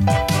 Bye. 0.00 0.33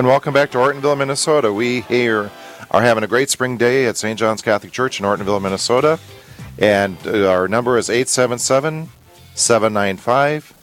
And 0.00 0.08
welcome 0.08 0.32
back 0.32 0.50
to 0.52 0.56
Ortonville, 0.56 0.96
Minnesota. 0.96 1.52
We 1.52 1.82
here 1.82 2.30
are 2.70 2.80
having 2.80 3.04
a 3.04 3.06
great 3.06 3.28
spring 3.28 3.58
day 3.58 3.84
at 3.84 3.98
St. 3.98 4.18
John's 4.18 4.40
Catholic 4.40 4.72
Church 4.72 4.98
in 4.98 5.04
Ortonville, 5.04 5.42
Minnesota. 5.42 6.00
And 6.58 6.96
uh, 7.06 7.28
our 7.30 7.48
number 7.48 7.76
is 7.76 7.90
877 7.90 8.88
795 9.34 10.54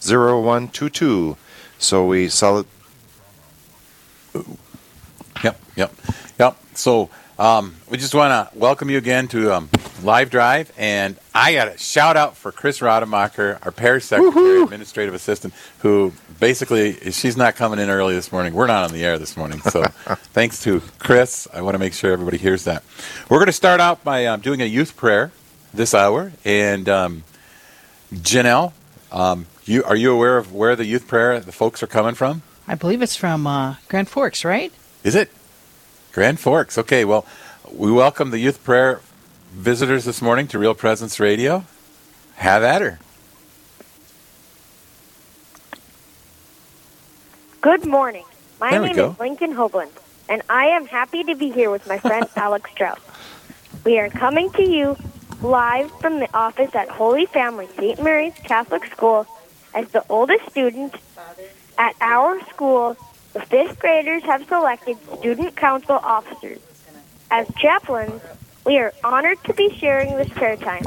0122. 0.00 1.36
So 1.78 2.04
we 2.04 2.28
sell 2.28 2.58
it. 2.58 2.66
Yep, 5.44 5.60
yep, 5.76 5.94
yep. 6.40 6.56
So 6.74 7.10
um, 7.38 7.76
we 7.88 7.96
just 7.96 8.12
want 8.12 8.32
to 8.32 8.58
welcome 8.58 8.90
you 8.90 8.98
again 8.98 9.28
to 9.28 9.54
um, 9.54 9.70
Live 10.04 10.30
Drive. 10.30 10.72
And 10.76 11.18
I 11.34 11.52
got 11.54 11.68
a 11.68 11.78
shout 11.78 12.16
out 12.16 12.36
for 12.36 12.52
Chris 12.52 12.80
Rademacher, 12.82 13.58
our 13.62 13.70
parish 13.70 14.04
secretary, 14.04 14.32
Woohoo! 14.32 14.64
administrative 14.64 15.14
assistant, 15.14 15.54
who 15.80 16.12
basically, 16.38 16.94
she's 17.10 17.36
not 17.36 17.56
coming 17.56 17.78
in 17.78 17.90
early 17.90 18.14
this 18.14 18.32
morning. 18.32 18.54
We're 18.54 18.66
not 18.66 18.84
on 18.84 18.92
the 18.92 19.04
air 19.04 19.18
this 19.18 19.36
morning. 19.36 19.60
So 19.60 19.82
thanks 20.32 20.62
to 20.64 20.80
Chris. 20.98 21.48
I 21.52 21.62
want 21.62 21.74
to 21.74 21.78
make 21.78 21.92
sure 21.92 22.12
everybody 22.12 22.38
hears 22.38 22.64
that. 22.64 22.82
We're 23.28 23.38
going 23.38 23.46
to 23.46 23.52
start 23.52 23.80
out 23.80 24.02
by 24.04 24.26
um, 24.26 24.40
doing 24.40 24.62
a 24.62 24.66
youth 24.66 24.96
prayer 24.96 25.32
this 25.72 25.94
hour. 25.94 26.32
And 26.44 26.88
um, 26.88 27.24
Janelle, 28.12 28.72
um, 29.12 29.46
you, 29.64 29.84
are 29.84 29.96
you 29.96 30.12
aware 30.12 30.36
of 30.36 30.52
where 30.52 30.76
the 30.76 30.84
youth 30.84 31.06
prayer, 31.06 31.40
the 31.40 31.52
folks 31.52 31.82
are 31.82 31.86
coming 31.86 32.14
from? 32.14 32.42
I 32.66 32.74
believe 32.74 33.02
it's 33.02 33.16
from 33.16 33.46
uh, 33.46 33.76
Grand 33.88 34.08
Forks, 34.08 34.44
right? 34.44 34.72
Is 35.02 35.14
it? 35.14 35.30
Grand 36.12 36.40
Forks. 36.40 36.76
Okay, 36.78 37.04
well, 37.04 37.24
we 37.72 37.90
welcome 37.92 38.30
the 38.30 38.38
youth 38.38 38.62
prayer 38.64 39.00
visitors 39.50 40.04
this 40.04 40.22
morning 40.22 40.46
to 40.48 40.58
Real 40.58 40.74
Presence 40.74 41.18
Radio. 41.18 41.64
Have 42.36 42.62
at 42.62 42.80
her. 42.80 42.98
Good 47.60 47.84
morning. 47.84 48.24
My 48.60 48.70
There 48.70 48.80
name 48.80 48.98
is 48.98 49.18
Lincoln 49.18 49.54
Hoagland, 49.54 49.90
and 50.28 50.42
I 50.48 50.66
am 50.66 50.86
happy 50.86 51.24
to 51.24 51.34
be 51.34 51.50
here 51.50 51.70
with 51.70 51.86
my 51.86 51.98
friend 51.98 52.26
Alex 52.36 52.70
Strauss. 52.70 53.00
We 53.84 53.98
are 53.98 54.08
coming 54.08 54.50
to 54.52 54.62
you 54.62 54.96
live 55.42 55.90
from 56.00 56.20
the 56.20 56.28
office 56.34 56.74
at 56.74 56.88
Holy 56.88 57.26
Family 57.26 57.68
St. 57.76 58.02
Mary's 58.02 58.34
Catholic 58.34 58.84
School 58.86 59.26
as 59.74 59.88
the 59.88 60.04
oldest 60.08 60.48
student 60.50 60.94
at 61.76 61.96
our 62.00 62.40
school. 62.46 62.96
The 63.32 63.40
fifth 63.40 63.78
graders 63.78 64.22
have 64.22 64.46
selected 64.46 64.98
student 65.18 65.56
council 65.56 65.96
officers. 65.96 66.58
As 67.30 67.46
chaplains, 67.58 68.20
we 68.64 68.78
are 68.78 68.92
honored 69.02 69.42
to 69.44 69.54
be 69.54 69.74
sharing 69.78 70.16
this 70.16 70.28
prayer 70.28 70.56
time. 70.56 70.84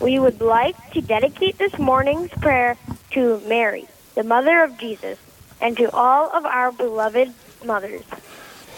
We 0.00 0.18
would 0.18 0.40
like 0.40 0.92
to 0.92 1.00
dedicate 1.00 1.58
this 1.58 1.78
morning's 1.78 2.30
prayer 2.30 2.76
to 3.12 3.40
Mary, 3.46 3.86
the 4.14 4.22
mother 4.22 4.62
of 4.62 4.76
Jesus, 4.78 5.18
and 5.60 5.76
to 5.78 5.90
all 5.90 6.30
of 6.30 6.44
our 6.44 6.70
beloved 6.70 7.32
mothers. 7.64 8.04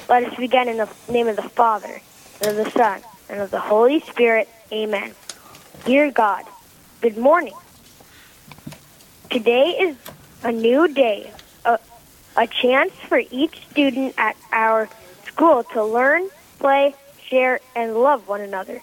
Let 0.09 0.25
us 0.25 0.37
begin 0.37 0.69
in 0.69 0.77
the 0.77 0.89
name 1.09 1.29
of 1.29 1.37
the 1.37 1.43
Father, 1.43 2.01
and 2.41 2.51
of 2.51 2.65
the 2.65 2.71
Son, 2.71 3.03
and 3.29 3.41
of 3.41 3.51
the 3.51 3.61
Holy 3.61 4.01
Spirit. 4.01 4.49
Amen. 4.73 5.15
Dear 5.85 6.11
God, 6.11 6.47
good 7.01 7.19
morning. 7.19 7.55
Today 9.29 9.77
is 9.81 9.97
a 10.43 10.53
new 10.53 10.89
day, 10.89 11.33
a, 11.65 11.79
a 12.37 12.47
chance 12.47 12.93
for 13.09 13.21
each 13.31 13.67
student 13.71 14.15
at 14.17 14.37
our 14.53 14.89
school 15.27 15.65
to 15.65 15.85
learn, 15.85 16.29
play, 16.59 16.95
share, 17.29 17.61
and 17.75 17.95
love 17.95 18.29
one 18.29 18.41
another. 18.41 18.83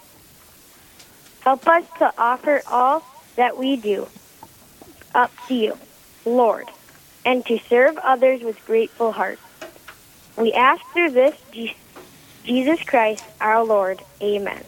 Help 1.40 1.66
us 1.68 1.84
to 1.98 2.12
offer 2.18 2.62
all 2.66 3.04
that 3.36 3.56
we 3.56 3.76
do 3.76 4.08
up 5.14 5.32
to 5.48 5.54
you, 5.54 5.78
Lord, 6.24 6.68
and 7.24 7.44
to 7.46 7.58
serve 7.68 7.96
others 7.98 8.42
with 8.42 8.64
grateful 8.66 9.12
hearts. 9.12 9.40
We 10.36 10.52
ask 10.52 10.84
through 10.92 11.10
this 11.10 11.34
Jesus 12.44 12.82
Christ, 12.82 13.24
our 13.40 13.64
Lord. 13.64 14.02
Amen. 14.20 14.62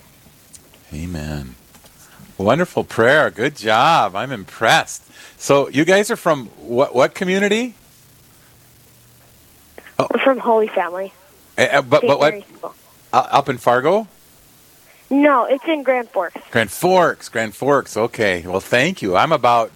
Amen. 0.92 1.54
Wonderful 2.38 2.84
prayer. 2.84 3.30
Good 3.30 3.56
job. 3.56 4.14
I'm 4.14 4.32
impressed. 4.32 5.04
So, 5.40 5.68
you 5.68 5.84
guys 5.84 6.10
are 6.10 6.16
from 6.16 6.46
what 6.56 6.94
what 6.94 7.14
community? 7.14 7.74
We're 9.98 10.20
from 10.22 10.38
Holy 10.38 10.68
Family. 10.68 11.12
Uh, 11.56 11.82
but 11.82 12.02
but 12.06 12.18
what? 12.18 12.44
Mary's 13.12 13.24
School. 13.24 13.32
Uh, 13.34 13.38
up 13.38 13.48
in 13.48 13.58
Fargo? 13.58 14.08
No, 15.10 15.44
it's 15.44 15.64
in 15.66 15.82
Grand 15.82 16.08
Forks. 16.10 16.40
Grand 16.50 16.70
Forks. 16.70 17.28
Grand 17.28 17.54
Forks. 17.54 17.96
Okay. 17.96 18.42
Well, 18.46 18.60
thank 18.60 19.00
you. 19.00 19.16
I'm 19.16 19.32
about, 19.32 19.70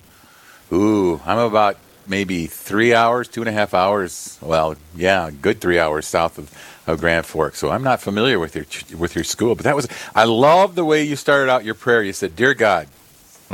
ooh, 0.72 1.20
I'm 1.24 1.38
about 1.38 1.78
maybe 2.06 2.46
three 2.46 2.92
hours, 2.94 3.28
two 3.28 3.40
and 3.40 3.48
a 3.48 3.52
half 3.52 3.72
hours. 3.74 4.38
Well, 4.42 4.76
yeah, 4.94 5.30
good 5.30 5.60
three 5.60 5.78
hours 5.78 6.06
south 6.06 6.38
of, 6.38 6.52
of 6.86 7.00
Grand 7.00 7.24
Forks. 7.26 7.58
So 7.58 7.70
I'm 7.70 7.82
not 7.82 8.00
familiar 8.02 8.38
with 8.38 8.54
your 8.54 8.66
with 8.98 9.14
your 9.14 9.24
school, 9.24 9.54
but 9.54 9.64
that 9.64 9.74
was. 9.76 9.88
I 10.14 10.24
love 10.24 10.74
the 10.74 10.84
way 10.84 11.04
you 11.04 11.16
started 11.16 11.50
out 11.50 11.64
your 11.64 11.74
prayer. 11.74 12.02
You 12.02 12.12
said, 12.12 12.36
"Dear 12.36 12.54
God, 12.54 12.88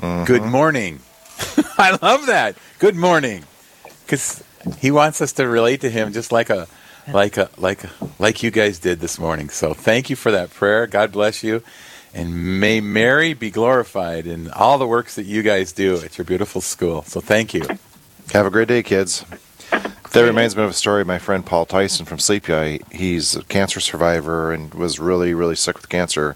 good 0.00 0.42
morning." 0.42 1.00
I 1.78 1.96
love 2.02 2.26
that. 2.26 2.56
Good 2.80 2.96
morning, 2.96 3.44
because 4.04 4.42
He 4.80 4.90
wants 4.90 5.20
us 5.20 5.32
to 5.34 5.46
relate 5.46 5.82
to 5.82 5.90
Him 5.90 6.12
just 6.12 6.32
like 6.32 6.50
a. 6.50 6.66
Like 7.12 7.36
a, 7.36 7.50
like 7.56 7.80
like 8.18 8.42
you 8.42 8.50
guys 8.50 8.78
did 8.78 9.00
this 9.00 9.18
morning. 9.18 9.48
So 9.48 9.74
thank 9.74 10.10
you 10.10 10.16
for 10.16 10.30
that 10.30 10.50
prayer. 10.50 10.86
God 10.86 11.12
bless 11.12 11.42
you. 11.42 11.62
And 12.14 12.60
may 12.60 12.80
Mary 12.80 13.34
be 13.34 13.50
glorified 13.50 14.26
in 14.26 14.50
all 14.50 14.78
the 14.78 14.86
works 14.86 15.14
that 15.16 15.24
you 15.24 15.42
guys 15.42 15.72
do 15.72 15.96
at 15.98 16.18
your 16.18 16.24
beautiful 16.24 16.60
school. 16.60 17.02
So 17.02 17.20
thank 17.20 17.54
you. 17.54 17.66
Have 18.32 18.46
a 18.46 18.50
great 18.50 18.68
day, 18.68 18.82
kids. 18.82 19.24
That 19.70 20.22
reminds 20.22 20.56
me 20.56 20.62
of 20.62 20.70
a 20.70 20.74
story 20.74 21.02
of 21.02 21.06
my 21.06 21.18
friend 21.18 21.44
Paul 21.44 21.66
Tyson 21.66 22.06
from 22.06 22.18
Sleepy 22.18 22.54
Eye. 22.54 22.80
He's 22.90 23.36
a 23.36 23.44
cancer 23.44 23.78
survivor 23.78 24.52
and 24.52 24.72
was 24.72 24.98
really, 24.98 25.34
really 25.34 25.54
sick 25.54 25.76
with 25.76 25.88
cancer. 25.90 26.34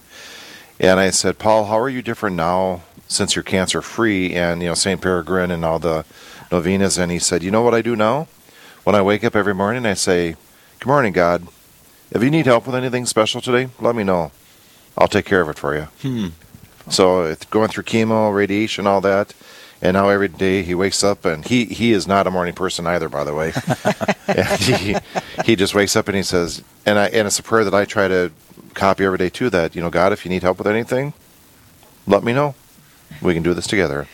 And 0.78 1.00
I 1.00 1.10
said, 1.10 1.38
Paul, 1.38 1.64
how 1.66 1.78
are 1.78 1.88
you 1.88 2.02
different 2.02 2.36
now 2.36 2.82
since 3.08 3.34
you're 3.34 3.42
cancer 3.42 3.80
free 3.80 4.34
and, 4.34 4.62
you 4.62 4.68
know, 4.68 4.74
St. 4.74 5.00
Peregrine 5.00 5.50
and 5.50 5.64
all 5.64 5.78
the 5.78 6.04
novenas? 6.50 6.98
And 6.98 7.10
he 7.10 7.18
said, 7.18 7.42
You 7.42 7.50
know 7.50 7.62
what 7.62 7.74
I 7.74 7.80
do 7.80 7.96
now? 7.96 8.28
When 8.84 8.94
I 8.94 9.00
wake 9.00 9.24
up 9.24 9.34
every 9.34 9.54
morning, 9.54 9.86
I 9.86 9.94
say, 9.94 10.36
Good 10.82 10.88
morning, 10.88 11.12
God. 11.12 11.46
If 12.10 12.24
you 12.24 12.30
need 12.32 12.46
help 12.46 12.66
with 12.66 12.74
anything 12.74 13.06
special 13.06 13.40
today, 13.40 13.68
let 13.78 13.94
me 13.94 14.02
know. 14.02 14.32
I'll 14.98 15.06
take 15.06 15.24
care 15.24 15.40
of 15.40 15.48
it 15.48 15.56
for 15.56 15.76
you. 15.76 15.82
Hmm. 16.02 16.28
So 16.90 17.22
it's 17.22 17.44
going 17.44 17.68
through 17.68 17.84
chemo, 17.84 18.34
radiation, 18.34 18.84
all 18.88 19.00
that, 19.02 19.32
and 19.80 19.94
now 19.94 20.08
every 20.08 20.26
day 20.26 20.64
he 20.64 20.74
wakes 20.74 21.04
up 21.04 21.24
and 21.24 21.44
he 21.44 21.66
he 21.66 21.92
is 21.92 22.08
not 22.08 22.26
a 22.26 22.32
morning 22.32 22.54
person 22.54 22.84
either, 22.88 23.08
by 23.08 23.22
the 23.22 23.32
way. 23.32 23.52
and 24.26 24.60
he 24.60 24.96
he 25.44 25.54
just 25.54 25.72
wakes 25.72 25.94
up 25.94 26.08
and 26.08 26.16
he 26.16 26.24
says, 26.24 26.64
and 26.84 26.98
I 26.98 27.06
and 27.10 27.28
it's 27.28 27.38
a 27.38 27.44
prayer 27.44 27.62
that 27.62 27.74
I 27.74 27.84
try 27.84 28.08
to 28.08 28.32
copy 28.74 29.04
every 29.04 29.18
day 29.18 29.28
too. 29.28 29.50
That 29.50 29.76
you 29.76 29.82
know, 29.82 29.90
God, 29.90 30.12
if 30.12 30.24
you 30.24 30.30
need 30.30 30.42
help 30.42 30.58
with 30.58 30.66
anything, 30.66 31.12
let 32.08 32.24
me 32.24 32.32
know. 32.32 32.56
We 33.20 33.34
can 33.34 33.44
do 33.44 33.54
this 33.54 33.68
together. 33.68 34.08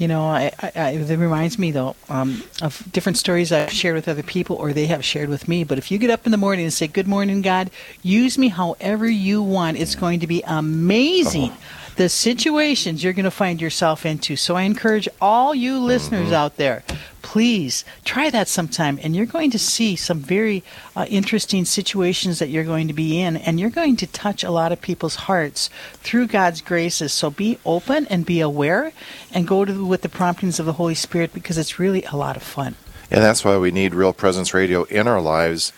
You 0.00 0.08
know, 0.08 0.22
I, 0.24 0.50
I, 0.58 0.72
I, 0.74 0.88
it 0.92 1.14
reminds 1.14 1.58
me 1.58 1.72
though 1.72 1.94
um, 2.08 2.42
of 2.62 2.82
different 2.90 3.18
stories 3.18 3.52
I've 3.52 3.70
shared 3.70 3.96
with 3.96 4.08
other 4.08 4.22
people, 4.22 4.56
or 4.56 4.72
they 4.72 4.86
have 4.86 5.04
shared 5.04 5.28
with 5.28 5.46
me. 5.46 5.62
But 5.62 5.76
if 5.76 5.90
you 5.90 5.98
get 5.98 6.08
up 6.08 6.24
in 6.24 6.32
the 6.32 6.38
morning 6.38 6.64
and 6.64 6.72
say, 6.72 6.86
"Good 6.86 7.06
morning, 7.06 7.42
God," 7.42 7.70
use 8.02 8.38
me 8.38 8.48
however 8.48 9.06
you 9.06 9.42
want. 9.42 9.76
It's 9.76 9.94
going 9.94 10.20
to 10.20 10.26
be 10.26 10.42
amazing. 10.46 11.52
The 11.96 12.08
situations 12.08 13.04
you're 13.04 13.12
going 13.12 13.24
to 13.24 13.30
find 13.30 13.60
yourself 13.60 14.06
into. 14.06 14.36
So 14.36 14.56
I 14.56 14.62
encourage 14.62 15.08
all 15.20 15.54
you 15.54 15.78
listeners 15.78 16.32
out 16.32 16.56
there, 16.56 16.82
please 17.22 17.84
try 18.04 18.30
that 18.30 18.48
sometime 18.48 18.98
and 19.02 19.14
you're 19.14 19.26
going 19.26 19.50
to 19.50 19.58
see 19.58 19.96
some 19.96 20.18
very 20.18 20.64
uh, 20.96 21.06
interesting 21.08 21.64
situations 21.64 22.38
that 22.38 22.48
you're 22.48 22.64
going 22.64 22.88
to 22.88 22.94
be 22.94 23.20
in 23.20 23.36
and 23.36 23.60
you're 23.60 23.70
going 23.70 23.96
to 23.96 24.06
touch 24.06 24.42
a 24.42 24.50
lot 24.50 24.72
of 24.72 24.80
people's 24.80 25.14
hearts 25.14 25.70
through 25.94 26.26
god's 26.26 26.60
graces. 26.60 27.12
So 27.12 27.30
be 27.30 27.58
open 27.64 28.06
and 28.06 28.24
be 28.24 28.40
aware 28.40 28.92
and 29.32 29.46
go 29.46 29.64
to 29.64 29.84
with 29.84 30.02
the 30.02 30.08
promptings 30.08 30.58
of 30.58 30.66
the 30.66 30.74
holy 30.74 30.94
spirit 30.94 31.32
because 31.32 31.58
it's 31.58 31.78
really 31.78 32.02
a 32.04 32.16
lot 32.16 32.36
of 32.36 32.42
fun. 32.42 32.74
And 33.10 33.22
that's 33.22 33.44
why 33.44 33.58
we 33.58 33.70
need 33.70 33.94
Real 33.94 34.12
Presence 34.12 34.54
Radio 34.54 34.84
in 34.84 35.06
our 35.06 35.20
lives 35.20 35.72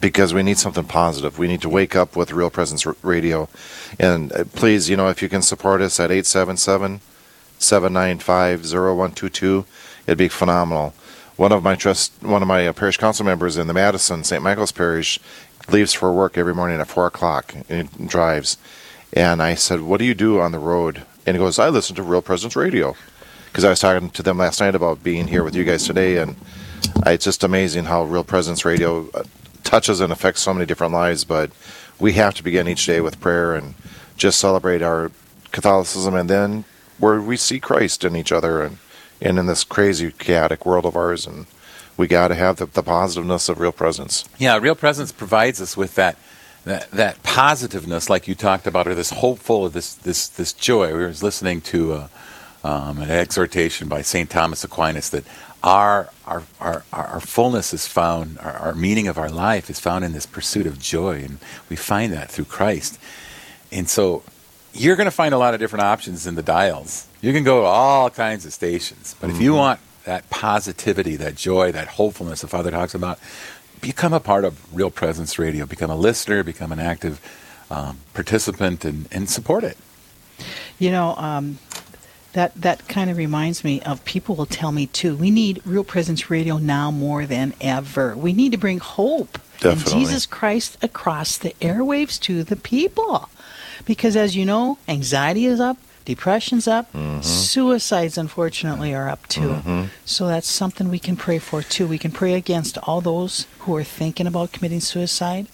because 0.00 0.32
we 0.32 0.42
need 0.42 0.58
something 0.58 0.84
positive. 0.84 1.38
We 1.38 1.48
need 1.48 1.62
to 1.62 1.68
wake 1.68 1.94
up 1.94 2.16
with 2.16 2.32
Real 2.32 2.50
Presence 2.50 2.86
Radio. 3.02 3.48
And 3.98 4.32
uh, 4.32 4.44
please, 4.44 4.88
you 4.88 4.96
know, 4.96 5.08
if 5.08 5.22
you 5.22 5.28
can 5.28 5.42
support 5.42 5.80
us 5.80 6.00
at 6.00 6.10
877 6.10 7.00
795 7.58 8.60
0122, 8.60 9.64
it'd 10.06 10.18
be 10.18 10.28
phenomenal. 10.28 10.94
One 11.36 11.52
of 11.52 11.62
my 11.62 11.74
trust, 11.74 12.12
one 12.22 12.42
of 12.42 12.48
my 12.48 12.66
uh, 12.66 12.72
parish 12.72 12.96
council 12.96 13.26
members 13.26 13.56
in 13.56 13.66
the 13.66 13.74
Madison 13.74 14.24
St. 14.24 14.42
Michael's 14.42 14.72
Parish 14.72 15.18
leaves 15.68 15.92
for 15.92 16.12
work 16.12 16.38
every 16.38 16.54
morning 16.54 16.80
at 16.80 16.88
4 16.88 17.06
o'clock 17.06 17.54
and 17.68 18.08
drives. 18.08 18.56
And 19.12 19.42
I 19.42 19.54
said, 19.54 19.80
What 19.80 19.98
do 19.98 20.04
you 20.04 20.14
do 20.14 20.40
on 20.40 20.52
the 20.52 20.58
road? 20.58 21.02
And 21.26 21.36
he 21.36 21.42
goes, 21.42 21.58
I 21.58 21.68
listen 21.68 21.96
to 21.96 22.02
Real 22.02 22.22
Presence 22.22 22.54
Radio 22.54 22.96
because 23.46 23.64
I 23.64 23.70
was 23.70 23.80
talking 23.80 24.10
to 24.10 24.22
them 24.22 24.38
last 24.38 24.60
night 24.60 24.74
about 24.74 25.04
being 25.04 25.28
here 25.28 25.44
with 25.44 25.54
you 25.54 25.62
guys 25.62 25.86
today, 25.86 26.16
and 26.16 26.34
it's 27.06 27.24
just 27.24 27.44
amazing 27.44 27.84
how 27.84 28.02
Real 28.02 28.24
Presence 28.24 28.64
Radio 28.64 29.08
uh, 29.14 29.22
touches 29.64 30.00
and 30.00 30.12
affects 30.12 30.42
so 30.42 30.54
many 30.54 30.66
different 30.66 30.92
lives. 30.92 31.24
But 31.24 31.50
we 31.98 32.12
have 32.12 32.34
to 32.34 32.42
begin 32.42 32.68
each 32.68 32.86
day 32.86 33.00
with 33.00 33.20
prayer 33.20 33.54
and 33.54 33.74
just 34.16 34.38
celebrate 34.38 34.82
our 34.82 35.10
Catholicism, 35.50 36.14
and 36.14 36.28
then 36.28 36.64
where 36.98 37.20
we 37.20 37.36
see 37.36 37.60
Christ 37.60 38.04
in 38.04 38.16
each 38.16 38.32
other 38.32 38.62
and, 38.62 38.78
and 39.20 39.38
in 39.38 39.46
this 39.46 39.64
crazy 39.64 40.10
chaotic 40.10 40.66
world 40.66 40.84
of 40.84 40.96
ours, 40.96 41.26
and 41.26 41.46
we 41.96 42.06
got 42.06 42.28
to 42.28 42.34
have 42.34 42.56
the, 42.56 42.66
the 42.66 42.82
positiveness 42.82 43.48
of 43.48 43.60
Real 43.60 43.72
Presence. 43.72 44.24
Yeah, 44.38 44.58
real 44.58 44.74
presence 44.74 45.12
provides 45.12 45.60
us 45.60 45.76
with 45.76 45.94
that 45.94 46.18
that 46.64 46.90
that 46.92 47.22
positiveness, 47.22 48.08
like 48.08 48.26
you 48.26 48.34
talked 48.34 48.66
about, 48.66 48.86
or 48.88 48.94
this 48.94 49.10
hopeful, 49.10 49.68
this 49.68 49.94
this 49.94 50.28
this 50.28 50.52
joy. 50.52 50.88
We 50.88 51.00
were 51.00 51.14
listening 51.22 51.60
to 51.62 51.92
uh, 51.92 52.08
um, 52.64 52.98
an 52.98 53.10
exhortation 53.10 53.88
by 53.88 54.02
Saint 54.02 54.30
Thomas 54.30 54.64
Aquinas 54.64 55.10
that 55.10 55.24
our 55.64 56.10
our 56.26 56.42
our, 56.60 56.84
our 56.92 57.20
fullness 57.20 57.72
is 57.72 57.88
found, 57.88 58.38
our, 58.38 58.52
our 58.52 58.74
meaning 58.74 59.08
of 59.08 59.18
our 59.18 59.30
life 59.30 59.68
is 59.70 59.80
found 59.80 60.04
in 60.04 60.12
this 60.12 60.26
pursuit 60.26 60.66
of 60.66 60.78
joy, 60.78 61.22
and 61.24 61.38
we 61.68 61.74
find 61.74 62.12
that 62.12 62.30
through 62.30 62.44
Christ. 62.44 63.00
And 63.72 63.88
so, 63.88 64.22
you're 64.72 64.94
going 64.94 65.06
to 65.06 65.10
find 65.10 65.34
a 65.34 65.38
lot 65.38 65.54
of 65.54 65.60
different 65.60 65.84
options 65.84 66.26
in 66.26 66.36
the 66.36 66.42
dials. 66.42 67.08
You 67.20 67.32
can 67.32 67.42
go 67.42 67.62
to 67.62 67.66
all 67.66 68.10
kinds 68.10 68.44
of 68.44 68.52
stations, 68.52 69.16
but 69.20 69.30
if 69.30 69.40
you 69.40 69.54
want 69.54 69.80
that 70.04 70.28
positivity, 70.28 71.16
that 71.16 71.34
joy, 71.34 71.72
that 71.72 71.88
hopefulness 71.88 72.42
the 72.42 72.48
Father 72.48 72.70
talks 72.70 72.94
about, 72.94 73.18
become 73.80 74.12
a 74.12 74.20
part 74.20 74.44
of 74.44 74.74
Real 74.74 74.90
Presence 74.90 75.38
Radio. 75.38 75.64
Become 75.66 75.90
a 75.90 75.96
listener, 75.96 76.42
become 76.42 76.72
an 76.72 76.78
active 76.78 77.20
um, 77.70 77.98
participant, 78.12 78.84
and, 78.84 79.08
and 79.10 79.30
support 79.30 79.64
it. 79.64 79.78
You 80.78 80.90
know, 80.90 81.14
um, 81.16 81.58
that 82.34 82.54
that 82.54 82.86
kind 82.86 83.10
of 83.10 83.16
reminds 83.16 83.64
me 83.64 83.80
of 83.80 84.04
people 84.04 84.36
will 84.36 84.46
tell 84.46 84.70
me 84.70 84.86
too. 84.86 85.16
We 85.16 85.30
need 85.30 85.62
Real 85.64 85.84
Presence 85.84 86.30
Radio 86.30 86.58
now 86.58 86.90
more 86.90 87.26
than 87.26 87.54
ever. 87.60 88.16
We 88.16 88.32
need 88.32 88.52
to 88.52 88.58
bring 88.58 88.78
hope 88.78 89.38
and 89.64 89.78
Jesus 89.86 90.26
Christ 90.26 90.76
across 90.82 91.38
the 91.38 91.54
airwaves 91.60 92.20
to 92.20 92.44
the 92.44 92.56
people, 92.56 93.30
because 93.86 94.14
as 94.16 94.36
you 94.36 94.44
know, 94.44 94.78
anxiety 94.86 95.46
is 95.46 95.60
up, 95.60 95.78
depression's 96.04 96.68
up, 96.68 96.92
mm-hmm. 96.92 97.22
suicides 97.22 98.18
unfortunately 98.18 98.94
are 98.94 99.08
up 99.08 99.26
too. 99.28 99.40
Mm-hmm. 99.40 99.84
So 100.04 100.26
that's 100.26 100.48
something 100.48 100.90
we 100.90 100.98
can 100.98 101.16
pray 101.16 101.38
for 101.38 101.62
too. 101.62 101.86
We 101.86 101.98
can 101.98 102.10
pray 102.10 102.34
against 102.34 102.76
all 102.78 103.00
those 103.00 103.46
who 103.60 103.74
are 103.76 103.84
thinking 103.84 104.26
about 104.26 104.52
committing 104.52 104.80
suicide. 104.80 105.46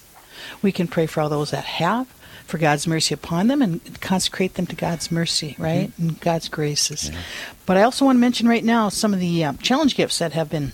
We 0.63 0.73
can 0.73 0.89
pray 0.89 1.07
for 1.07 1.21
all 1.21 1.29
those 1.29 1.51
that 1.51 1.65
have, 1.65 2.09
for 2.51 2.59
God's 2.59 2.87
mercy 2.87 3.15
upon 3.15 3.47
them, 3.47 3.63
and 3.63 4.01
consecrate 4.01 4.55
them 4.55 4.67
to 4.67 4.77
God's 4.77 5.11
mercy, 5.11 5.55
right? 5.59 5.91
And 5.99 6.21
God's 6.21 6.49
graces. 6.49 7.11
But 7.65 7.77
I 7.77 7.83
also 7.83 8.05
want 8.05 8.17
to 8.17 8.21
mention 8.21 8.49
right 8.49 8.65
now 8.65 8.89
some 8.89 9.15
of 9.15 9.21
the 9.21 9.45
um, 9.45 9.59
challenge 9.59 9.97
gifts 9.97 10.19
that 10.19 10.33
have 10.33 10.51
been 10.51 10.73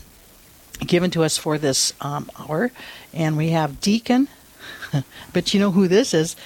given 0.80 1.10
to 1.12 1.22
us 1.22 1.36
for 1.38 1.58
this 1.58 1.92
um, 2.00 2.30
hour. 2.38 2.72
And 3.12 3.36
we 3.36 3.50
have 3.50 3.80
Deacon, 3.80 4.28
but 5.32 5.54
you 5.54 5.60
know 5.60 5.70
who 5.70 5.88
this 5.88 6.14
is. 6.14 6.36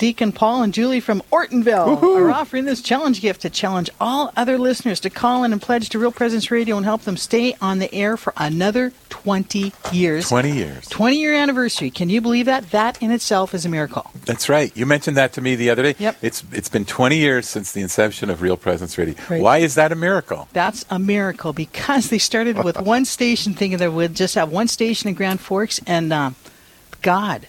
Deacon 0.00 0.32
Paul 0.32 0.62
and 0.62 0.72
Julie 0.72 1.00
from 1.00 1.20
Ortonville 1.30 2.02
are 2.02 2.30
offering 2.30 2.64
this 2.64 2.80
challenge 2.80 3.20
gift 3.20 3.42
to 3.42 3.50
challenge 3.50 3.90
all 4.00 4.32
other 4.34 4.56
listeners 4.56 4.98
to 5.00 5.10
call 5.10 5.44
in 5.44 5.52
and 5.52 5.60
pledge 5.60 5.90
to 5.90 5.98
Real 5.98 6.10
Presence 6.10 6.50
Radio 6.50 6.78
and 6.78 6.86
help 6.86 7.02
them 7.02 7.18
stay 7.18 7.54
on 7.60 7.80
the 7.80 7.94
air 7.94 8.16
for 8.16 8.32
another 8.38 8.94
20 9.10 9.74
years. 9.92 10.26
20 10.26 10.52
years. 10.52 10.88
20 10.88 11.18
year 11.18 11.34
anniversary. 11.34 11.90
Can 11.90 12.08
you 12.08 12.22
believe 12.22 12.46
that? 12.46 12.70
That 12.70 13.02
in 13.02 13.10
itself 13.10 13.52
is 13.52 13.66
a 13.66 13.68
miracle. 13.68 14.10
That's 14.24 14.48
right. 14.48 14.74
You 14.74 14.86
mentioned 14.86 15.18
that 15.18 15.34
to 15.34 15.42
me 15.42 15.54
the 15.54 15.68
other 15.68 15.82
day. 15.82 15.94
Yep. 15.98 16.16
It's 16.22 16.44
it's 16.50 16.70
been 16.70 16.86
20 16.86 17.18
years 17.18 17.46
since 17.46 17.72
the 17.72 17.82
inception 17.82 18.30
of 18.30 18.40
Real 18.40 18.56
Presence 18.56 18.96
Radio. 18.96 19.16
Right. 19.28 19.42
Why 19.42 19.58
is 19.58 19.74
that 19.74 19.92
a 19.92 19.96
miracle? 19.96 20.48
That's 20.54 20.86
a 20.88 20.98
miracle 20.98 21.52
because 21.52 22.08
they 22.08 22.16
started 22.16 22.64
with 22.64 22.80
one 22.80 23.04
station 23.04 23.52
thinking 23.52 23.76
they 23.76 23.86
would 23.86 24.16
just 24.16 24.34
have 24.34 24.50
one 24.50 24.68
station 24.68 25.10
in 25.10 25.14
Grand 25.14 25.40
Forks, 25.40 25.78
and 25.86 26.10
uh, 26.10 26.30
God 27.02 27.46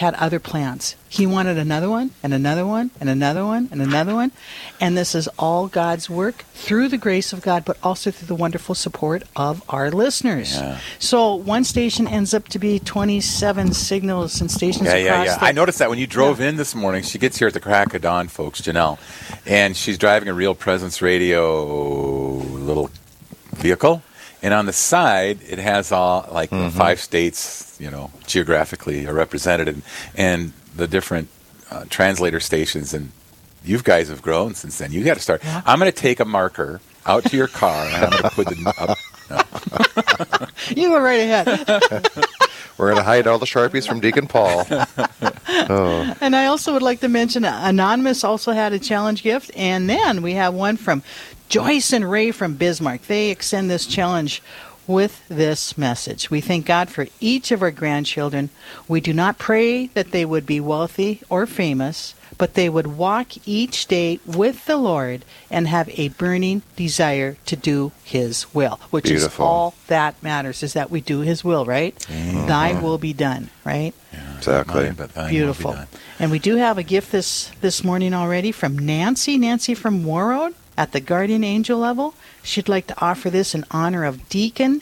had 0.00 0.14
other 0.14 0.40
plans. 0.40 0.96
He 1.10 1.26
wanted 1.26 1.58
another 1.58 1.90
one, 1.90 2.10
and 2.22 2.32
another 2.32 2.64
one, 2.64 2.90
and 2.98 3.10
another 3.10 3.44
one, 3.44 3.68
and 3.70 3.82
another 3.82 4.14
one. 4.14 4.32
And 4.80 4.96
this 4.96 5.14
is 5.14 5.28
all 5.38 5.68
God's 5.68 6.08
work 6.08 6.44
through 6.54 6.88
the 6.88 6.96
grace 6.96 7.34
of 7.34 7.42
God, 7.42 7.66
but 7.66 7.76
also 7.82 8.10
through 8.10 8.28
the 8.28 8.34
wonderful 8.34 8.74
support 8.74 9.24
of 9.36 9.62
our 9.68 9.90
listeners. 9.90 10.54
Yeah. 10.56 10.78
So 10.98 11.34
one 11.34 11.64
station 11.64 12.08
ends 12.08 12.32
up 12.32 12.48
to 12.48 12.58
be 12.58 12.78
27 12.78 13.74
signals 13.74 14.40
and 14.40 14.50
stations 14.50 14.86
Yeah, 14.86 14.96
yeah, 14.96 15.24
yeah. 15.24 15.36
the 15.36 15.44
I 15.44 15.52
noticed 15.52 15.78
that 15.80 15.90
when 15.90 15.98
you 15.98 16.06
drove 16.06 16.40
in 16.40 16.56
this 16.56 16.74
morning. 16.74 17.02
She 17.02 17.18
gets 17.18 17.38
here 17.38 17.48
at 17.48 17.54
the 17.54 17.60
crack 17.60 17.92
of 17.92 18.00
dawn, 18.00 18.28
folks, 18.28 18.62
Janelle, 18.62 18.98
and 19.44 19.76
she's 19.76 19.98
driving 19.98 20.28
a 20.28 20.34
Real 20.34 20.54
Presence 20.54 21.02
Radio 21.02 22.36
little 22.38 22.90
vehicle. 23.52 24.02
And 24.42 24.54
on 24.54 24.64
the 24.64 24.72
side, 24.72 25.40
it 25.46 25.58
has 25.58 25.92
all 25.92 26.26
like 26.32 26.48
the 26.48 26.70
five 26.70 27.00
states, 27.00 27.69
you 27.80 27.90
know, 27.90 28.10
geographically 28.26 29.06
are 29.06 29.14
represented, 29.14 29.66
and, 29.68 29.82
and 30.14 30.52
the 30.76 30.86
different 30.86 31.28
uh, 31.70 31.84
translator 31.88 32.38
stations. 32.38 32.94
And 32.94 33.10
you 33.64 33.78
guys 33.80 34.08
have 34.08 34.22
grown 34.22 34.54
since 34.54 34.78
then. 34.78 34.92
You 34.92 35.02
got 35.02 35.14
to 35.14 35.20
start. 35.20 35.42
I'm 35.44 35.78
going 35.80 35.90
to 35.90 35.96
take 35.96 36.20
a 36.20 36.24
marker 36.24 36.80
out 37.06 37.24
to 37.24 37.36
your 37.36 37.48
car, 37.48 37.86
and 37.86 38.04
I'm 38.04 38.10
going 38.10 38.22
to 38.22 38.30
put 38.30 38.46
the 38.48 38.74
up, 38.78 38.98
You 40.76 40.88
go 40.90 41.00
right 41.00 41.20
ahead. 41.20 41.46
We're 42.78 42.86
going 42.86 42.98
to 42.98 43.02
hide 43.04 43.26
all 43.26 43.38
the 43.38 43.46
Sharpies 43.46 43.86
from 43.86 44.00
Deacon 44.00 44.26
Paul. 44.26 44.66
Oh, 45.68 46.14
And 46.20 46.34
I 46.34 46.46
also 46.46 46.72
would 46.72 46.82
like 46.82 47.00
to 47.00 47.08
mention 47.08 47.44
uh, 47.44 47.60
Anonymous 47.64 48.24
also 48.24 48.52
had 48.52 48.72
a 48.72 48.78
challenge 48.78 49.22
gift. 49.22 49.50
And 49.54 49.90
then 49.90 50.22
we 50.22 50.32
have 50.34 50.54
one 50.54 50.76
from 50.76 51.02
Joyce 51.48 51.92
and 51.92 52.08
Ray 52.08 52.30
from 52.30 52.54
Bismarck. 52.54 53.02
They 53.02 53.30
extend 53.30 53.68
this 53.70 53.84
challenge 53.84 54.42
with 54.90 55.26
this 55.28 55.78
message. 55.78 56.30
We 56.30 56.40
thank 56.40 56.66
God 56.66 56.90
for 56.90 57.06
each 57.20 57.52
of 57.52 57.62
our 57.62 57.70
grandchildren. 57.70 58.50
We 58.88 59.00
do 59.00 59.12
not 59.12 59.38
pray 59.38 59.86
that 59.88 60.10
they 60.10 60.24
would 60.24 60.44
be 60.44 60.58
wealthy 60.60 61.22
or 61.28 61.46
famous, 61.46 62.14
but 62.36 62.54
they 62.54 62.68
would 62.68 62.88
walk 62.88 63.46
each 63.46 63.86
day 63.86 64.18
with 64.26 64.66
the 64.66 64.76
Lord 64.76 65.24
and 65.48 65.68
have 65.68 65.88
a 65.98 66.08
burning 66.08 66.62
desire 66.74 67.36
to 67.46 67.54
do 67.54 67.92
His 68.02 68.52
will, 68.52 68.80
which 68.90 69.04
Beautiful. 69.04 69.44
is 69.44 69.48
all 69.48 69.74
that 69.86 70.20
matters, 70.22 70.62
is 70.62 70.72
that 70.72 70.90
we 70.90 71.00
do 71.00 71.20
His 71.20 71.44
will, 71.44 71.64
right? 71.64 71.94
Mm-hmm. 72.00 72.46
Thy 72.46 72.80
will 72.80 72.98
be 72.98 73.12
done, 73.12 73.50
right? 73.64 73.94
exactly. 74.36 74.84
Mine, 74.84 74.94
but 74.94 75.14
thine 75.14 75.28
be 75.30 75.36
Beautiful. 75.36 75.76
And 76.18 76.30
we 76.30 76.38
do 76.38 76.56
have 76.56 76.78
a 76.78 76.82
gift 76.82 77.12
this 77.12 77.50
this 77.60 77.84
morning 77.84 78.12
already 78.12 78.52
from 78.52 78.76
Nancy. 78.78 79.38
Nancy 79.38 79.74
from 79.74 80.04
Warroad 80.04 80.54
at 80.80 80.92
the 80.92 81.00
Guardian 81.00 81.44
Angel 81.44 81.78
level. 81.78 82.14
She'd 82.42 82.66
like 82.66 82.86
to 82.86 82.98
offer 83.04 83.28
this 83.28 83.54
in 83.54 83.66
honor 83.70 84.06
of 84.06 84.30
Deacon 84.30 84.80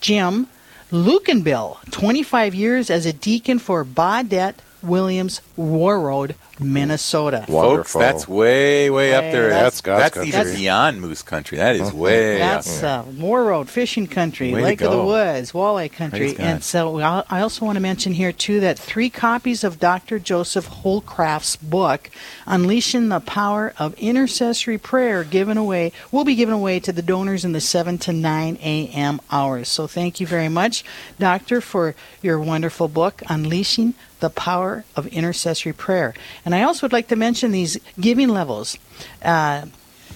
Jim 0.00 0.48
Lukenbill, 0.90 1.88
25 1.92 2.52
years 2.52 2.90
as 2.90 3.06
a 3.06 3.12
deacon 3.12 3.60
for 3.60 3.84
Baudette 3.84 4.56
Williams 4.82 5.40
Warroad, 5.56 6.34
Minnesota. 6.60 7.44
Wow. 7.48 7.62
Folks, 7.62 7.94
Wonderful. 7.94 8.00
that's 8.00 8.28
way, 8.28 8.90
way 8.90 9.14
up 9.14 9.22
there. 9.32 9.46
up. 9.46 9.50
That's 9.50 9.80
God's 9.80 10.02
that's 10.02 10.14
country. 10.14 10.28
even 10.40 10.54
beyond 10.54 11.00
moose 11.00 11.22
country. 11.22 11.58
That 11.58 11.76
is 11.76 11.92
way 11.92 12.38
That's 12.38 12.82
up 12.82 13.06
there. 13.06 13.20
uh, 13.20 13.24
Warroad 13.26 13.68
fishing 13.68 14.06
country, 14.06 14.52
Way 14.52 14.62
Lake 14.62 14.80
of 14.82 14.92
the. 14.92 15.02
Woods, 15.04 15.52
walleye 15.52 15.90
country. 15.92 16.18
Praise 16.18 16.34
God. 16.38 16.44
And 16.46 16.64
so 16.64 17.00
I 17.00 17.24
I 17.30 17.40
also 17.40 17.64
want 17.64 17.76
to 17.76 17.80
mention 17.80 18.12
here, 18.12 18.32
too, 18.32 18.60
that 18.60 18.78
three 18.78 19.10
copies 19.10 19.64
of 19.64 19.78
Dr. 19.80 20.18
Joseph 20.18 20.66
Holcroft's 20.66 21.56
book, 21.56 22.10
Unleashing 22.46 23.08
the 23.08 23.20
Power 23.20 23.72
of 23.78 23.94
Intercessory 23.94 24.78
Prayer, 24.78 25.24
given 25.24 25.56
away, 25.56 25.92
will 26.12 26.24
be 26.24 26.34
given 26.34 26.54
away 26.54 26.80
to 26.80 26.92
the 26.92 27.02
donors 27.02 27.44
in 27.44 27.52
the 27.52 27.60
7 27.60 27.98
to 27.98 28.12
9 28.12 28.56
a.m. 28.62 29.20
hours. 29.30 29.68
So 29.68 29.86
thank 29.86 30.20
you 30.20 30.26
very 30.26 30.48
much, 30.48 30.84
Doctor, 31.18 31.60
for 31.60 31.94
your 32.22 32.38
wonderful 32.40 32.88
book, 32.88 33.22
Unleashing 33.28 33.94
the 34.20 34.30
Power 34.30 34.84
of 34.96 35.06
Intercessory 35.06 35.72
Prayer. 35.72 36.12
And 36.44 36.49
I 36.54 36.62
also 36.62 36.86
would 36.86 36.92
like 36.92 37.08
to 37.08 37.16
mention 37.16 37.52
these 37.52 37.78
giving 37.98 38.28
levels. 38.28 38.78
Uh, 39.22 39.66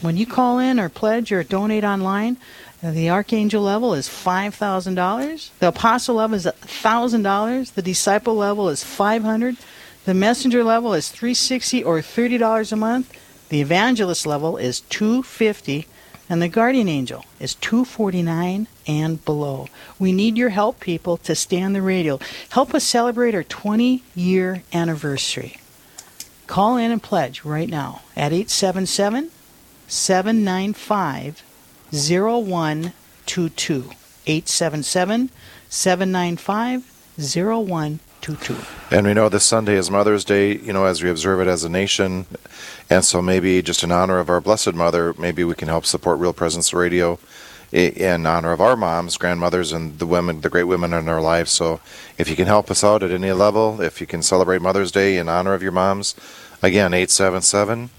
when 0.00 0.16
you 0.16 0.26
call 0.26 0.58
in 0.58 0.78
or 0.80 0.88
pledge 0.88 1.32
or 1.32 1.42
donate 1.42 1.84
online, 1.84 2.36
The 2.84 3.08
archangel 3.08 3.62
level 3.62 3.94
is 3.94 4.08
five 4.08 4.54
thousand 4.54 4.94
dollars. 4.94 5.50
The 5.58 5.68
apostle 5.68 6.16
level 6.16 6.36
is 6.36 6.44
thousand 6.44 7.22
dollars. 7.22 7.70
The 7.70 7.80
disciple 7.80 8.34
level 8.34 8.68
is 8.68 8.84
five 8.84 9.22
hundred. 9.22 9.56
The 10.04 10.12
messenger 10.12 10.62
level 10.62 10.92
is 10.92 11.08
three 11.08 11.32
sixty 11.32 11.82
or 11.82 12.02
thirty 12.02 12.36
dollars 12.36 12.72
a 12.72 12.76
month. 12.76 13.10
The 13.48 13.62
evangelist 13.62 14.26
level 14.26 14.58
is 14.58 14.80
two 14.80 15.22
fifty, 15.22 15.86
and 16.28 16.42
the 16.42 16.48
guardian 16.48 16.88
angel 16.88 17.24
is 17.40 17.54
two 17.54 17.86
forty 17.86 18.20
nine 18.20 18.66
and 18.86 19.24
below. 19.24 19.68
We 19.98 20.12
need 20.12 20.36
your 20.36 20.50
help, 20.50 20.78
people, 20.78 21.16
to 21.18 21.34
stay 21.34 21.62
on 21.62 21.72
the 21.72 21.80
radio. 21.80 22.20
Help 22.50 22.74
us 22.74 22.84
celebrate 22.84 23.34
our 23.34 23.44
twenty 23.44 24.02
year 24.14 24.62
anniversary. 24.74 25.56
Call 26.46 26.76
in 26.76 26.90
and 26.90 27.02
pledge 27.02 27.44
right 27.44 27.68
now 27.68 28.02
at 28.16 28.32
877 28.32 29.30
795 29.88 31.42
0122. 31.90 33.90
877 34.26 35.30
795 35.68 36.94
0122. 37.16 38.56
And 38.90 39.06
we 39.06 39.14
know 39.14 39.28
this 39.28 39.44
Sunday 39.44 39.76
is 39.76 39.90
Mother's 39.90 40.24
Day, 40.24 40.56
you 40.56 40.72
know, 40.72 40.86
as 40.86 41.02
we 41.02 41.10
observe 41.10 41.40
it 41.40 41.46
as 41.46 41.62
a 41.62 41.68
nation. 41.68 42.26
And 42.88 43.04
so 43.04 43.20
maybe 43.20 43.60
just 43.62 43.82
in 43.82 43.92
honor 43.92 44.18
of 44.18 44.28
our 44.28 44.40
Blessed 44.40 44.74
Mother, 44.74 45.14
maybe 45.18 45.44
we 45.44 45.54
can 45.54 45.68
help 45.68 45.86
support 45.86 46.18
Real 46.18 46.32
Presence 46.32 46.72
Radio 46.72 47.18
in 47.74 48.24
honor 48.24 48.52
of 48.52 48.60
our 48.60 48.76
moms, 48.76 49.16
grandmothers, 49.16 49.72
and 49.72 49.98
the 49.98 50.06
women, 50.06 50.40
the 50.40 50.48
great 50.48 50.64
women 50.64 50.92
in 50.92 51.08
our 51.08 51.20
lives. 51.20 51.50
So 51.50 51.80
if 52.16 52.30
you 52.30 52.36
can 52.36 52.46
help 52.46 52.70
us 52.70 52.84
out 52.84 53.02
at 53.02 53.10
any 53.10 53.32
level, 53.32 53.80
if 53.80 54.00
you 54.00 54.06
can 54.06 54.22
celebrate 54.22 54.62
Mother's 54.62 54.92
Day 54.92 55.16
in 55.18 55.28
honor 55.28 55.54
of 55.54 55.62
your 55.62 55.72
moms, 55.72 56.14
again, 56.62 56.94
877 56.94 57.90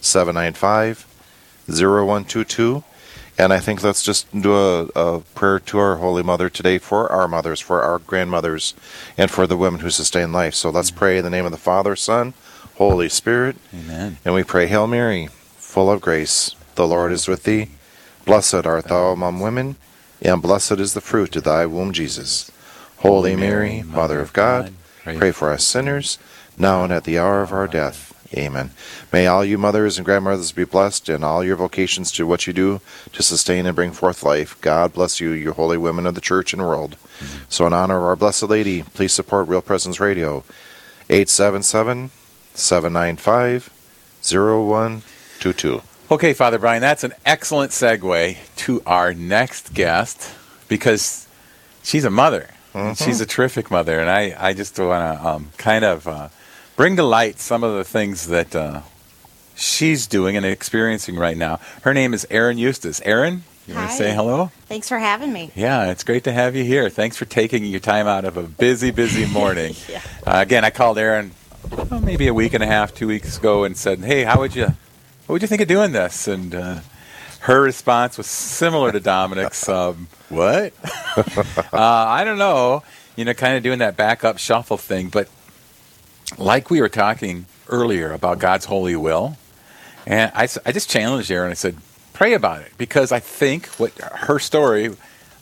795 0.00 1.06
0122. 1.66 2.84
And 3.36 3.52
I 3.52 3.58
think 3.58 3.82
let's 3.82 4.02
just 4.02 4.30
do 4.38 4.54
a, 4.54 4.84
a 4.94 5.20
prayer 5.34 5.58
to 5.58 5.78
our 5.78 5.96
Holy 5.96 6.22
Mother 6.22 6.48
today 6.48 6.78
for 6.78 7.10
our 7.10 7.26
mothers, 7.26 7.60
for 7.60 7.82
our 7.82 7.98
grandmothers, 7.98 8.74
and 9.16 9.30
for 9.30 9.46
the 9.46 9.56
women 9.56 9.80
who 9.80 9.90
sustain 9.90 10.32
life. 10.32 10.54
So 10.54 10.70
let's 10.70 10.90
pray 10.90 11.18
in 11.18 11.24
the 11.24 11.30
name 11.30 11.46
of 11.46 11.50
the 11.50 11.56
Father, 11.56 11.96
Son, 11.96 12.34
Holy 12.76 13.08
Spirit. 13.08 13.56
Amen. 13.72 14.18
And 14.24 14.34
we 14.34 14.44
pray, 14.44 14.66
Hail 14.66 14.86
Mary, 14.86 15.28
full 15.56 15.90
of 15.90 16.00
grace, 16.00 16.54
the 16.76 16.86
Lord 16.86 17.10
is 17.10 17.26
with 17.26 17.42
thee. 17.44 17.70
Blessed 18.24 18.66
art 18.66 18.86
thou 18.86 19.08
among 19.08 19.40
women, 19.40 19.76
and 20.22 20.40
blessed 20.40 20.80
is 20.80 20.94
the 20.94 21.00
fruit 21.00 21.36
of 21.36 21.44
thy 21.44 21.66
womb, 21.66 21.92
Jesus. 21.92 22.50
Holy 22.98 23.36
Mary, 23.36 23.82
Mother 23.82 24.20
of 24.20 24.32
God, 24.32 24.72
pray 25.02 25.30
for 25.30 25.50
us 25.50 25.64
sinners, 25.64 26.18
now 26.56 26.84
and 26.84 26.92
at 26.92 27.04
the 27.04 27.18
hour 27.18 27.42
of 27.42 27.52
our 27.52 27.68
death. 27.68 28.12
Amen. 28.36 28.70
May 29.12 29.26
all 29.26 29.44
you 29.44 29.58
mothers 29.58 29.98
and 29.98 30.04
grandmothers 30.04 30.52
be 30.52 30.64
blessed, 30.64 31.08
and 31.08 31.22
all 31.24 31.44
your 31.44 31.56
vocations 31.56 32.10
to 32.12 32.26
what 32.26 32.46
you 32.46 32.52
do 32.52 32.80
to 33.12 33.22
sustain 33.22 33.66
and 33.66 33.76
bring 33.76 33.92
forth 33.92 34.22
life. 34.22 34.58
God 34.60 34.94
bless 34.94 35.20
you, 35.20 35.30
you 35.30 35.52
holy 35.52 35.76
women 35.76 36.06
of 36.06 36.14
the 36.14 36.20
church 36.20 36.52
and 36.52 36.62
world. 36.62 36.96
Mm-hmm. 37.18 37.44
So, 37.48 37.66
in 37.66 37.72
honor 37.72 37.98
of 37.98 38.04
our 38.04 38.16
Blessed 38.16 38.44
Lady, 38.44 38.82
please 38.82 39.12
support 39.12 39.48
Real 39.48 39.62
Presence 39.62 40.00
Radio. 40.00 40.44
877 41.10 42.10
795 42.54 43.70
0122. 44.22 45.82
Okay, 46.14 46.32
Father 46.32 46.60
Brian, 46.60 46.80
that's 46.80 47.02
an 47.02 47.12
excellent 47.26 47.72
segue 47.72 48.36
to 48.54 48.80
our 48.86 49.12
next 49.12 49.74
guest 49.74 50.32
because 50.68 51.26
she's 51.82 52.04
a 52.04 52.10
mother. 52.10 52.50
And 52.72 52.96
She's 52.96 53.20
a 53.20 53.26
terrific 53.26 53.68
mother, 53.68 53.98
and 53.98 54.08
I, 54.08 54.32
I 54.38 54.52
just 54.52 54.78
want 54.78 55.18
to 55.18 55.26
um, 55.26 55.48
kind 55.56 55.84
of 55.84 56.06
uh, 56.06 56.28
bring 56.76 56.94
to 56.98 57.02
light 57.02 57.40
some 57.40 57.64
of 57.64 57.74
the 57.74 57.82
things 57.82 58.28
that 58.28 58.54
uh, 58.54 58.82
she's 59.56 60.06
doing 60.06 60.36
and 60.36 60.46
experiencing 60.46 61.16
right 61.16 61.36
now. 61.36 61.58
Her 61.82 61.92
name 61.92 62.14
is 62.14 62.24
Erin 62.30 62.58
Eustace. 62.58 63.00
Erin, 63.04 63.42
you 63.66 63.74
want 63.74 63.90
to 63.90 63.96
say 63.96 64.14
hello? 64.14 64.52
Thanks 64.66 64.88
for 64.88 64.98
having 65.00 65.32
me. 65.32 65.50
Yeah, 65.56 65.90
it's 65.90 66.04
great 66.04 66.22
to 66.24 66.32
have 66.32 66.54
you 66.54 66.62
here. 66.62 66.90
Thanks 66.90 67.16
for 67.16 67.24
taking 67.24 67.64
your 67.64 67.80
time 67.80 68.06
out 68.06 68.24
of 68.24 68.36
a 68.36 68.44
busy, 68.44 68.92
busy 68.92 69.26
morning. 69.32 69.74
uh, 70.24 70.34
again, 70.36 70.64
I 70.64 70.70
called 70.70 70.96
Erin 70.96 71.32
oh, 71.90 71.98
maybe 71.98 72.28
a 72.28 72.34
week 72.34 72.54
and 72.54 72.62
a 72.62 72.68
half, 72.68 72.94
two 72.94 73.08
weeks 73.08 73.36
ago, 73.36 73.64
and 73.64 73.76
said, 73.76 73.98
"Hey, 73.98 74.22
how 74.22 74.38
would 74.38 74.54
you, 74.54 74.68
what 75.26 75.34
would 75.34 75.42
you 75.42 75.48
think 75.48 75.60
of 75.60 75.68
doing 75.68 75.92
this?" 75.92 76.28
And 76.28 76.54
uh, 76.54 76.80
her 77.40 77.60
response 77.60 78.18
was 78.18 78.26
similar 78.26 78.92
to 78.92 79.00
Dominic's. 79.00 79.68
Um, 79.74 80.08
what? 80.28 80.72
uh, 81.16 81.66
I 81.72 82.24
don't 82.24 82.38
know. 82.38 82.82
You 83.16 83.24
know, 83.24 83.34
kind 83.34 83.56
of 83.56 83.62
doing 83.62 83.78
that 83.78 83.96
backup 83.96 84.38
shuffle 84.38 84.76
thing, 84.76 85.08
but 85.08 85.28
like 86.38 86.70
we 86.70 86.80
were 86.80 86.88
talking 86.88 87.46
earlier 87.68 88.12
about 88.12 88.38
God's 88.38 88.64
holy 88.64 88.96
will, 88.96 89.36
and 90.06 90.32
I, 90.34 90.48
I 90.66 90.72
just 90.72 90.90
challenged 90.90 91.28
her 91.30 91.44
and 91.44 91.50
I 91.50 91.54
said, 91.54 91.76
pray 92.14 92.32
about 92.32 92.62
it 92.62 92.72
because 92.78 93.12
I 93.12 93.20
think 93.20 93.66
what 93.78 93.92
her 93.98 94.38
story 94.38 94.94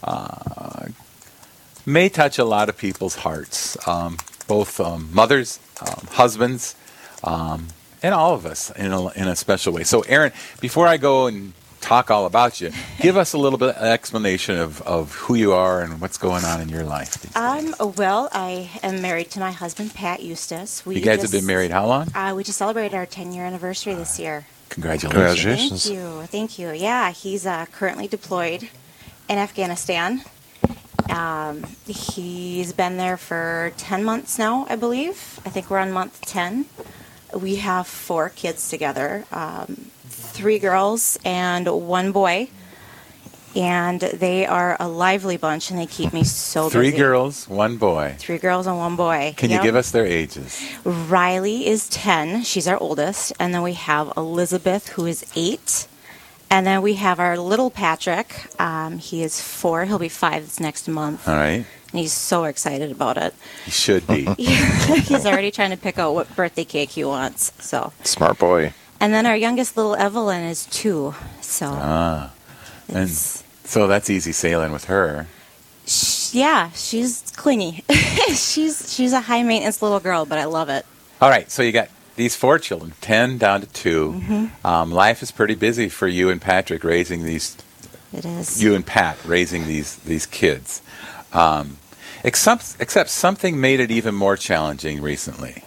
uh, 0.03 0.87
may 1.87 2.09
touch 2.09 2.39
a 2.39 2.45
lot 2.45 2.69
of 2.69 2.77
people's 2.77 3.17
hearts, 3.17 3.77
um, 3.87 4.17
both 4.49 4.81
um, 4.81 5.09
mothers, 5.12 5.61
um, 5.81 6.09
husbands, 6.12 6.75
um, 7.23 7.69
and 8.03 8.15
all 8.15 8.35
of 8.35 8.47
us 8.47 8.71
in 8.71 8.93
a, 8.93 9.09
in 9.11 9.29
a 9.29 9.37
special 9.37 9.73
way. 9.73 9.85
So, 9.85 10.01
Erin, 10.03 10.33
before 10.61 10.87
I 10.87 10.97
go 10.97 11.27
and 11.27 11.53
talk 11.81 12.11
all 12.11 12.27
about 12.27 12.61
you, 12.61 12.71
give 13.01 13.17
us 13.17 13.33
a 13.33 13.39
little 13.39 13.59
bit 13.59 13.71
of 13.71 13.85
explanation 13.85 14.59
of, 14.59 14.81
of 14.83 15.15
who 15.15 15.35
you 15.35 15.53
are 15.53 15.83
and 15.83 16.01
what's 16.01 16.19
going 16.19 16.45
on 16.45 16.61
in 16.61 16.69
your 16.69 16.85
life. 16.85 17.21
these 17.21 17.33
days. 17.33 17.81
Um, 17.81 17.95
well, 17.97 18.29
I 18.33 18.71
am 18.83 19.03
married 19.03 19.31
to 19.33 19.41
my 19.41 19.53
husband, 19.53 19.95
Pat 19.95 20.23
Eustace. 20.23 20.87
We 20.87 20.97
you 20.97 21.03
guys 21.03 21.21
just, 21.21 21.33
have 21.33 21.41
been 21.41 21.47
married 21.47 21.71
how 21.71 21.87
long? 21.87 22.15
Uh, 22.15 22.35
we 22.35 22.45
just 22.45 22.59
celebrated 22.59 22.95
our 22.95 23.07
10 23.07 23.33
year 23.33 23.45
anniversary 23.45 23.95
this 23.95 24.19
year. 24.19 24.47
Congratulations. 24.71 25.13
Congratulations. 25.13 25.85
Thank 25.85 25.99
you. 25.99 26.23
Thank 26.27 26.59
you. 26.59 26.71
Yeah, 26.71 27.11
he's 27.11 27.45
uh, 27.45 27.67
currently 27.67 28.09
deployed 28.09 28.69
in 29.29 29.39
Afghanistan. 29.39 30.23
Um, 31.11 31.65
he's 31.87 32.73
been 32.73 32.97
there 32.97 33.19
for 33.19 33.73
10 33.77 34.03
months 34.03 34.39
now, 34.39 34.67
I 34.71 34.77
believe. 34.77 35.41
I 35.45 35.51
think 35.51 35.69
we're 35.69 35.79
on 35.79 35.93
month 35.93 36.23
10. 36.23 36.65
We 37.35 37.57
have 37.57 37.87
four 37.87 38.29
kids 38.31 38.69
together 38.69 39.25
um, 39.33 39.91
three 40.09 40.59
girls 40.59 41.19
and 41.25 41.67
one 41.69 42.12
boy. 42.12 42.49
And 43.55 44.01
they 44.01 44.47
are 44.47 44.79
a 44.81 44.89
lively 44.89 45.37
bunch, 45.37 45.71
and 45.71 45.79
they 45.79 45.85
keep 45.85 46.15
me 46.15 46.25
so 46.25 46.71
Three 46.71 46.87
busy. 46.91 46.97
girls, 46.97 47.47
one 47.51 47.77
boy. 47.77 48.15
Three 48.19 48.39
girls 48.39 48.67
and 48.67 48.79
one 48.79 48.97
boy. 48.97 49.35
Can 49.37 49.51
Yep. 49.51 49.61
you 49.61 49.62
give 49.69 49.77
us 49.77 49.91
their 49.91 50.07
ages? 50.07 50.59
Riley 50.85 51.67
is 51.67 51.87
10. 51.91 52.45
She's 52.45 52.67
our 52.67 52.79
oldest. 52.81 53.35
And 53.39 53.53
then 53.53 53.61
we 53.61 53.75
have 53.75 54.11
Elizabeth, 54.17 54.89
who 54.97 55.05
is 55.05 55.27
8. 55.37 55.87
And 56.51 56.67
then 56.67 56.81
we 56.81 56.95
have 56.95 57.21
our 57.21 57.37
little 57.37 57.71
Patrick. 57.71 58.47
Um, 58.59 58.97
he 58.97 59.23
is 59.23 59.39
4. 59.43 59.85
He'll 59.85 59.99
be 59.99 60.09
5 60.09 60.45
this 60.45 60.59
next 60.59 60.89
month. 60.89 61.29
All 61.29 61.35
right. 61.37 61.67
And 61.93 62.01
he's 62.01 62.13
so 62.13 62.45
excited 62.45 62.91
about 62.91 63.19
it. 63.19 63.35
He 63.67 63.71
should 63.71 64.07
be. 64.07 64.25
he's 64.39 65.27
already 65.27 65.51
trying 65.51 65.71
to 65.73 65.77
pick 65.77 65.99
out 65.99 66.15
what 66.15 66.35
birthday 66.35 66.65
cake 66.65 66.91
he 66.91 67.05
wants. 67.05 67.53
So, 67.65 67.93
Smart 68.03 68.39
boy. 68.39 68.73
And 68.99 69.13
then 69.13 69.27
our 69.27 69.37
youngest 69.37 69.77
little 69.77 69.95
Evelyn 69.97 70.43
is 70.45 70.65
2. 70.67 71.15
So, 71.43 71.67
ah. 71.71 72.33
And 72.89 73.11
so 73.11 73.87
that's 73.89 74.09
easy 74.09 74.33
sailing 74.33 74.73
with 74.73 74.87
her. 74.87 75.27
sh- 75.87 76.33
yeah, 76.35 76.71
she's 76.71 77.31
clingy. 77.37 77.85
she's 78.35 78.93
she's 78.95 79.13
a 79.13 79.21
high 79.21 79.43
maintenance 79.43 79.83
little 79.83 80.01
girl, 80.01 80.25
but 80.25 80.39
I 80.39 80.45
love 80.45 80.69
it. 80.71 80.87
All 81.21 81.29
right. 81.29 81.51
So 81.51 81.63
you 81.63 81.73
got 81.73 81.89
these 82.17 82.37
four 82.37 82.59
children, 82.59 82.93
10 83.03 83.37
down 83.39 83.61
to 83.63 83.67
2. 83.67 84.13
Mm-hmm. 84.13 84.67
Um, 84.67 84.91
life 84.93 85.23
is 85.23 85.31
pretty 85.31 85.55
busy 85.57 85.89
for 85.89 86.09
you 86.09 86.31
and 86.31 86.41
Patrick 86.41 86.85
raising 86.85 87.25
these, 87.25 87.57
It 88.13 88.25
is. 88.25 88.63
you 88.63 88.75
and 88.75 88.85
Pat 88.87 89.19
raising 89.27 89.67
these, 89.67 89.97
these 89.97 90.27
kids. 90.27 90.81
Um, 91.33 91.79
except, 92.25 92.76
except 92.81 93.11
something 93.11 93.61
made 93.61 93.81
it 93.81 93.91
even 93.91 94.14
more 94.14 94.37
challenging 94.37 95.02
recently 95.02 95.64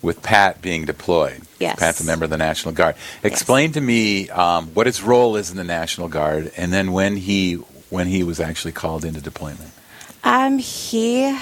with 0.00 0.22
Pat 0.22 0.60
being 0.60 0.84
deployed. 0.84 1.42
Yes. 1.60 1.78
Pat's 1.78 2.00
a 2.00 2.04
member 2.04 2.24
of 2.24 2.30
the 2.30 2.36
National 2.36 2.74
Guard. 2.74 2.96
Explain 3.22 3.72
to 3.72 3.80
me 3.80 4.28
um, 4.30 4.68
what 4.74 4.86
his 4.86 5.02
role 5.02 5.36
is 5.36 5.50
in 5.50 5.56
the 5.56 5.64
National 5.64 6.08
Guard 6.08 6.50
and 6.56 6.72
then 6.72 6.92
when 6.92 7.16
he, 7.16 7.54
when 7.88 8.08
he 8.08 8.24
was 8.24 8.40
actually 8.40 8.72
called 8.72 9.04
into 9.04 9.20
deployment. 9.20 9.70
Um, 10.24 10.58
he 10.58 11.36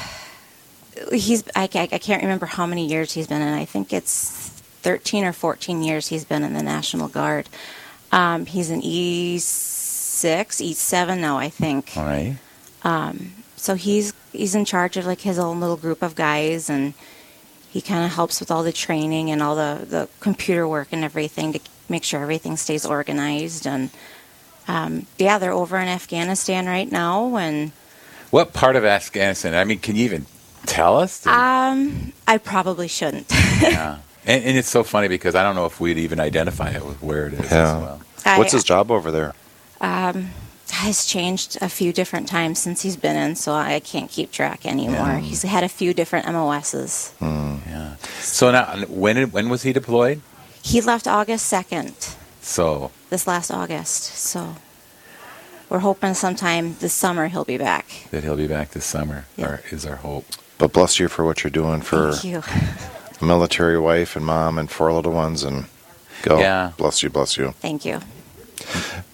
he's 1.12 1.44
I, 1.54 1.68
I, 1.74 1.88
I 1.92 1.98
can't 1.98 2.22
remember 2.22 2.46
how 2.46 2.66
many 2.66 2.86
years 2.86 3.12
he's 3.12 3.26
been 3.26 3.42
in. 3.42 3.52
I 3.52 3.64
think 3.64 3.92
it's 3.92 4.48
thirteen 4.82 5.24
or 5.24 5.32
fourteen 5.32 5.82
years 5.82 6.08
he's 6.08 6.24
been 6.24 6.42
in 6.42 6.54
the 6.54 6.62
National 6.62 7.08
Guard. 7.08 7.48
Um, 8.10 8.46
he's 8.46 8.70
an 8.70 8.80
E 8.82 9.38
six, 9.38 10.60
E 10.60 10.72
seven 10.72 11.20
now, 11.20 11.38
I 11.38 11.50
think. 11.50 11.92
All 11.96 12.04
right. 12.04 12.36
So 13.60 13.74
he's 13.74 14.12
he's 14.32 14.54
in 14.54 14.64
charge 14.64 14.96
of 14.96 15.04
like 15.06 15.20
his 15.20 15.38
own 15.38 15.60
little 15.60 15.76
group 15.76 16.02
of 16.02 16.14
guys, 16.14 16.70
and 16.70 16.94
he 17.70 17.80
kind 17.80 18.04
of 18.04 18.12
helps 18.12 18.40
with 18.40 18.50
all 18.50 18.62
the 18.62 18.72
training 18.72 19.30
and 19.30 19.42
all 19.42 19.54
the 19.54 19.84
the 19.84 20.08
computer 20.20 20.66
work 20.66 20.88
and 20.92 21.04
everything 21.04 21.52
to 21.52 21.60
make 21.88 22.02
sure 22.04 22.22
everything 22.22 22.56
stays 22.56 22.86
organized. 22.86 23.66
And 23.66 23.90
um, 24.66 25.06
yeah, 25.18 25.38
they're 25.38 25.52
over 25.52 25.76
in 25.78 25.88
Afghanistan 25.88 26.66
right 26.66 26.90
now, 26.90 27.36
and 27.36 27.72
What 28.30 28.52
part 28.52 28.76
of 28.76 28.84
Afghanistan? 28.84 29.54
I 29.54 29.64
mean, 29.64 29.78
can 29.78 29.94
you 29.96 30.04
even 30.04 30.26
tell 30.66 30.98
us? 30.98 31.26
um, 31.26 32.12
I 32.26 32.38
probably 32.38 32.88
shouldn't. 32.88 33.26
yeah. 33.62 33.98
And, 34.26 34.44
and 34.44 34.58
it's 34.58 34.68
so 34.68 34.84
funny 34.84 35.08
because 35.08 35.34
I 35.34 35.42
don't 35.42 35.54
know 35.54 35.64
if 35.64 35.80
we'd 35.80 35.96
even 35.96 36.20
identify 36.20 36.70
it 36.72 36.84
with 36.84 37.02
where 37.02 37.26
it 37.28 37.32
is 37.32 37.50
Yeah. 37.50 37.76
as 37.76 37.82
well. 37.82 38.00
I- 38.26 38.38
What's 38.38 38.52
his 38.52 38.62
job 38.64 38.90
over 38.90 39.10
there? 39.10 39.32
Has 40.70 41.04
changed 41.04 41.58
a 41.60 41.68
few 41.68 41.92
different 41.92 42.28
times 42.28 42.58
since 42.58 42.82
he's 42.82 42.96
been 42.96 43.16
in, 43.16 43.36
so 43.36 43.52
I 43.52 43.80
can't 43.80 44.10
keep 44.10 44.30
track 44.32 44.64
anymore. 44.66 45.18
He's 45.18 45.42
had 45.42 45.64
a 45.64 45.68
few 45.68 45.92
different 45.94 46.26
MOSs. 46.26 47.12
Yeah. 47.20 47.96
So 48.20 48.50
now, 48.50 48.76
when 48.88 49.30
when 49.30 49.48
was 49.48 49.62
he 49.62 49.72
deployed? 49.72 50.20
He 50.62 50.80
left 50.80 51.06
August 51.06 51.50
2nd, 51.52 52.14
So 52.42 52.90
this 53.08 53.26
last 53.26 53.50
August, 53.50 54.02
so 54.16 54.56
we're 55.70 55.78
hoping 55.80 56.14
sometime 56.14 56.76
this 56.80 56.92
summer 56.92 57.28
he'll 57.28 57.44
be 57.44 57.56
back. 57.58 57.86
that 58.10 58.24
he'll 58.24 58.36
be 58.36 58.46
back 58.48 58.70
this 58.70 58.84
summer, 58.84 59.24
Yeah. 59.36 59.46
or 59.46 59.62
is 59.70 59.86
our 59.86 59.96
hope. 59.96 60.26
But 60.58 60.72
bless 60.72 60.98
you 61.00 61.08
for 61.08 61.24
what 61.24 61.42
you're 61.42 61.50
doing 61.50 61.80
for 61.80 62.12
Thank 62.12 62.24
you. 62.24 62.42
a 63.20 63.24
military 63.24 63.78
wife 63.78 64.16
and 64.16 64.26
mom 64.26 64.58
and 64.58 64.70
four 64.70 64.92
little 64.92 65.12
ones. 65.12 65.42
And 65.42 65.64
go. 66.22 66.38
Yeah. 66.38 66.72
Bless 66.76 67.02
you, 67.02 67.08
bless 67.08 67.36
you. 67.38 67.52
Thank 67.60 67.84
you. 67.86 68.00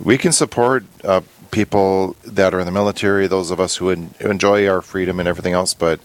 We 0.01 0.19
can 0.19 0.33
support 0.33 0.85
uh, 1.05 1.21
people 1.51 2.17
that 2.25 2.55
are 2.55 2.61
in 2.61 2.67
the 2.67 2.73
military, 2.73 3.27
those 3.27 3.51
of 3.51 3.61
us 3.61 3.77
who 3.77 3.91
en- 3.91 4.15
enjoy 4.21 4.69
our 4.69 4.83
freedom 4.83 5.19
and 5.21 5.29
everything 5.29 5.53
else. 5.53 5.75
But 5.75 6.01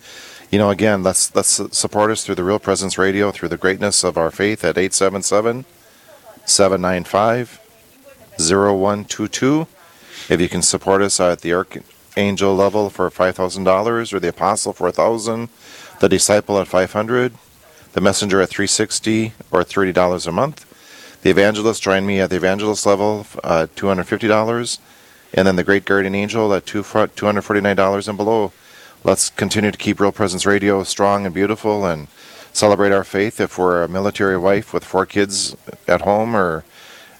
you 0.51 0.59
know, 0.59 0.69
again, 0.69 1.03
let's 1.03 1.33
let's 1.35 1.61
support 1.77 2.11
us 2.11 2.25
through 2.25 2.35
the 2.35 2.43
Real 2.43 2.59
Presence 2.59 2.97
Radio, 2.97 3.31
through 3.31 3.49
the 3.49 3.57
greatness 3.57 4.03
of 4.03 4.17
our 4.17 4.31
faith 4.31 4.63
at 4.63 4.77
877 4.77 5.65
795 6.45 7.59
0122. 8.37 9.67
If 10.29 10.41
you 10.41 10.49
can 10.49 10.61
support 10.61 11.01
us 11.01 11.19
at 11.19 11.41
the 11.41 11.53
Archangel 11.53 12.55
level 12.55 12.89
for 12.89 13.09
$5,000 13.09 14.13
or 14.13 14.19
the 14.19 14.27
Apostle 14.29 14.73
for 14.73 14.85
1000 14.85 15.49
the 15.99 16.09
Disciple 16.09 16.59
at 16.59 16.67
500 16.67 17.33
the 17.93 18.01
Messenger 18.01 18.41
at 18.41 18.49
360 18.49 19.33
or 19.51 19.63
$30 19.63 20.27
a 20.27 20.31
month. 20.31 20.65
The 21.23 21.29
Evangelist, 21.29 21.83
join 21.83 22.05
me 22.05 22.19
at 22.19 22.29
the 22.29 22.37
Evangelist 22.37 22.85
level, 22.85 23.27
uh, 23.43 23.67
$250. 23.75 24.79
And 25.33 25.47
then 25.47 25.55
the 25.55 25.63
Great 25.63 25.85
Guardian 25.85 26.15
Angel 26.15 26.53
at 26.53 26.65
two, 26.65 26.83
$249 26.83 28.07
and 28.07 28.17
below. 28.17 28.51
Let's 29.03 29.29
continue 29.29 29.71
to 29.71 29.77
keep 29.77 29.99
Real 29.99 30.11
Presence 30.11 30.45
Radio 30.45 30.83
strong 30.83 31.25
and 31.25 31.33
beautiful 31.33 31.85
and 31.85 32.07
celebrate 32.53 32.91
our 32.91 33.03
faith. 33.03 33.39
If 33.39 33.57
we're 33.57 33.83
a 33.83 33.87
military 33.87 34.37
wife 34.37 34.73
with 34.73 34.83
four 34.83 35.05
kids 35.05 35.55
at 35.87 36.01
home, 36.01 36.35
or 36.35 36.63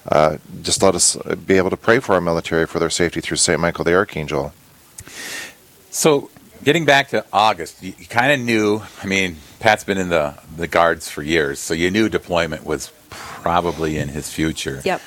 uh, 0.08 0.38
just 0.62 0.82
let 0.82 0.94
us 0.94 1.16
be 1.46 1.56
able 1.56 1.70
to 1.70 1.76
pray 1.76 1.98
for 1.98 2.14
our 2.14 2.20
military 2.20 2.66
for 2.66 2.78
their 2.78 2.90
safety 2.90 3.20
through 3.20 3.38
St. 3.38 3.58
Michael 3.58 3.84
the 3.84 3.94
Archangel. 3.94 4.52
So, 5.90 6.30
getting 6.64 6.84
back 6.84 7.08
to 7.08 7.24
August, 7.32 7.82
you, 7.82 7.94
you 7.98 8.06
kind 8.06 8.32
of 8.32 8.40
knew. 8.46 8.82
I 9.02 9.06
mean, 9.06 9.36
Pat's 9.58 9.84
been 9.84 9.98
in 9.98 10.08
the 10.08 10.38
the 10.56 10.68
guards 10.68 11.08
for 11.08 11.22
years, 11.22 11.58
so 11.58 11.74
you 11.74 11.90
knew 11.90 12.08
deployment 12.08 12.64
was 12.64 12.92
probably 13.10 13.98
in 13.98 14.08
his 14.08 14.30
future. 14.32 14.82
Yep. 14.84 15.00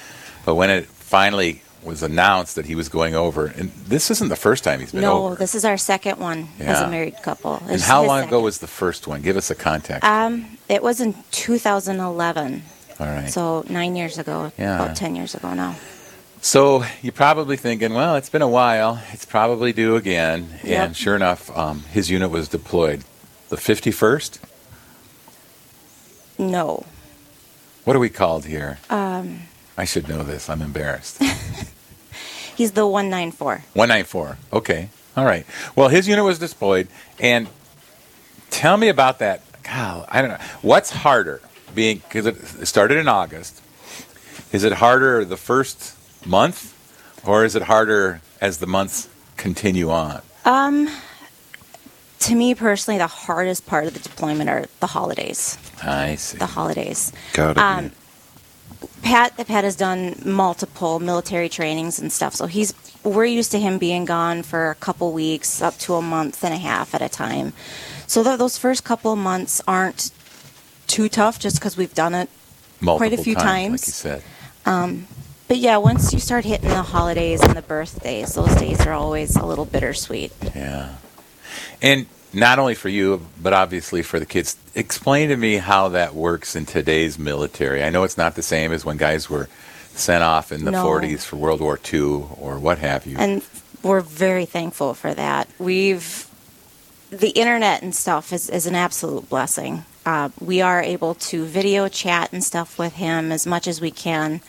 But 0.46 0.56
when 0.56 0.70
it 0.70 0.86
finally 0.86 1.62
was 1.86 2.04
announced 2.04 2.56
that 2.56 2.66
he 2.66 2.76
was 2.76 2.90
going 2.90 3.16
over, 3.16 3.46
and 3.46 3.72
this 3.88 4.10
isn't 4.12 4.30
the 4.30 4.36
first 4.36 4.64
time 4.64 4.80
he's 4.80 4.92
been 4.92 5.02
No, 5.02 5.26
over. 5.28 5.36
this 5.36 5.56
is 5.56 5.64
our 5.66 5.78
second 5.78 6.20
one 6.20 6.48
as 6.60 6.82
a 6.82 6.88
married 6.90 7.16
couple. 7.24 7.62
and 7.68 7.80
how 7.82 8.04
long 8.04 8.24
ago 8.28 8.42
was 8.42 8.58
the 8.60 8.68
first 8.68 9.08
one? 9.08 9.22
Give 9.22 9.38
us 9.38 9.50
a 9.52 9.56
context. 9.56 10.04
Um, 10.04 10.58
it 10.68 10.82
was 10.84 11.00
in 11.00 11.14
2011, 11.32 12.64
All 13.00 13.06
right. 13.08 13.30
so 13.30 13.64
nine 13.70 13.96
years 13.96 14.18
ago, 14.18 14.52
Yeah. 14.58 14.76
about 14.84 14.96
10 14.96 15.16
years 15.16 15.36
ago 15.36 15.54
now. 15.54 15.76
So 16.42 16.84
you're 17.02 17.12
probably 17.14 17.58
thinking, 17.58 17.94
well, 17.94 18.16
it's 18.16 18.30
been 18.30 18.44
a 18.44 18.48
while. 18.48 19.02
It's 19.14 19.26
probably 19.26 19.74
due 19.74 19.96
again. 19.96 20.60
Yep. 20.64 20.88
And 20.88 20.96
sure 20.96 21.16
enough, 21.16 21.56
um, 21.58 21.82
his 21.92 22.12
unit 22.12 22.30
was 22.30 22.48
deployed. 22.48 23.04
The 23.50 23.56
51st? 23.58 24.40
No. 26.38 26.86
What 27.84 27.96
are 27.96 28.00
we 28.00 28.10
called 28.10 28.46
here? 28.46 28.80
Um, 28.90 29.42
I 29.78 29.86
should 29.86 30.08
know 30.08 30.24
this. 30.24 30.50
I'm 30.50 30.62
embarrassed. 30.62 31.22
he's 32.56 32.72
the 32.72 32.86
194. 32.88 33.64
194. 33.74 34.38
Okay. 34.54 34.90
All 35.18 35.26
right. 35.26 35.46
Well, 35.76 35.88
his 35.90 36.08
unit 36.08 36.26
was 36.26 36.40
deployed. 36.40 36.88
And 37.20 37.48
tell 38.50 38.78
me 38.78 38.90
about 38.90 39.20
that. 39.20 39.42
God, 39.64 40.06
I 40.10 40.22
don't 40.22 40.32
know. 40.32 40.46
What's 40.62 40.90
harder? 40.92 41.42
Being, 41.74 41.98
because 41.98 42.26
it 42.28 42.66
started 42.68 42.98
in 42.98 43.08
August. 43.08 43.62
Is 44.52 44.64
it 44.64 44.74
harder 44.74 45.26
the 45.26 45.38
first 45.38 45.96
month? 46.26 46.72
Or 47.26 47.44
is 47.44 47.56
it 47.56 47.64
harder 47.64 48.22
as 48.40 48.60
the 48.60 48.68
months 48.68 49.10
continue 49.38 49.90
on? 49.90 50.22
Um, 50.46 50.88
to 52.20 52.36
me 52.36 52.54
personally, 52.54 52.98
the 53.00 53.08
hardest 53.08 53.66
part 53.66 53.86
of 53.88 53.94
the 53.94 54.00
deployment 54.00 54.50
are 54.50 54.66
the 54.80 54.88
holidays. 54.88 55.58
I 55.84 56.16
see. 56.16 56.38
The 56.38 56.46
holidays. 56.46 57.12
Gotta 57.34 57.60
Um, 57.62 57.88
be. 57.90 57.96
Pat, 59.02 59.36
Pat 59.36 59.64
has 59.64 59.76
done 59.76 60.16
multiple 60.26 61.00
military 61.00 61.50
trainings 61.50 62.00
and 62.00 62.12
stuff, 62.12 62.34
so 62.36 62.46
he's 62.46 62.74
we're 63.04 63.26
used 63.26 63.52
to 63.52 63.60
him 63.60 63.78
being 63.78 64.06
gone 64.06 64.44
for 64.44 64.72
a 64.72 64.76
couple 64.76 65.12
weeks, 65.12 65.62
up 65.62 65.78
to 65.80 65.94
a 65.96 66.02
month 66.02 66.44
and 66.44 66.54
a 66.54 66.58
half 66.58 66.96
at 66.96 67.02
a 67.02 67.10
time. 67.10 67.54
So 68.08 68.24
th- 68.24 68.40
those 68.40 68.58
first 68.58 68.84
couple 68.84 69.14
of 69.14 69.20
months 69.20 69.62
aren't 69.68 70.12
too 70.88 71.10
tough, 71.10 71.40
just 71.40 71.58
because 71.58 71.78
we've 71.78 71.94
done 71.94 72.14
it. 72.14 72.30
Multiple 72.82 73.08
quite 73.08 73.20
a 73.20 73.24
few 73.24 73.36
times, 73.36 73.46
times. 73.46 74.06
like 74.06 74.14
you 74.16 74.22
said. 74.22 74.24
Um, 74.66 75.08
but 75.48 75.58
yeah, 75.58 75.78
once 75.78 76.12
you 76.14 76.20
start 76.20 76.44
hitting 76.44 76.70
the 76.70 76.82
holidays 76.82 77.42
and 77.42 77.56
the 77.56 77.62
birthdays, 77.62 78.34
those 78.34 78.54
days 78.56 78.86
are 78.86 78.94
always 78.94 79.36
a 79.36 79.46
little 79.46 79.66
bittersweet. 79.66 80.32
Yeah. 80.56 80.96
And 81.82 82.08
not 82.36 82.60
only 82.60 82.76
for 82.76 82.90
you, 82.90 83.26
but 83.42 83.54
obviously 83.54 84.02
for 84.04 84.20
the 84.20 84.26
kids. 84.26 84.58
Explain 84.76 85.30
to 85.30 85.38
me 85.38 85.56
how 85.58 85.90
that 85.90 86.14
works 86.14 86.56
in 86.56 86.66
today's 86.66 87.18
military. 87.18 87.84
I 87.84 87.90
know 87.90 88.04
it's 88.04 88.18
not 88.18 88.36
the 88.36 88.44
same 88.44 88.72
as 88.74 88.84
when 88.86 88.98
guys 88.98 89.30
were 89.30 89.48
sent 89.94 90.24
off 90.24 90.52
in 90.52 90.66
the 90.66 90.72
No. 90.72 90.86
40s 90.86 91.24
for 91.26 91.38
World 91.38 91.62
War 91.62 91.80
II 91.92 92.26
or 92.40 92.60
what 92.60 92.78
have 92.80 93.06
you. 93.08 93.18
and 93.18 93.42
we're 93.84 94.02
very 94.02 94.46
thankful 94.46 94.94
for 94.96 95.14
that. 95.14 95.48
We've 95.60 96.28
the 97.12 97.30
internet 97.30 97.82
and 97.84 97.96
stuff 97.96 98.34
is, 98.34 98.50
is 98.50 98.66
an 98.66 98.76
absolute 98.76 99.30
blessing. 99.30 99.86
Uh, 100.06 100.30
we 100.40 100.60
are 100.62 100.82
able 100.82 101.14
to 101.16 101.46
video 101.46 101.88
chat 101.88 102.34
and 102.34 102.44
stuff 102.44 102.78
with 102.80 102.94
him 102.96 103.32
as 103.32 103.46
much 103.48 103.68
as 103.68 103.80
we 103.80 103.92
can. 103.92 104.42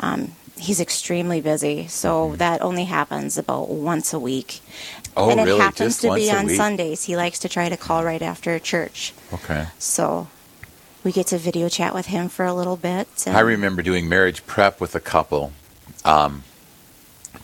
Um, 0.00 0.32
he's 0.56 0.80
extremely 0.80 1.40
busy, 1.40 1.86
so 1.88 2.34
that 2.36 2.62
only 2.62 2.84
happens 2.84 3.36
about 3.38 3.68
once 3.70 4.12
a 4.12 4.18
week. 4.18 4.60
oh, 5.16 5.30
and 5.30 5.40
it 5.40 5.44
really? 5.44 5.60
happens 5.60 5.94
Just 5.94 6.00
to 6.02 6.08
once 6.08 6.22
be 6.22 6.30
on 6.30 6.46
week? 6.46 6.56
Sundays. 6.56 7.04
He 7.04 7.16
likes 7.16 7.38
to 7.40 7.48
try 7.48 7.68
to 7.68 7.76
call 7.76 8.04
right 8.04 8.22
after 8.22 8.58
church, 8.58 9.12
Okay. 9.32 9.66
so 9.78 10.28
we 11.02 11.12
get 11.12 11.26
to 11.28 11.38
video 11.38 11.68
chat 11.68 11.94
with 11.94 12.06
him 12.06 12.28
for 12.28 12.44
a 12.44 12.54
little 12.54 12.76
bit. 12.76 13.08
I 13.26 13.40
remember 13.40 13.82
doing 13.82 14.08
marriage 14.08 14.46
prep 14.46 14.80
with 14.80 14.94
a 14.94 15.00
couple. 15.00 15.52
Um, 16.04 16.44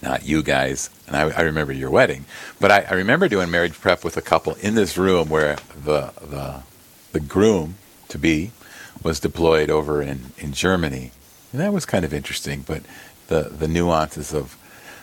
not 0.02 0.24
you 0.24 0.42
guys, 0.42 0.88
and 1.06 1.16
I, 1.16 1.22
I 1.30 1.40
remember 1.42 1.72
your 1.72 1.90
wedding, 1.90 2.24
but 2.58 2.70
I, 2.70 2.86
I 2.88 2.94
remember 2.94 3.28
doing 3.28 3.50
marriage 3.50 3.78
prep 3.78 4.02
with 4.04 4.16
a 4.16 4.22
couple 4.22 4.54
in 4.54 4.74
this 4.74 4.96
room 4.96 5.28
where 5.28 5.56
the 5.84 6.12
the 6.22 6.62
the 7.12 7.20
groom 7.20 7.74
to 8.08 8.16
be 8.18 8.52
was 9.02 9.18
deployed 9.20 9.68
over 9.68 10.00
in, 10.00 10.32
in 10.38 10.52
Germany, 10.52 11.10
and 11.52 11.60
that 11.60 11.72
was 11.72 11.86
kind 11.86 12.04
of 12.04 12.12
interesting. 12.12 12.62
But 12.66 12.82
the 13.28 13.42
the 13.44 13.68
nuances 13.68 14.32
of, 14.32 14.56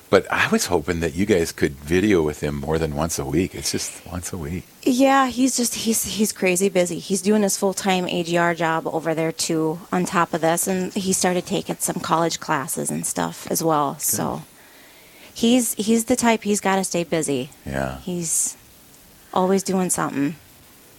but 0.10 0.32
I 0.32 0.48
was 0.50 0.68
hoping 0.68 1.00
that 1.00 1.16
you 1.16 1.26
guys 1.26 1.52
could 1.52 1.74
video 1.74 2.22
with 2.22 2.42
him 2.42 2.56
more 2.56 2.78
than 2.78 2.96
once 2.96 3.20
a 3.20 3.26
week. 3.26 3.56
It's 3.56 3.72
just 3.72 4.06
once 4.06 4.32
a 4.34 4.38
week. 4.38 4.66
Yeah, 4.84 5.28
he's 5.28 5.58
just 5.58 5.76
he's 5.76 6.04
he's 6.04 6.32
crazy 6.32 6.70
busy. 6.70 7.00
He's 7.00 7.22
doing 7.22 7.44
his 7.44 7.58
full 7.58 7.74
time 7.74 8.08
AGR 8.08 8.54
job 8.54 8.88
over 8.88 9.14
there 9.14 9.32
too. 9.32 9.80
On 9.92 10.06
top 10.06 10.34
of 10.34 10.42
this, 10.42 10.68
and 10.68 10.94
he 10.94 11.14
started 11.14 11.46
taking 11.46 11.78
some 11.78 12.02
college 12.02 12.40
classes 12.40 12.90
and 12.92 13.06
stuff 13.06 13.48
as 13.50 13.64
well. 13.64 13.98
So 14.00 14.44
he's 15.34 15.74
he's 15.76 16.06
the 16.06 16.16
type 16.16 16.44
he's 16.44 16.62
got 16.62 16.78
to 16.78 16.84
stay 16.84 17.04
busy. 17.04 17.52
Yeah. 17.66 18.00
He's 18.00 18.58
always 19.34 19.64
doing 19.64 19.90
something. 19.90 20.36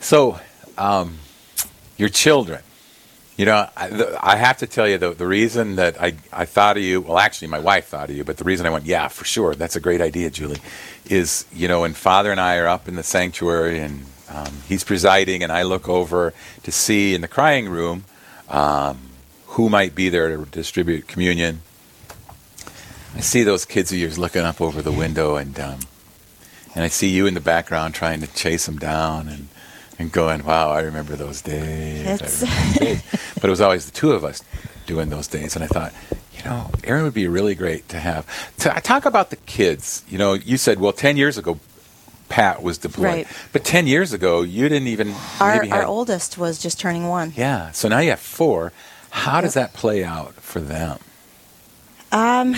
So, 0.01 0.39
um, 0.77 1.19
your 1.97 2.09
children. 2.09 2.61
You 3.39 3.45
know, 3.45 3.69
I, 3.77 3.89
the, 3.89 4.19
I 4.21 4.35
have 4.35 4.59
to 4.59 4.67
tell 4.67 4.89
you 4.89 4.99
the, 4.99 5.13
the 5.13 5.27
reason 5.27 5.77
that 5.77 6.03
I, 6.03 6.15
I 6.33 6.45
thought 6.45 6.77
of 6.77 6.83
you. 6.83 7.01
Well, 7.01 7.19
actually, 7.19 7.47
my 7.47 7.61
wife 7.61 7.87
thought 7.87 8.11
of 8.11 8.17
you, 8.17 8.25
but 8.25 8.37
the 8.37 8.43
reason 8.43 8.67
I 8.67 8.71
went, 8.71 8.85
yeah, 8.85 9.07
for 9.07 9.25
sure, 9.25 9.55
that's 9.55 9.77
a 9.77 9.81
great 9.81 10.01
idea, 10.01 10.29
Julie, 10.29 10.59
is 11.07 11.47
you 11.53 11.69
know 11.69 11.83
when 11.83 11.95
Father 11.95 12.33
and 12.33 12.41
I 12.41 12.57
are 12.57 12.67
up 12.67 12.89
in 12.89 12.97
the 12.97 13.05
sanctuary 13.05 13.79
and 13.79 14.07
um, 14.29 14.53
he's 14.67 14.83
presiding, 14.83 15.45
and 15.45 15.53
I 15.53 15.63
look 15.63 15.89
over 15.89 16.35
to 16.65 16.73
see 16.73 17.15
in 17.15 17.21
the 17.21 17.29
crying 17.29 17.69
room 17.69 18.07
um, 18.49 18.99
who 19.47 19.69
might 19.69 19.95
be 19.95 20.09
there 20.09 20.37
to 20.37 20.45
distribute 20.45 21.07
communion. 21.07 21.61
I 23.15 23.21
see 23.21 23.45
those 23.45 23.65
kids 23.65 23.93
of 23.93 23.99
yours 23.99 24.19
looking 24.19 24.43
up 24.43 24.61
over 24.61 24.83
the 24.83 24.91
window, 24.91 25.37
and 25.37 25.59
um, 25.61 25.79
and 26.75 26.83
I 26.83 26.89
see 26.89 27.09
you 27.09 27.29
in 27.29 27.35
the 27.35 27.41
background 27.41 27.95
trying 27.95 28.21
to 28.21 28.27
chase 28.27 28.67
them 28.67 28.79
down 28.79 29.29
and, 29.29 29.49
and 29.99 30.13
going, 30.13 30.45
wow, 30.45 30.71
I 30.71 30.81
remember 30.83 31.17
those 31.17 31.43
days. 31.43 32.07
I 32.07 32.13
remember 32.13 32.25
those 32.25 32.79
days. 32.79 33.03
But 33.41 33.45
it 33.45 33.51
was 33.51 33.61
always 33.61 33.87
the 33.87 33.93
two 33.93 34.13
of 34.13 34.25
us 34.25 34.43
doing 34.87 35.11
those 35.11 35.29
days. 35.29 35.55
And 35.55 35.65
I 35.65 35.69
thought, 35.69 35.93
you 36.37 36.45
know, 36.45 36.71
Erin 36.83 37.05
would 37.05 37.15
be 37.15 37.29
really 37.29 37.55
great 37.55 37.89
to 37.91 38.01
have. 38.01 38.27
To, 38.59 38.71
talk 38.83 39.05
about 39.05 39.31
the 39.31 39.37
kids. 39.37 40.03
You 40.09 40.19
know, 40.19 40.33
you 40.33 40.57
said, 40.57 40.81
well, 40.81 40.93
10 40.93 41.17
years 41.17 41.39
ago, 41.39 41.61
Pat 42.29 42.63
was 42.63 42.79
deployed. 42.79 43.05
Right. 43.05 43.27
But 43.53 43.65
10 43.65 43.87
years 43.87 44.13
ago, 44.13 44.43
you 44.43 44.69
didn't 44.69 44.89
even. 44.89 45.15
Our 45.41 45.57
maybe 45.59 45.71
our 45.73 45.81
had- 45.83 45.87
oldest 45.87 46.37
was 46.37 46.59
just 46.59 46.81
turning 46.81 47.07
one. 47.09 47.33
Yeah. 47.37 47.71
So 47.71 47.89
now 47.89 48.01
you 48.01 48.11
have 48.11 48.21
four. 48.21 48.73
How 49.11 49.41
does 49.41 49.55
that 49.55 49.73
play 49.73 50.05
out 50.05 50.35
for 50.35 50.61
them? 50.61 50.99
Um, 52.13 52.57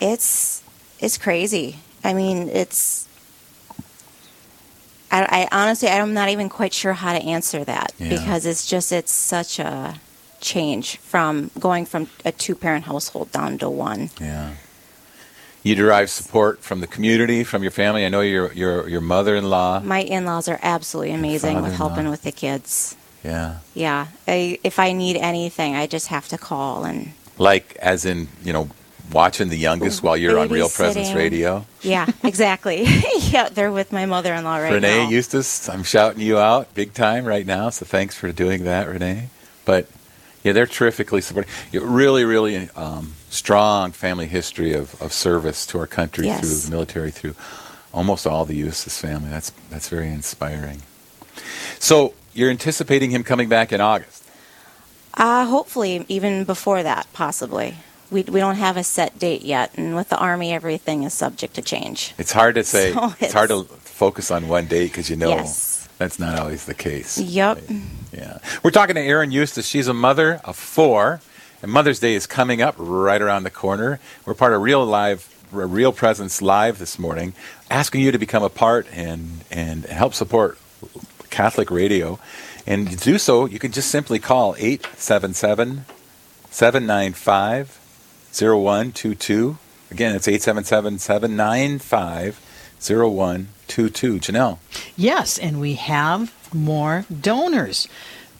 it's 0.00 0.62
it's 1.00 1.18
crazy. 1.18 1.78
I 2.04 2.14
mean, 2.14 2.48
it's. 2.48 3.07
I, 5.10 5.48
I 5.50 5.62
honestly, 5.62 5.88
I'm 5.88 6.12
not 6.14 6.28
even 6.28 6.48
quite 6.48 6.72
sure 6.72 6.92
how 6.92 7.12
to 7.12 7.22
answer 7.24 7.64
that 7.64 7.92
Yeah. 7.98 8.10
because 8.10 8.44
it's 8.46 8.66
just 8.66 8.92
it's 8.92 9.12
such 9.12 9.58
a 9.58 9.94
change 10.40 10.96
from 10.98 11.50
going 11.58 11.84
from 11.86 12.08
a 12.24 12.32
two 12.32 12.54
parent 12.54 12.84
household 12.84 13.32
down 13.32 13.58
to 13.58 13.68
one. 13.70 14.10
Yeah. 14.20 14.50
You 15.64 15.74
derive 15.74 16.08
support 16.08 16.60
from 16.62 16.80
the 16.80 16.86
community, 16.86 17.42
from 17.44 17.62
your 17.62 17.72
family. 17.72 18.04
I 18.06 18.08
know 18.08 18.20
your 18.20 18.52
your 18.52 18.88
your 18.88 19.00
mother-in-law. 19.00 19.80
My 19.80 20.00
in 20.00 20.24
laws 20.24 20.48
are 20.48 20.58
absolutely 20.62 21.12
amazing 21.12 21.62
with 21.62 21.74
helping 21.74 22.08
with 22.08 22.22
the 22.22 22.32
kids. 22.32 22.96
Yeah. 23.24 23.56
Yeah, 23.74 24.06
I, 24.28 24.58
if 24.62 24.78
I 24.78 24.92
need 24.92 25.16
anything, 25.16 25.74
I 25.74 25.86
just 25.88 26.06
have 26.06 26.28
to 26.28 26.38
call 26.38 26.84
and 26.84 27.12
Like 27.36 27.76
as 27.82 28.04
in, 28.04 28.28
you 28.44 28.52
know, 28.52 28.68
watching 29.12 29.48
the 29.48 29.56
youngest 29.56 30.02
while 30.02 30.16
you're 30.16 30.38
on 30.38 30.48
Real 30.48 30.68
Presence 30.68 31.12
Radio. 31.12 31.64
yeah, 31.82 32.06
exactly. 32.22 32.84
yeah, 33.18 33.48
they're 33.48 33.72
with 33.72 33.92
my 33.92 34.06
mother 34.06 34.34
in 34.34 34.44
law 34.44 34.56
right 34.58 34.72
Renee 34.72 34.96
now. 34.98 35.04
Renee 35.04 35.14
Eustace, 35.14 35.68
I'm 35.68 35.82
shouting 35.82 36.20
you 36.20 36.38
out 36.38 36.72
big 36.74 36.92
time 36.94 37.24
right 37.24 37.46
now, 37.46 37.70
so 37.70 37.84
thanks 37.86 38.14
for 38.16 38.30
doing 38.32 38.64
that, 38.64 38.88
Renee. 38.88 39.28
But 39.64 39.88
yeah, 40.42 40.52
they're 40.52 40.66
terrifically 40.66 41.20
supporting. 41.20 41.50
Really, 41.72 42.24
really 42.24 42.68
um, 42.76 43.14
strong 43.30 43.92
family 43.92 44.26
history 44.26 44.72
of, 44.72 45.00
of 45.02 45.12
service 45.12 45.66
to 45.66 45.78
our 45.78 45.86
country 45.86 46.26
Yes. 46.26 46.40
through 46.40 46.56
the 46.56 46.70
military, 46.70 47.10
through 47.10 47.34
almost 47.92 48.26
all 48.26 48.44
the 48.44 48.54
Eustace 48.54 49.00
family. 49.00 49.30
That's 49.30 49.50
that's 49.70 49.88
very 49.88 50.08
inspiring. 50.08 50.82
So 51.78 52.14
you're 52.34 52.50
anticipating 52.50 53.10
him 53.10 53.24
coming 53.24 53.48
back 53.48 53.72
in 53.72 53.80
August. 53.80 54.24
Uh, 55.14 55.46
hopefully, 55.46 56.04
even 56.08 56.44
before 56.44 56.82
that, 56.82 57.06
possibly. 57.12 57.74
We, 58.10 58.22
we 58.22 58.40
don't 58.40 58.56
have 58.56 58.76
a 58.76 58.84
set 58.84 59.18
date 59.18 59.42
yet, 59.42 59.72
and 59.76 59.94
with 59.94 60.08
the 60.08 60.16
Army, 60.18 60.52
everything 60.52 61.02
is 61.02 61.12
subject 61.12 61.54
to 61.54 61.62
change. 61.62 62.14
It's 62.18 62.32
hard 62.32 62.54
to 62.54 62.64
say. 62.64 62.92
So 62.98 63.14
it's, 63.20 63.32
hard 63.34 63.50
to 63.50 63.64
focus 63.64 64.30
on 64.30 64.48
one 64.48 64.66
date 64.66 64.88
because 64.92 65.10
you 65.10 65.16
know 65.16 65.28
Yes. 65.28 65.88
that's 65.98 66.18
not 66.18 66.38
always 66.38 66.64
the 66.64 66.74
case. 66.74 67.18
Yep. 67.18 67.62
Yeah. 68.12 68.38
We're 68.62 68.70
talking 68.70 68.94
to 68.94 69.00
Erin 69.02 69.30
Eustace. 69.30 69.66
She's 69.68 69.88
a 69.88 69.94
mother 69.94 70.40
of 70.44 70.56
four, 70.56 71.20
and 71.62 71.70
Mother's 71.70 72.00
Day 72.00 72.14
is 72.14 72.26
coming 72.26 72.62
up 72.62 72.74
right 72.78 73.20
around 73.20 73.42
the 73.42 73.50
corner. 73.50 74.00
We're 74.24 74.34
part 74.34 74.52
of 74.54 74.62
Real 74.62 74.84
Live, 74.86 75.28
Real 75.52 75.92
Presence 75.92 76.40
Live 76.40 76.78
this 76.78 76.98
morning, 76.98 77.34
asking 77.70 78.00
you 78.00 78.10
to 78.12 78.18
become 78.18 78.42
a 78.42 78.48
part 78.50 78.86
and 78.92 79.44
and 79.50 79.84
help 79.84 80.14
support 80.14 80.58
Catholic 81.30 81.70
Radio. 81.70 82.18
And 82.66 82.90
to 82.90 82.96
do 82.96 83.18
so, 83.18 83.46
you 83.46 83.58
can 83.58 83.72
just 83.72 83.90
simply 83.90 84.18
call 84.18 84.54
877 84.58 85.84
795 86.50 87.78
0122. 88.32 89.58
Again, 89.90 90.14
it's 90.14 90.28
877 90.28 90.98
795 90.98 92.40
0122. 92.80 94.18
Janelle. 94.18 94.58
Yes, 94.96 95.38
and 95.38 95.60
we 95.60 95.74
have 95.74 96.32
more 96.54 97.04
donors. 97.20 97.88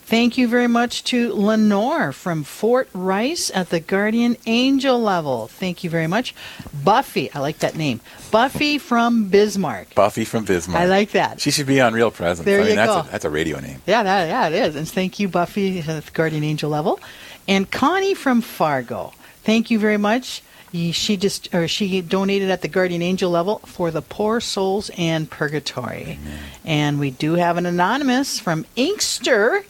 Thank 0.08 0.38
you 0.38 0.48
very 0.48 0.68
much 0.68 1.04
to 1.04 1.34
Lenore 1.34 2.12
from 2.12 2.42
Fort 2.42 2.88
Rice 2.94 3.50
at 3.54 3.68
the 3.68 3.78
Guardian 3.78 4.38
Angel 4.46 4.98
level. 4.98 5.48
Thank 5.48 5.84
you 5.84 5.90
very 5.90 6.06
much. 6.06 6.34
Buffy, 6.82 7.30
I 7.34 7.40
like 7.40 7.58
that 7.58 7.76
name. 7.76 8.00
Buffy 8.30 8.78
from 8.78 9.28
Bismarck. 9.28 9.94
Buffy 9.94 10.24
from 10.24 10.46
Bismarck. 10.46 10.80
I 10.80 10.86
like 10.86 11.10
that. 11.10 11.42
She 11.42 11.50
should 11.50 11.66
be 11.66 11.82
on 11.82 11.92
Real 11.92 12.10
Presence. 12.10 12.46
There 12.46 12.60
I 12.60 12.62
mean, 12.62 12.70
you 12.70 12.76
that's 12.76 12.90
go. 12.90 13.00
A, 13.00 13.12
that's 13.12 13.26
a 13.26 13.30
radio 13.30 13.60
name. 13.60 13.82
Yeah, 13.86 14.02
that, 14.02 14.28
yeah, 14.28 14.48
it 14.48 14.54
is. 14.68 14.76
And 14.76 14.88
thank 14.88 15.18
you, 15.18 15.28
Buffy, 15.28 15.80
at 15.80 16.06
the 16.06 16.10
Guardian 16.12 16.42
Angel 16.42 16.70
level, 16.70 17.00
and 17.46 17.70
Connie 17.70 18.14
from 18.14 18.40
Fargo. 18.40 19.12
Thank 19.44 19.70
you 19.70 19.78
very 19.78 19.96
much. 19.96 20.42
She 20.72 21.16
just 21.16 21.54
or 21.54 21.66
she 21.66 22.02
donated 22.02 22.50
at 22.50 22.60
the 22.60 22.68
Guardian 22.68 23.00
Angel 23.00 23.30
level 23.30 23.60
for 23.60 23.90
the 23.90 24.02
poor 24.02 24.38
souls 24.38 24.90
and 24.98 25.30
purgatory. 25.30 26.18
And 26.64 27.00
we 27.00 27.10
do 27.10 27.34
have 27.34 27.56
an 27.56 27.64
anonymous 27.64 28.38
from 28.38 28.66
Inkster 28.76 29.64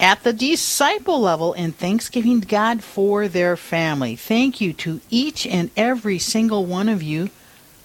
at 0.00 0.24
the 0.24 0.32
disciple 0.32 1.20
level 1.20 1.52
in 1.52 1.70
thanksgiving 1.70 2.40
God 2.40 2.82
for 2.82 3.28
their 3.28 3.56
family. 3.56 4.16
Thank 4.16 4.60
you 4.60 4.72
to 4.72 5.00
each 5.08 5.46
and 5.46 5.70
every 5.76 6.18
single 6.18 6.66
one 6.66 6.88
of 6.88 7.00
you 7.00 7.30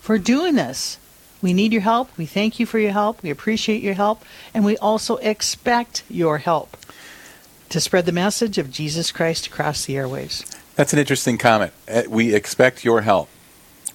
for 0.02 0.18
doing 0.18 0.56
this. 0.56 0.98
We 1.44 1.54
need 1.54 1.72
your 1.72 1.84
help. 1.84 2.10
We 2.18 2.26
thank 2.26 2.60
you 2.60 2.66
for 2.66 2.80
your 2.80 2.94
help. 2.94 3.22
We 3.22 3.30
appreciate 3.30 3.84
your 3.84 3.94
help. 3.94 4.26
And 4.56 4.66
we 4.66 4.76
also 4.78 5.18
expect 5.18 6.04
your 6.10 6.40
help 6.40 6.76
to 7.70 7.80
spread 7.80 8.08
the 8.08 8.12
message 8.12 8.58
of 8.58 8.72
Jesus 8.72 9.12
Christ 9.12 9.46
across 9.46 9.86
the 9.86 9.94
airwaves. 9.94 10.59
That's 10.80 10.94
an 10.94 11.00
interesting 11.00 11.38
comment. 11.38 11.74
Uh, 11.90 12.04
We 12.08 12.34
expect 12.34 12.86
your 12.86 13.02
help. 13.02 13.28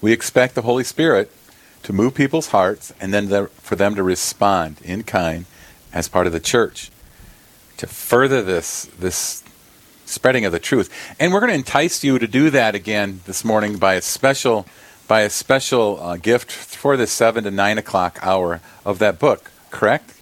We 0.01 0.11
expect 0.11 0.53
the 0.53 0.61
Holy 0.61 0.83
Spirit 0.83 1.31
to 1.81 1.91
move 1.91 2.13
people's 2.13 2.49
hearts 2.49 2.93
and 3.01 3.11
then 3.11 3.29
the, 3.29 3.47
for 3.57 3.75
them 3.75 3.95
to 3.95 4.03
respond 4.03 4.77
in 4.83 5.01
kind 5.01 5.45
as 5.91 6.07
part 6.07 6.27
of 6.27 6.33
the 6.33 6.39
church 6.39 6.91
to 7.77 7.87
further 7.87 8.43
this 8.43 8.85
this 8.99 9.43
spreading 10.05 10.45
of 10.45 10.51
the 10.51 10.59
truth. 10.59 10.93
And 11.19 11.33
we're 11.33 11.39
going 11.39 11.53
to 11.53 11.57
entice 11.57 12.03
you 12.03 12.19
to 12.19 12.27
do 12.27 12.51
that 12.51 12.75
again 12.75 13.21
this 13.25 13.43
morning 13.43 13.79
by 13.79 13.95
a 13.95 14.01
special 14.01 14.67
by 15.07 15.21
a 15.21 15.31
special 15.31 15.99
uh, 15.99 16.17
gift 16.17 16.51
for 16.51 16.97
the 16.97 17.07
seven 17.07 17.45
to 17.45 17.49
nine 17.49 17.79
o'clock 17.79 18.19
hour 18.21 18.61
of 18.85 18.99
that 18.99 19.17
book. 19.17 19.49
Correct? 19.71 20.13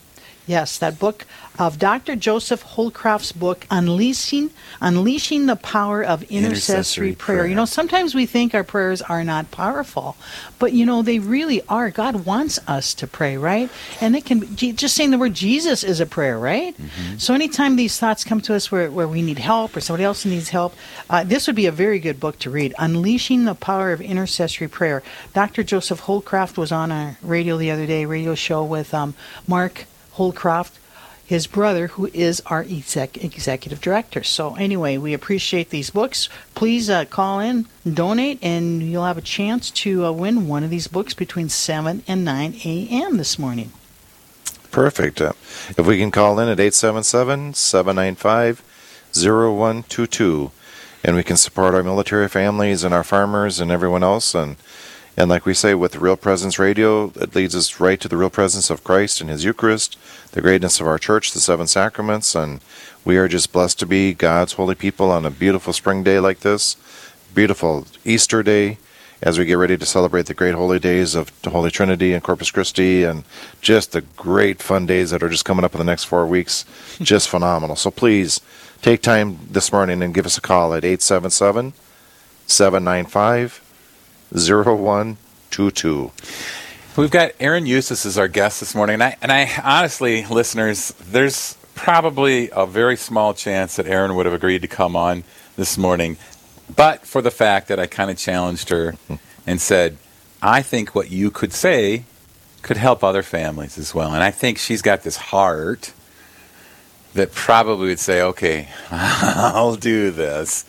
Yes, 0.47 0.77
that 0.77 0.97
book 0.97 1.25
of 1.59 1.79
Dr. 1.79 2.15
Joseph 2.15 2.61
Holcroft's 2.61 3.31
book, 3.31 3.67
Unleashing 3.69 4.49
Unleashing 4.81 5.45
the 5.45 5.55
Power 5.55 6.03
of 6.03 6.23
Intercessory, 6.23 6.45
Intercessory 6.45 7.13
prayer. 7.13 7.37
prayer. 7.39 7.47
You 7.47 7.55
know, 7.55 7.65
sometimes 7.65 8.15
we 8.15 8.25
think 8.25 8.53
our 8.53 8.63
prayers 8.63 9.01
are 9.01 9.23
not 9.23 9.51
powerful, 9.51 10.17
but 10.59 10.73
you 10.73 10.85
know, 10.85 11.01
they 11.01 11.19
really 11.19 11.61
are. 11.67 11.89
God 11.89 12.25
wants 12.25 12.59
us 12.67 12.93
to 12.95 13.07
pray, 13.07 13.37
right? 13.37 13.69
And 14.01 14.15
it 14.15 14.25
can 14.25 14.39
be 14.39 14.73
just 14.73 14.95
saying 14.95 15.11
the 15.11 15.17
word 15.17 15.33
Jesus 15.33 15.83
is 15.83 15.99
a 15.99 16.05
prayer, 16.05 16.37
right? 16.37 16.75
So 17.17 17.33
anytime 17.33 17.75
these 17.75 17.97
thoughts 17.97 18.23
come 18.23 18.41
to 18.41 18.55
us 18.55 18.71
where, 18.71 18.89
where 18.89 19.07
we 19.07 19.21
need 19.21 19.39
help 19.39 19.75
or 19.77 19.81
somebody 19.81 20.03
else 20.03 20.25
needs 20.25 20.49
help, 20.49 20.75
uh, 21.09 21.23
this 21.23 21.47
would 21.47 21.55
be 21.55 21.65
a 21.65 21.71
very 21.71 21.99
good 21.99 22.19
book 22.19 22.39
to 22.39 22.49
read. 22.49 22.73
Unleashing 22.79 23.45
the 23.45 23.55
Power 23.55 23.91
of 23.91 24.01
Intercessory 24.01 24.67
Prayer. 24.67 25.03
Dr. 25.33 25.63
Joseph 25.63 26.01
Holcroft 26.01 26.57
was 26.57 26.71
on 26.71 26.91
a 26.91 27.17
radio 27.21 27.57
the 27.57 27.71
other 27.71 27.85
day, 27.85 28.05
radio 28.05 28.35
show 28.35 28.63
with 28.63 28.93
um, 28.93 29.13
Mark 29.47 29.85
Holcroft, 30.11 30.77
his 31.25 31.47
brother, 31.47 31.87
who 31.87 32.09
is 32.13 32.41
our 32.45 32.61
exec- 32.61 33.23
executive 33.23 33.81
director. 33.81 34.23
So, 34.23 34.55
anyway, 34.55 34.97
we 34.97 35.13
appreciate 35.13 35.69
these 35.69 35.89
books. 35.89 36.29
Please 36.53 36.89
uh, 36.89 37.05
call 37.05 37.39
in, 37.39 37.67
donate, 37.91 38.39
and 38.41 38.83
you'll 38.83 39.05
have 39.05 39.17
a 39.17 39.21
chance 39.21 39.71
to 39.71 40.05
uh, 40.05 40.11
win 40.11 40.47
one 40.47 40.63
of 40.63 40.69
these 40.69 40.87
books 40.87 41.13
between 41.13 41.49
7 41.49 42.03
and 42.07 42.25
9 42.25 42.55
a.m. 42.65 43.17
this 43.17 43.39
morning. 43.39 43.71
Perfect. 44.71 45.21
Uh, 45.21 45.33
if 45.77 45.85
we 45.85 45.97
can 45.99 46.11
call 46.11 46.39
in 46.39 46.49
at 46.49 46.59
877 46.59 47.53
795 47.53 48.63
0122, 49.13 50.51
and 51.03 51.15
we 51.15 51.23
can 51.23 51.37
support 51.37 51.75
our 51.75 51.83
military 51.83 52.27
families 52.27 52.83
and 52.83 52.93
our 52.93 53.03
farmers 53.03 53.59
and 53.59 53.71
everyone 53.71 54.03
else. 54.03 54.33
And, 54.33 54.57
and 55.15 55.29
like 55.29 55.45
we 55.45 55.53
say, 55.53 55.75
with 55.75 55.91
the 55.91 55.99
Real 55.99 56.17
Presence 56.17 56.57
Radio, 56.57 57.11
it 57.15 57.35
leads 57.35 57.55
us 57.55 57.79
right 57.79 57.99
to 57.99 58.07
the 58.07 58.17
real 58.17 58.31
presence 58.31 58.71
of 58.71 58.83
Christ 58.83 59.21
and 59.21 59.29
His 59.29 59.43
Eucharist, 59.43 59.97
the 60.31 60.41
greatness 60.41 60.79
of 60.79 60.87
our 60.87 60.97
church, 60.97 61.31
the 61.31 61.39
seven 61.39 61.67
sacraments. 61.67 62.33
And 62.33 62.61
we 63.05 63.17
are 63.17 63.27
just 63.27 63.51
blessed 63.51 63.77
to 63.79 63.85
be 63.85 64.13
God's 64.13 64.53
holy 64.53 64.73
people 64.73 65.11
on 65.11 65.25
a 65.25 65.29
beautiful 65.29 65.71
spring 65.71 66.03
day 66.03 66.19
like 66.19 66.39
this, 66.39 66.77
beautiful 67.35 67.85
Easter 68.03 68.41
day 68.41 68.79
as 69.21 69.37
we 69.37 69.45
get 69.45 69.53
ready 69.53 69.77
to 69.77 69.85
celebrate 69.85 70.25
the 70.25 70.33
great 70.33 70.55
holy 70.55 70.79
days 70.79 71.15
of 71.15 71.31
the 71.43 71.51
Holy 71.51 71.69
Trinity 71.69 72.11
and 72.13 72.23
Corpus 72.23 72.51
Christi 72.51 73.03
and 73.03 73.23
just 73.61 73.91
the 73.91 74.01
great 74.01 74.61
fun 74.61 74.85
days 74.85 75.11
that 75.11 75.23
are 75.23 75.29
just 75.29 75.45
coming 75.45 75.63
up 75.63 75.73
in 75.73 75.79
the 75.79 75.85
next 75.85 76.05
four 76.05 76.25
weeks. 76.25 76.65
just 77.01 77.29
phenomenal. 77.29 77.75
So 77.75 77.91
please 77.91 78.41
take 78.81 79.01
time 79.01 79.39
this 79.49 79.71
morning 79.71 80.01
and 80.01 80.13
give 80.13 80.25
us 80.25 80.37
a 80.37 80.41
call 80.41 80.73
at 80.73 80.83
877 80.83 81.73
795 82.47 83.62
0122. 84.33 86.11
We've 86.95 87.11
got 87.11 87.31
Erin 87.39 87.65
Eustace 87.65 88.05
as 88.05 88.17
our 88.17 88.27
guest 88.27 88.59
this 88.59 88.73
morning, 88.73 88.95
and 88.95 89.03
I, 89.03 89.17
and 89.21 89.31
I 89.31 89.49
honestly, 89.63 90.25
listeners, 90.25 90.89
there's 91.09 91.57
probably 91.75 92.49
a 92.51 92.65
very 92.65 92.97
small 92.97 93.33
chance 93.33 93.75
that 93.75 93.87
Erin 93.87 94.15
would 94.15 94.25
have 94.25 94.33
agreed 94.33 94.63
to 94.63 94.67
come 94.67 94.95
on 94.95 95.23
this 95.55 95.77
morning, 95.77 96.17
but 96.75 97.05
for 97.05 97.21
the 97.21 97.31
fact 97.31 97.67
that 97.67 97.79
I 97.79 97.85
kind 97.85 98.09
of 98.09 98.17
challenged 98.17 98.69
her 98.69 98.95
and 99.45 99.61
said, 99.61 99.97
I 100.41 100.61
think 100.61 100.95
what 100.95 101.11
you 101.11 101.29
could 101.29 101.53
say 101.53 102.05
could 102.63 102.77
help 102.77 103.03
other 103.03 103.23
families 103.23 103.77
as 103.77 103.93
well, 103.93 104.13
and 104.13 104.23
I 104.23 104.31
think 104.31 104.57
she's 104.57 104.81
got 104.81 105.03
this 105.03 105.17
heart 105.17 105.93
that 107.13 107.31
probably 107.31 107.89
would 107.89 107.99
say, 107.99 108.21
okay, 108.21 108.69
I'll 108.91 109.75
do 109.75 110.09
this. 110.09 110.65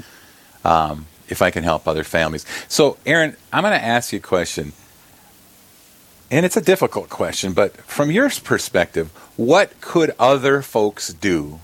Um, 0.65 1.07
if 1.29 1.43
I 1.43 1.51
can 1.51 1.65
help 1.65 1.87
other 1.87 2.05
families. 2.05 2.45
So, 2.69 2.97
Erin, 3.07 3.37
I'm 3.53 3.63
going 3.63 3.79
to 3.79 3.85
ask 3.85 4.13
you 4.13 4.19
a 4.19 4.23
question 4.23 4.73
and 6.31 6.45
it's 6.45 6.57
a 6.57 6.61
difficult 6.61 7.11
question, 7.11 7.53
but 7.53 7.77
from 7.77 8.11
your 8.11 8.29
perspective, 8.43 9.11
what 9.37 9.81
could 9.81 10.15
other 10.19 10.63
folks 10.63 11.13
do 11.13 11.61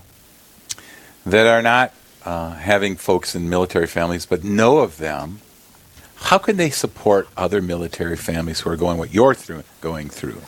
that 1.25 1.47
are 1.47 1.61
not 1.61 1.93
uh, 2.23 2.53
having 2.53 2.95
folks 2.95 3.35
in 3.35 3.49
military 3.49 3.87
families 3.87 4.25
but 4.25 4.43
know 4.43 4.79
of 4.79 4.97
them? 4.97 5.41
how 6.21 6.37
can 6.37 6.57
they 6.57 6.69
support 6.69 7.27
other 7.35 7.61
military 7.61 8.15
families 8.15 8.61
who 8.61 8.69
are 8.69 8.77
going 8.77 8.97
what 8.97 9.13
you're 9.13 9.33
through 9.33 9.63
going 9.81 10.07
through? 10.07 10.41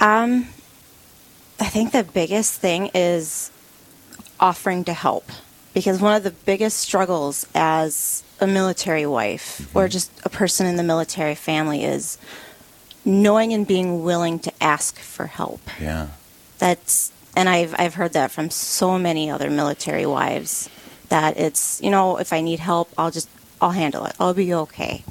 Um, 0.00 0.48
I 1.60 1.66
think 1.66 1.92
the 1.92 2.04
biggest 2.04 2.60
thing 2.60 2.90
is 2.94 3.50
offering 4.40 4.84
to 4.84 4.92
help 4.92 5.30
because 5.74 6.00
one 6.00 6.14
of 6.14 6.22
the 6.22 6.30
biggest 6.30 6.78
struggles 6.78 7.46
as 7.54 8.22
a 8.40 8.46
military 8.46 9.06
wife 9.06 9.60
or 9.74 9.82
mm-hmm. 9.82 9.90
just 9.90 10.10
a 10.24 10.28
person 10.28 10.66
in 10.66 10.76
the 10.76 10.82
military 10.82 11.34
family 11.34 11.84
is 11.84 12.16
knowing 13.04 13.52
and 13.52 13.66
being 13.66 14.02
willing 14.02 14.38
to 14.38 14.52
ask 14.62 14.98
for 14.98 15.26
help. 15.26 15.60
Yeah. 15.80 16.08
That's 16.58 17.12
and 17.36 17.48
I've 17.48 17.74
I've 17.78 17.94
heard 17.94 18.12
that 18.12 18.30
from 18.30 18.48
so 18.50 18.98
many 18.98 19.30
other 19.30 19.50
military 19.50 20.06
wives 20.06 20.70
that 21.08 21.36
it's 21.36 21.82
you 21.82 21.90
know 21.90 22.16
if 22.16 22.32
I 22.32 22.40
need 22.40 22.60
help 22.60 22.88
I'll 22.96 23.10
just 23.10 23.28
I'll 23.60 23.70
handle 23.70 24.06
it 24.06 24.14
I'll 24.18 24.34
be 24.34 24.54
okay. 24.54 25.04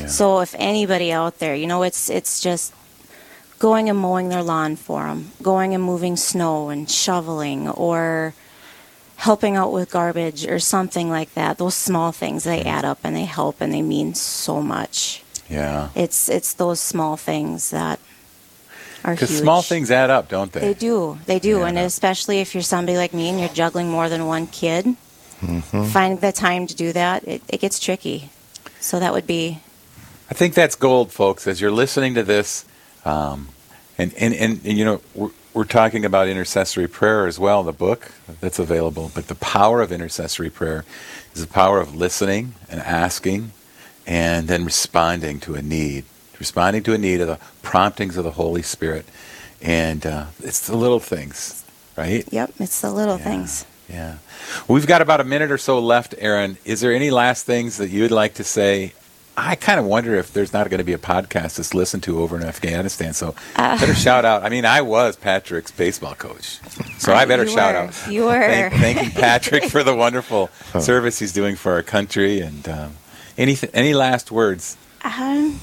Yeah. 0.00 0.06
So 0.06 0.40
if 0.40 0.54
anybody 0.58 1.12
out 1.12 1.38
there, 1.38 1.54
you 1.54 1.66
know, 1.66 1.82
it's 1.82 2.10
it's 2.10 2.40
just 2.40 2.72
going 3.58 3.88
and 3.88 3.98
mowing 3.98 4.28
their 4.28 4.42
lawn 4.42 4.76
for 4.76 5.04
them, 5.04 5.30
going 5.42 5.74
and 5.74 5.82
moving 5.82 6.16
snow 6.16 6.68
and 6.68 6.90
shoveling, 6.90 7.68
or 7.68 8.34
helping 9.16 9.56
out 9.56 9.72
with 9.72 9.90
garbage 9.90 10.46
or 10.46 10.58
something 10.58 11.08
like 11.10 11.32
that. 11.34 11.58
Those 11.58 11.74
small 11.74 12.12
things 12.12 12.44
they 12.44 12.62
add 12.62 12.84
up 12.84 12.98
and 13.02 13.14
they 13.16 13.24
help 13.24 13.56
and 13.60 13.72
they 13.72 13.82
mean 13.82 14.14
so 14.14 14.62
much. 14.62 15.22
Yeah. 15.48 15.88
It's 15.94 16.28
it's 16.28 16.54
those 16.54 16.80
small 16.80 17.16
things 17.16 17.70
that 17.70 17.98
are 19.04 19.14
Because 19.14 19.38
small 19.38 19.62
things 19.62 19.90
add 19.90 20.10
up, 20.10 20.28
don't 20.28 20.52
they? 20.52 20.60
They 20.60 20.74
do. 20.74 21.18
They 21.26 21.38
do. 21.38 21.58
Yeah. 21.58 21.66
And 21.66 21.78
especially 21.78 22.40
if 22.40 22.54
you're 22.54 22.62
somebody 22.62 22.98
like 22.98 23.14
me 23.14 23.28
and 23.28 23.38
you're 23.38 23.48
juggling 23.48 23.88
more 23.88 24.08
than 24.08 24.26
one 24.26 24.46
kid, 24.46 24.96
Mm-hmm. 25.42 25.84
finding 25.88 26.18
the 26.20 26.32
time 26.32 26.66
to 26.66 26.74
do 26.74 26.94
that, 26.94 27.28
it, 27.28 27.42
it 27.46 27.60
gets 27.60 27.78
tricky. 27.78 28.30
So 28.80 28.98
that 28.98 29.12
would 29.12 29.26
be 29.26 29.60
I 30.30 30.34
think 30.34 30.54
that's 30.54 30.74
gold, 30.74 31.12
folks. 31.12 31.46
As 31.46 31.60
you're 31.60 31.70
listening 31.70 32.14
to 32.14 32.22
this, 32.22 32.64
um, 33.04 33.48
and, 33.98 34.12
and, 34.14 34.34
and, 34.34 34.60
and, 34.64 34.78
you 34.78 34.84
know, 34.84 35.30
we're, 35.56 35.64
talking 35.64 36.04
about 36.04 36.28
intercessory 36.28 36.86
prayer 36.88 37.26
as 37.26 37.38
well, 37.38 37.62
the 37.62 37.72
book 37.72 38.12
that's 38.40 38.58
available. 38.58 39.10
But 39.14 39.28
the 39.28 39.34
power 39.34 39.80
of 39.82 39.90
intercessory 39.92 40.50
prayer 40.50 40.84
is 41.34 41.40
the 41.46 41.52
power 41.52 41.80
of 41.80 41.94
listening 41.94 42.54
and 42.70 42.80
asking 42.80 43.52
and 44.06 44.48
then 44.48 44.64
responding 44.64 45.40
to 45.40 45.54
a 45.54 45.62
need, 45.62 46.04
responding 46.38 46.82
to 46.84 46.94
a 46.94 46.98
need 46.98 47.20
of 47.20 47.28
the 47.28 47.38
promptings 47.62 48.16
of 48.16 48.24
the 48.24 48.32
Holy 48.32 48.62
Spirit. 48.62 49.06
And 49.62 50.06
uh, 50.06 50.26
it's 50.42 50.66
the 50.66 50.76
little 50.76 51.00
things, 51.00 51.64
right? 51.96 52.24
yep, 52.30 52.52
it's 52.60 52.80
the 52.80 52.92
little 52.92 53.18
Yeah. 53.18 53.24
things. 53.24 53.64
Yeah. 53.88 54.18
We've 54.68 54.86
got 54.86 55.00
about 55.00 55.20
a 55.20 55.24
minute 55.24 55.50
or 55.50 55.58
so 55.58 55.78
left, 55.78 56.14
Erin. 56.18 56.56
Is 56.64 56.80
there 56.80 56.92
any 56.92 57.10
last 57.10 57.46
things 57.46 57.76
that 57.78 57.88
you'd 57.90 58.10
like 58.10 58.34
to 58.34 58.44
say? 58.44 58.92
I 59.38 59.54
kind 59.54 59.78
of 59.78 59.84
wonder 59.86 60.14
if 60.14 60.32
there's 60.32 60.52
not 60.54 60.70
going 60.70 60.78
to 60.78 60.84
be 60.84 60.94
a 60.94 60.98
podcast 60.98 61.56
that's 61.56 61.74
listened 61.74 62.02
to 62.04 62.20
over 62.20 62.36
in 62.36 62.42
Afghanistan. 62.42 63.12
So 63.12 63.34
Uh. 63.56 63.78
better 63.78 63.94
shout 63.94 64.24
out. 64.24 64.42
I 64.42 64.48
mean, 64.48 64.64
I 64.64 64.80
was 64.80 65.16
Patrick's 65.16 65.70
baseball 65.70 66.14
coach, 66.14 66.58
so 66.98 67.12
I 67.12 67.26
better 67.26 67.44
You 67.44 67.50
shout 67.50 67.74
were. 67.74 67.80
out. 67.80 68.10
You 68.12 68.24
were. 68.24 68.40
Thank, 68.40 68.74
thanking 68.74 69.10
Patrick 69.10 69.64
for 69.64 69.82
the 69.82 69.94
wonderful 69.94 70.48
service 70.80 71.18
he's 71.18 71.32
doing 71.32 71.54
for 71.56 71.72
our 71.72 71.82
country. 71.82 72.40
And 72.40 72.66
um, 72.68 72.92
any 73.36 73.56
any 73.74 73.92
last 73.94 74.30
words? 74.32 74.76
Um, 75.04 75.60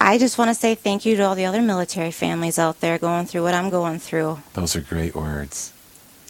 I 0.00 0.16
just 0.16 0.38
want 0.38 0.48
to 0.48 0.54
say 0.54 0.74
thank 0.74 1.04
you 1.04 1.16
to 1.16 1.22
all 1.24 1.34
the 1.34 1.44
other 1.44 1.60
military 1.60 2.10
families 2.10 2.58
out 2.58 2.80
there 2.80 2.96
going 2.98 3.26
through 3.26 3.42
what 3.42 3.52
I'm 3.54 3.68
going 3.68 3.98
through. 3.98 4.40
Those 4.54 4.74
are 4.74 4.80
great 4.80 5.14
words. 5.14 5.72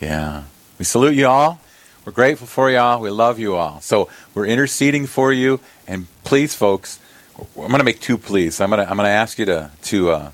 Yeah. 0.02 0.42
We 0.78 0.84
salute 0.84 1.14
you 1.14 1.28
all. 1.28 1.60
We're 2.04 2.12
grateful 2.12 2.46
for 2.46 2.70
you 2.70 2.78
all. 2.78 3.00
We 3.00 3.10
love 3.10 3.38
you 3.38 3.56
all. 3.56 3.80
So 3.80 4.08
we're 4.34 4.46
interceding 4.46 5.06
for 5.06 5.32
you. 5.32 5.60
And 5.86 6.06
please, 6.24 6.54
folks, 6.54 6.98
I'm 7.38 7.68
going 7.68 7.78
to 7.78 7.84
make 7.84 8.00
two 8.00 8.18
pleas. 8.18 8.60
I'm 8.60 8.70
going 8.70 8.84
to 8.84 8.90
I'm 8.90 8.96
going 8.96 9.06
to 9.06 9.10
ask 9.10 9.38
you 9.38 9.44
to 9.46 9.70
to 9.82 10.10
uh, 10.10 10.30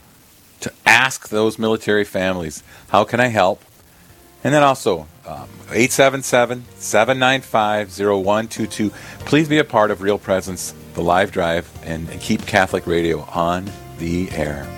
to 0.60 0.72
ask 0.84 1.28
those 1.28 1.58
military 1.58 2.04
families, 2.04 2.62
how 2.88 3.04
can 3.04 3.20
I 3.20 3.28
help? 3.28 3.62
And 4.44 4.54
then 4.54 4.62
also, 4.62 5.06
um, 5.26 5.48
877 5.70 6.64
795 6.76 7.90
0122. 7.90 8.90
Please 9.20 9.48
be 9.48 9.58
a 9.58 9.64
part 9.64 9.90
of 9.90 10.02
Real 10.02 10.18
Presence, 10.18 10.72
the 10.94 11.02
live 11.02 11.32
drive, 11.32 11.68
and, 11.84 12.08
and 12.08 12.20
keep 12.20 12.46
Catholic 12.46 12.86
Radio 12.86 13.22
on 13.22 13.70
the 13.98 14.30
air. 14.30 14.75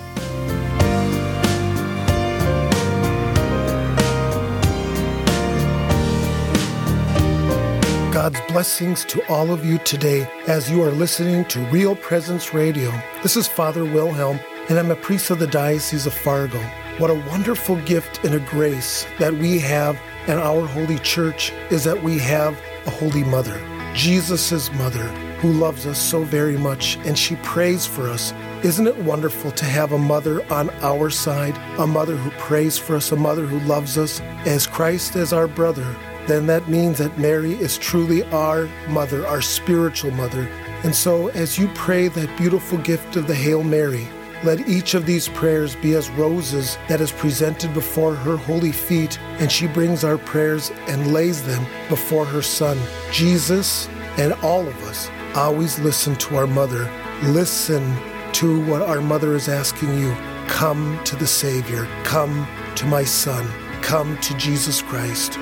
God's 8.19 8.41
blessings 8.49 9.05
to 9.05 9.25
all 9.29 9.53
of 9.53 9.65
you 9.65 9.79
today 9.79 10.29
as 10.49 10.69
you 10.69 10.83
are 10.83 10.91
listening 10.91 11.45
to 11.45 11.61
Real 11.67 11.95
Presence 11.95 12.53
Radio. 12.53 12.91
This 13.23 13.37
is 13.37 13.47
Father 13.47 13.85
Wilhelm, 13.85 14.41
and 14.69 14.77
I'm 14.77 14.91
a 14.91 14.97
priest 14.97 15.31
of 15.31 15.39
the 15.39 15.47
Diocese 15.47 16.05
of 16.05 16.13
Fargo. 16.13 16.59
What 16.99 17.11
a 17.11 17.25
wonderful 17.31 17.77
gift 17.83 18.25
and 18.25 18.35
a 18.35 18.41
grace 18.41 19.07
that 19.21 19.35
we 19.35 19.61
have 19.61 19.97
in 20.27 20.37
our 20.37 20.67
holy 20.67 20.99
church 20.99 21.53
is 21.71 21.85
that 21.85 22.03
we 22.03 22.19
have 22.19 22.61
a 22.87 22.91
holy 22.91 23.23
mother, 23.23 23.57
Jesus' 23.95 24.73
mother, 24.73 25.07
who 25.39 25.53
loves 25.53 25.87
us 25.87 26.01
so 26.01 26.25
very 26.25 26.59
much, 26.59 26.97
and 27.05 27.17
she 27.17 27.37
prays 27.37 27.87
for 27.87 28.09
us. 28.09 28.35
Isn't 28.65 28.89
it 28.89 28.99
wonderful 29.05 29.53
to 29.53 29.65
have 29.65 29.93
a 29.93 29.99
mother 29.99 30.45
on 30.53 30.71
our 30.81 31.09
side, 31.09 31.57
a 31.79 31.87
mother 31.87 32.17
who 32.17 32.31
prays 32.33 32.77
for 32.77 32.97
us, 32.97 33.13
a 33.13 33.17
mother 33.17 33.47
who 33.47 33.61
loves 33.61 33.97
us 33.97 34.21
as 34.45 34.67
Christ 34.67 35.15
as 35.15 35.33
our 35.33 35.47
brother? 35.47 35.97
Then 36.29 36.47
that 36.47 36.69
means 36.69 36.99
that 36.99 37.19
Mary 37.19 37.55
is 37.55 37.79
truly 37.79 38.23
our 38.25 38.69
mother, 38.89 39.27
our 39.27 39.43
spiritual 39.43 40.11
mother. 40.13 40.43
And 40.85 40.95
so, 40.95 41.29
as 41.29 41.59
you 41.59 41.69
pray 41.75 42.09
that 42.09 42.39
beautiful 42.39 42.79
gift 42.79 43.17
of 43.17 43.27
the 43.27 43.35
Hail 43.35 43.65
Mary, 43.65 44.07
let 44.45 44.69
each 44.69 44.95
of 44.95 45.05
these 45.05 45.29
prayers 45.29 45.75
be 45.75 45.95
as 45.95 46.11
roses 46.11 46.79
that 46.87 47.01
is 47.01 47.11
presented 47.11 47.75
before 47.75 48.15
her 48.15 48.37
holy 48.37 48.71
feet, 48.71 49.19
and 49.41 49.51
she 49.51 49.67
brings 49.67 50.05
our 50.05 50.19
prayers 50.19 50.71
and 50.87 51.13
lays 51.13 51.43
them 51.43 51.67
before 51.89 52.25
her 52.25 52.43
Son. 52.43 52.79
Jesus 53.11 53.89
and 54.17 54.35
all 54.35 54.67
of 54.67 54.83
us 54.85 55.11
always 55.35 55.79
listen 55.81 56.15
to 56.17 56.37
our 56.37 56.47
mother. 56.47 56.89
Listen 57.25 57.97
to 58.35 58.65
what 58.67 58.83
our 58.83 59.01
mother 59.01 59.35
is 59.35 59.49
asking 59.49 59.99
you. 59.99 60.15
Come 60.47 61.01
to 61.05 61.17
the 61.17 61.27
Savior. 61.27 61.87
Come 62.05 62.47
to 62.77 62.87
my 62.87 63.03
Son. 63.03 63.49
Come 63.83 64.17
to 64.19 64.37
Jesus 64.37 64.83
Christ. 64.83 65.39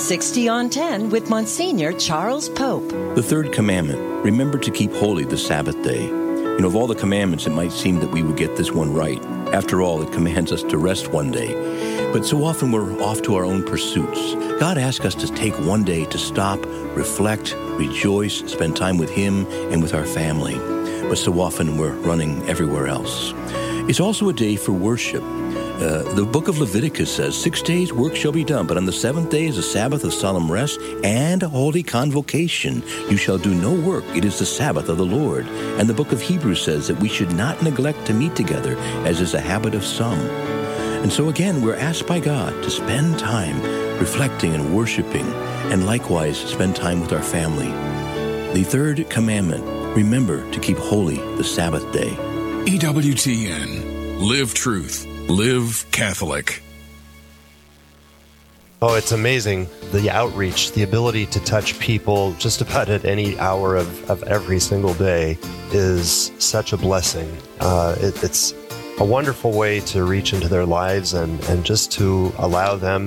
60 0.00 0.48
on 0.48 0.70
10 0.70 1.10
with 1.10 1.28
Monsignor 1.28 1.92
Charles 1.92 2.48
Pope. 2.48 2.88
The 3.14 3.22
third 3.22 3.52
commandment 3.52 4.24
remember 4.24 4.58
to 4.58 4.70
keep 4.70 4.92
holy 4.94 5.24
the 5.24 5.36
Sabbath 5.36 5.80
day. 5.82 6.06
You 6.06 6.58
know, 6.58 6.68
of 6.68 6.74
all 6.74 6.86
the 6.86 6.94
commandments, 6.94 7.46
it 7.46 7.50
might 7.50 7.70
seem 7.70 8.00
that 8.00 8.10
we 8.10 8.22
would 8.22 8.36
get 8.36 8.56
this 8.56 8.72
one 8.72 8.94
right. 8.94 9.22
After 9.52 9.82
all, 9.82 10.02
it 10.02 10.10
commands 10.10 10.52
us 10.52 10.62
to 10.64 10.78
rest 10.78 11.08
one 11.08 11.30
day. 11.30 11.52
But 12.12 12.24
so 12.24 12.42
often 12.44 12.72
we're 12.72 13.00
off 13.02 13.20
to 13.22 13.34
our 13.36 13.44
own 13.44 13.62
pursuits. 13.62 14.34
God 14.58 14.78
asks 14.78 15.04
us 15.04 15.14
to 15.16 15.26
take 15.34 15.54
one 15.60 15.84
day 15.84 16.06
to 16.06 16.18
stop, 16.18 16.58
reflect, 16.96 17.54
rejoice, 17.78 18.38
spend 18.50 18.76
time 18.76 18.96
with 18.96 19.10
Him 19.10 19.46
and 19.70 19.82
with 19.82 19.92
our 19.92 20.06
family. 20.06 20.56
But 21.08 21.18
so 21.18 21.38
often 21.40 21.76
we're 21.76 21.94
running 21.96 22.42
everywhere 22.48 22.88
else. 22.88 23.32
It's 23.88 24.00
also 24.00 24.30
a 24.30 24.32
day 24.32 24.56
for 24.56 24.72
worship. 24.72 25.22
Uh, 25.80 26.02
the 26.12 26.26
book 26.26 26.46
of 26.46 26.58
Leviticus 26.58 27.10
says, 27.10 27.34
Six 27.34 27.62
days 27.62 27.90
work 27.90 28.14
shall 28.14 28.32
be 28.32 28.44
done, 28.44 28.66
but 28.66 28.76
on 28.76 28.84
the 28.84 28.92
seventh 28.92 29.30
day 29.30 29.46
is 29.46 29.56
a 29.56 29.62
Sabbath 29.62 30.04
of 30.04 30.12
solemn 30.12 30.52
rest 30.52 30.78
and 31.02 31.42
a 31.42 31.48
holy 31.48 31.82
convocation. 31.82 32.82
You 33.08 33.16
shall 33.16 33.38
do 33.38 33.54
no 33.54 33.72
work. 33.72 34.04
It 34.14 34.26
is 34.26 34.38
the 34.38 34.44
Sabbath 34.44 34.90
of 34.90 34.98
the 34.98 35.06
Lord. 35.06 35.46
And 35.46 35.88
the 35.88 35.94
book 35.94 36.12
of 36.12 36.20
Hebrews 36.20 36.60
says 36.60 36.86
that 36.88 37.00
we 37.00 37.08
should 37.08 37.32
not 37.32 37.62
neglect 37.62 38.04
to 38.06 38.12
meet 38.12 38.36
together, 38.36 38.76
as 39.06 39.22
is 39.22 39.32
a 39.32 39.40
habit 39.40 39.74
of 39.74 39.82
some. 39.82 40.18
And 40.18 41.10
so 41.10 41.30
again, 41.30 41.62
we're 41.62 41.76
asked 41.76 42.06
by 42.06 42.20
God 42.20 42.62
to 42.62 42.70
spend 42.70 43.18
time 43.18 43.62
reflecting 43.98 44.54
and 44.54 44.76
worshiping, 44.76 45.26
and 45.72 45.86
likewise 45.86 46.36
spend 46.38 46.76
time 46.76 47.00
with 47.00 47.14
our 47.14 47.22
family. 47.22 47.70
The 48.52 48.64
third 48.64 49.08
commandment 49.08 49.64
remember 49.96 50.50
to 50.50 50.60
keep 50.60 50.76
holy 50.76 51.16
the 51.38 51.44
Sabbath 51.44 51.90
day. 51.90 52.10
EWTN. 52.66 54.20
Live 54.20 54.52
truth. 54.52 55.06
Live 55.30 55.86
Catholic. 55.92 56.60
Oh, 58.82 58.96
it's 58.96 59.12
amazing. 59.12 59.68
The 59.92 60.10
outreach, 60.10 60.72
the 60.72 60.82
ability 60.82 61.26
to 61.26 61.38
touch 61.44 61.78
people 61.78 62.32
just 62.32 62.60
about 62.60 62.88
at 62.88 63.04
any 63.04 63.38
hour 63.38 63.76
of, 63.76 64.10
of 64.10 64.24
every 64.24 64.58
single 64.58 64.92
day 64.94 65.38
is 65.70 66.32
such 66.40 66.72
a 66.72 66.76
blessing. 66.76 67.32
Uh, 67.60 67.94
it, 68.00 68.24
it's 68.24 68.54
a 68.98 69.04
wonderful 69.04 69.52
way 69.52 69.78
to 69.80 70.02
reach 70.02 70.32
into 70.32 70.48
their 70.48 70.66
lives 70.66 71.14
and, 71.14 71.40
and 71.44 71.64
just 71.64 71.92
to 71.92 72.32
allow 72.38 72.74
them 72.74 73.06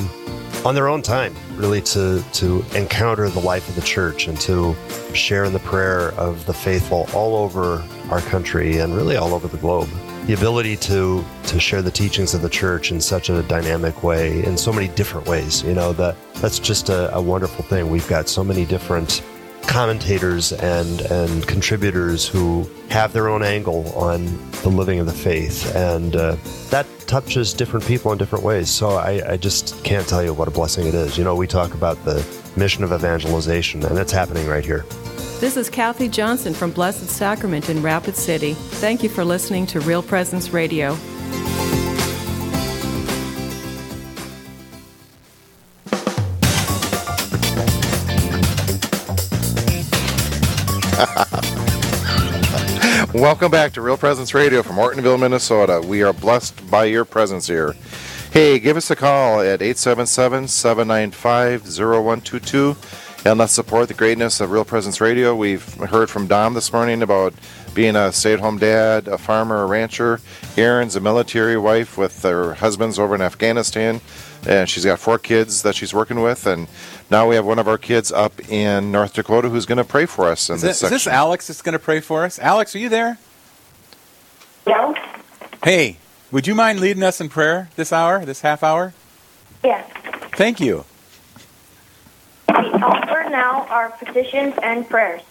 on 0.64 0.76
their 0.76 0.88
own 0.88 1.02
time, 1.02 1.36
really 1.58 1.82
to, 1.82 2.24
to 2.32 2.64
encounter 2.74 3.28
the 3.28 3.42
life 3.42 3.68
of 3.68 3.76
the 3.76 3.82
church 3.82 4.30
and 4.30 4.40
to 4.40 4.74
share 5.14 5.44
in 5.44 5.52
the 5.52 5.60
prayer 5.60 6.12
of 6.14 6.46
the 6.46 6.54
faithful 6.54 7.06
all 7.14 7.36
over 7.36 7.84
our 8.10 8.22
country 8.22 8.78
and 8.78 8.96
really 8.96 9.18
all 9.18 9.34
over 9.34 9.50
the 9.50 9.58
globe. 9.58 9.90
The 10.26 10.34
ability 10.34 10.76
to 10.78 11.24
to 11.46 11.60
share 11.60 11.82
the 11.82 11.92
teachings 11.92 12.34
of 12.34 12.42
the 12.42 12.50
church 12.50 12.92
in 12.92 13.02
such 13.02 13.30
a 13.30 13.44
dynamic 13.44 14.04
way 14.04 14.44
in 14.44 14.58
so 14.58 14.72
many 14.72 14.88
different 14.90 15.28
ways 15.28 15.64
you 15.64 15.74
know 15.74 15.94
that 15.94 16.16
that's 16.44 16.60
just 16.60 16.90
a, 16.90 17.16
a 17.16 17.22
wonderful 17.22 17.64
thing. 17.64 17.90
We've 17.90 18.08
got 18.10 18.28
so 18.28 18.44
many 18.44 18.66
different 18.66 19.24
commentators 19.62 20.52
and 20.52 21.00
and 21.04 21.48
contributors 21.48 22.28
who 22.28 22.70
have 22.90 23.14
their 23.14 23.30
own 23.30 23.44
angle 23.44 23.90
on 23.94 24.26
the 24.62 24.68
living 24.68 25.00
of 25.00 25.06
the 25.06 25.14
faith. 25.14 25.74
And 25.74 26.18
uh, 26.18 26.36
that 26.70 26.86
touches 27.08 27.54
different 27.54 27.86
people 27.86 28.12
in 28.12 28.18
different 28.18 28.44
ways. 28.44 28.70
So 28.70 28.90
I, 28.90 29.34
I 29.34 29.38
just 29.38 29.82
can't 29.86 30.06
tell 30.06 30.22
you 30.22 30.34
what 30.34 30.50
a 30.50 30.52
blessing 30.52 30.86
it 30.86 30.94
is. 30.94 31.18
You 31.18 31.24
know 31.24 31.34
we 31.34 31.48
talk 31.48 31.74
about 31.74 32.04
the 32.04 32.26
mission 32.58 32.84
of 32.84 32.92
evangelization 32.92 33.84
and 33.86 33.98
it's 33.98 34.12
happening 34.12 34.46
right 34.48 34.66
here 34.66 34.86
this 35.43 35.58
is 35.58 35.69
Kathy 35.69 36.08
Johnson 36.08 36.53
from 36.53 36.71
Blessed 36.71 37.10
Sacrament 37.10 37.69
in 37.69 37.82
Rapid 37.82 38.15
City. 38.15 38.53
Thank 38.53 39.03
you 39.03 39.10
for 39.10 39.25
listening 39.25 39.65
to 39.65 39.82
Real 39.82 40.01
Presence 40.01 40.51
Radio. 40.51 40.91
Welcome 53.13 53.51
back 53.51 53.73
to 53.73 53.82
Real 53.82 53.97
Presence 53.97 54.34
Radio 54.34 54.63
from 54.63 54.77
Ortonville, 54.77 55.19
Minnesota. 55.19 55.86
We 55.86 56.03
are 56.03 56.13
blessed 56.13 56.71
by 56.71 56.86
your 56.86 57.03
presence 57.03 57.47
here. 57.47 57.75
Hey, 58.32 58.60
give 58.60 58.77
us 58.77 58.89
a 58.89 58.95
call 58.95 59.41
at 59.41 59.62
877 59.62 60.47
795 60.47 61.63
0122 61.63 62.77
and 63.26 63.40
let's 63.40 63.54
support 63.54 63.88
the 63.88 63.94
greatness 63.94 64.42
of 64.42 64.52
Real 64.52 64.66
Presence 64.66 65.00
Radio. 65.00 65.36
We've 65.36 65.74
heard 65.76 66.10
from 66.10 66.28
Dom 66.28 66.54
this 66.54 66.74
morning 66.74 67.02
about 67.02 67.34
being 67.74 67.96
a 67.96 68.12
stay 68.12 68.34
at 68.34 68.40
home 68.40 68.58
dad, 68.58 69.08
a 69.08 69.18
farmer, 69.18 69.64
a 69.64 69.66
rancher. 69.66 70.20
Erin's 70.58 70.96
a 70.96 71.00
military 71.00 71.58
wife 71.58 71.98
with 71.98 72.22
her 72.24 72.56
husband's 72.56 73.00
over 73.00 73.16
in 73.16 73.22
Afghanistan, 73.22 74.02
and 74.48 74.70
she's 74.70 74.84
got 74.84 75.00
four 75.00 75.18
kids 75.18 75.64
that 75.64 75.76
she's 75.76 75.94
working 75.94 76.22
with. 76.22 76.46
And 76.46 76.68
now 77.10 77.28
we 77.28 77.36
have 77.36 77.46
one 77.46 77.60
of 77.60 77.68
our 77.68 77.78
kids 77.78 78.12
up 78.12 78.40
in 78.50 78.92
North 78.92 79.14
Dakota 79.14 79.50
who's 79.50 79.66
going 79.66 79.78
to 79.78 79.84
pray 79.86 80.06
for 80.06 80.28
us 80.28 80.50
in 80.50 80.56
is 80.56 80.62
this 80.62 80.78
it, 80.78 80.80
section. 80.80 80.96
Is 80.96 81.04
this 81.06 81.14
Alex 81.14 81.48
that's 81.48 81.62
going 81.62 81.74
to 81.74 81.80
pray 81.80 82.02
for 82.02 82.26
us? 82.26 82.40
Alex, 82.40 82.76
are 82.76 82.80
you 82.80 82.90
there? 82.90 83.18
No? 84.68 84.94
Hey, 85.64 85.98
would 86.32 86.46
you 86.46 86.56
mind 86.56 86.82
leading 86.82 87.04
us 87.04 87.22
in 87.22 87.30
prayer 87.30 87.70
this 87.78 87.94
hour, 87.94 88.26
this 88.26 88.42
half 88.42 88.64
hour? 88.64 88.94
Yes. 89.64 89.90
Thank 90.34 90.60
you. 90.60 90.84
We 92.63 92.69
offer 92.69 93.30
now 93.30 93.67
our 93.67 93.89
petitions 93.89 94.54
and 94.63 94.88
prayers. 94.89 95.21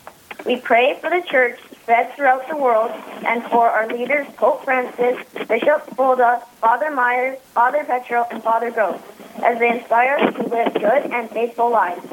We 0.45 0.57
pray 0.57 0.99
for 1.01 1.09
the 1.09 1.23
church 1.27 1.59
spread 1.81 2.13
throughout 2.15 2.47
the 2.47 2.59
world 2.59 2.91
and 3.25 3.43
for 3.45 3.71
our 3.71 3.89
leaders, 3.89 4.27
Pope 4.37 4.63
Francis, 4.65 5.17
Bishop 5.49 5.87
Folda, 5.97 6.45
Father 6.61 6.91
Myers, 6.91 7.39
Father 7.55 7.85
Petro, 7.85 8.27
and 8.31 8.43
Father 8.43 8.71
Gross, 8.71 9.01
as 9.43 9.59
they 9.59 9.71
inspire 9.71 10.17
us 10.17 10.35
to 10.35 10.43
live 10.43 10.75
good 10.75 11.11
and 11.11 11.31
faithful 11.31 11.71
lives. 11.71 12.07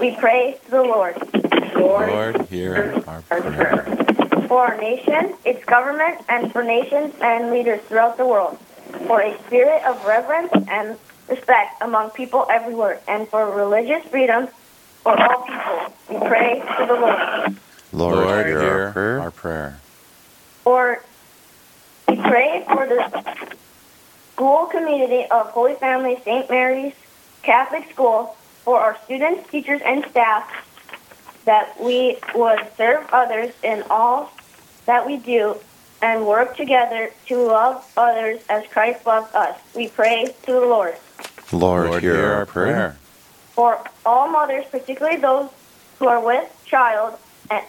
We 0.00 0.16
pray 0.16 0.58
to 0.64 0.70
the 0.72 0.82
Lord. 0.82 1.16
Lord, 1.76 2.08
Lord 2.08 2.46
hear 2.48 3.00
our 3.06 3.22
prayer. 3.22 3.84
For 4.48 4.66
our 4.66 4.76
nation, 4.76 5.36
its 5.44 5.64
government, 5.66 6.24
and 6.28 6.50
for 6.50 6.64
nations 6.64 7.14
and 7.20 7.52
leaders 7.52 7.80
throughout 7.82 8.16
the 8.16 8.26
world. 8.26 8.58
For 9.06 9.20
a 9.20 9.38
spirit 9.44 9.84
of 9.84 10.04
reverence 10.04 10.50
and 10.66 10.98
respect 11.28 11.80
among 11.82 12.10
people 12.10 12.46
everywhere, 12.50 13.00
and 13.06 13.28
for 13.28 13.50
religious 13.50 14.04
freedom 14.08 14.48
for 15.02 15.20
all 15.20 15.42
people. 15.42 15.92
We 16.08 16.28
pray 16.28 16.60
to 16.60 16.86
the 16.86 16.94
Lord. 16.94 17.56
Lord, 17.92 18.14
Lord 18.14 18.46
hear 18.46 18.60
hear 18.60 18.70
our 18.70 18.92
prayer. 18.92 19.20
our 19.20 19.30
prayer. 19.30 19.80
For 20.64 21.04
we 22.08 22.16
pray 22.16 22.64
for 22.66 22.86
the 22.86 23.46
school 24.32 24.66
community 24.66 25.26
of 25.30 25.50
Holy 25.50 25.74
Family 25.74 26.18
St. 26.24 26.48
Mary's 26.50 26.94
Catholic 27.42 27.90
School, 27.90 28.36
for 28.64 28.80
our 28.80 28.98
students, 29.04 29.50
teachers, 29.50 29.80
and 29.84 30.04
staff, 30.10 30.46
that 31.44 31.80
we 31.80 32.18
would 32.34 32.60
serve 32.76 33.06
others 33.10 33.54
in 33.62 33.82
all 33.88 34.30
that 34.86 35.06
we 35.06 35.16
do 35.16 35.56
and 36.00 36.26
work 36.26 36.56
together 36.56 37.10
to 37.26 37.36
love 37.46 37.84
others 37.96 38.40
as 38.48 38.66
Christ 38.68 39.04
loved 39.06 39.34
us. 39.34 39.58
We 39.74 39.88
pray 39.88 40.34
to 40.44 40.52
the 40.52 40.60
Lord. 40.60 40.96
Lord, 41.50 41.88
Lord, 41.88 42.02
hear 42.02 42.26
our 42.26 42.46
prayer. 42.46 42.96
For 43.52 43.82
all 44.06 44.28
mothers, 44.28 44.64
particularly 44.70 45.18
those 45.18 45.50
who 45.98 46.06
are 46.06 46.24
with 46.24 46.48
child, 46.66 47.18
and 47.50 47.64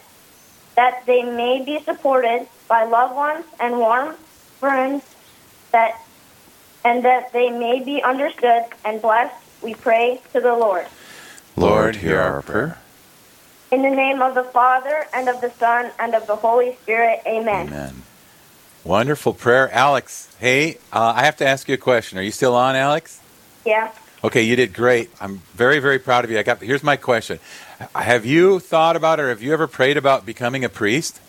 that 0.76 1.04
they 1.06 1.22
may 1.22 1.64
be 1.64 1.82
supported 1.82 2.46
by 2.68 2.84
loved 2.84 3.16
ones 3.16 3.44
and 3.58 3.78
warm 3.78 4.14
friends, 4.60 5.02
that 5.72 6.00
and 6.84 7.04
that 7.04 7.32
they 7.32 7.50
may 7.50 7.82
be 7.82 8.02
understood 8.02 8.64
and 8.84 9.02
blessed. 9.02 9.34
We 9.62 9.74
pray 9.74 10.20
to 10.32 10.40
the 10.40 10.54
Lord. 10.54 10.86
Lord, 11.56 11.96
hear 11.96 12.18
our 12.18 12.42
prayer. 12.42 12.78
In 13.70 13.82
the 13.82 13.90
name 13.90 14.22
of 14.22 14.34
the 14.34 14.44
Father 14.44 15.06
and 15.12 15.28
of 15.28 15.40
the 15.40 15.50
Son 15.50 15.90
and 15.98 16.14
of 16.14 16.26
the 16.26 16.36
Holy 16.36 16.76
Spirit. 16.82 17.20
Amen. 17.26 17.68
Amen. 17.68 18.02
Wonderful 18.84 19.34
prayer. 19.34 19.70
Alex, 19.72 20.34
hey, 20.40 20.78
uh, 20.92 21.12
I 21.14 21.24
have 21.24 21.36
to 21.36 21.46
ask 21.46 21.68
you 21.68 21.74
a 21.74 21.78
question. 21.78 22.18
Are 22.18 22.22
you 22.22 22.30
still 22.30 22.54
on, 22.54 22.76
Alex? 22.76 23.20
Yeah. 23.66 23.92
Okay, 24.24 24.42
you 24.42 24.56
did 24.56 24.72
great. 24.72 25.10
I'm 25.20 25.38
very, 25.54 25.80
very 25.80 25.98
proud 25.98 26.24
of 26.24 26.30
you. 26.30 26.38
I 26.38 26.42
got. 26.42 26.62
Here's 26.62 26.82
my 26.82 26.96
question: 26.96 27.40
Have 27.94 28.24
you 28.24 28.58
thought 28.58 28.96
about, 28.96 29.20
or 29.20 29.28
have 29.28 29.42
you 29.42 29.52
ever 29.52 29.66
prayed 29.66 29.96
about 29.96 30.24
becoming 30.24 30.64
a 30.64 30.68
priest? 30.68 31.20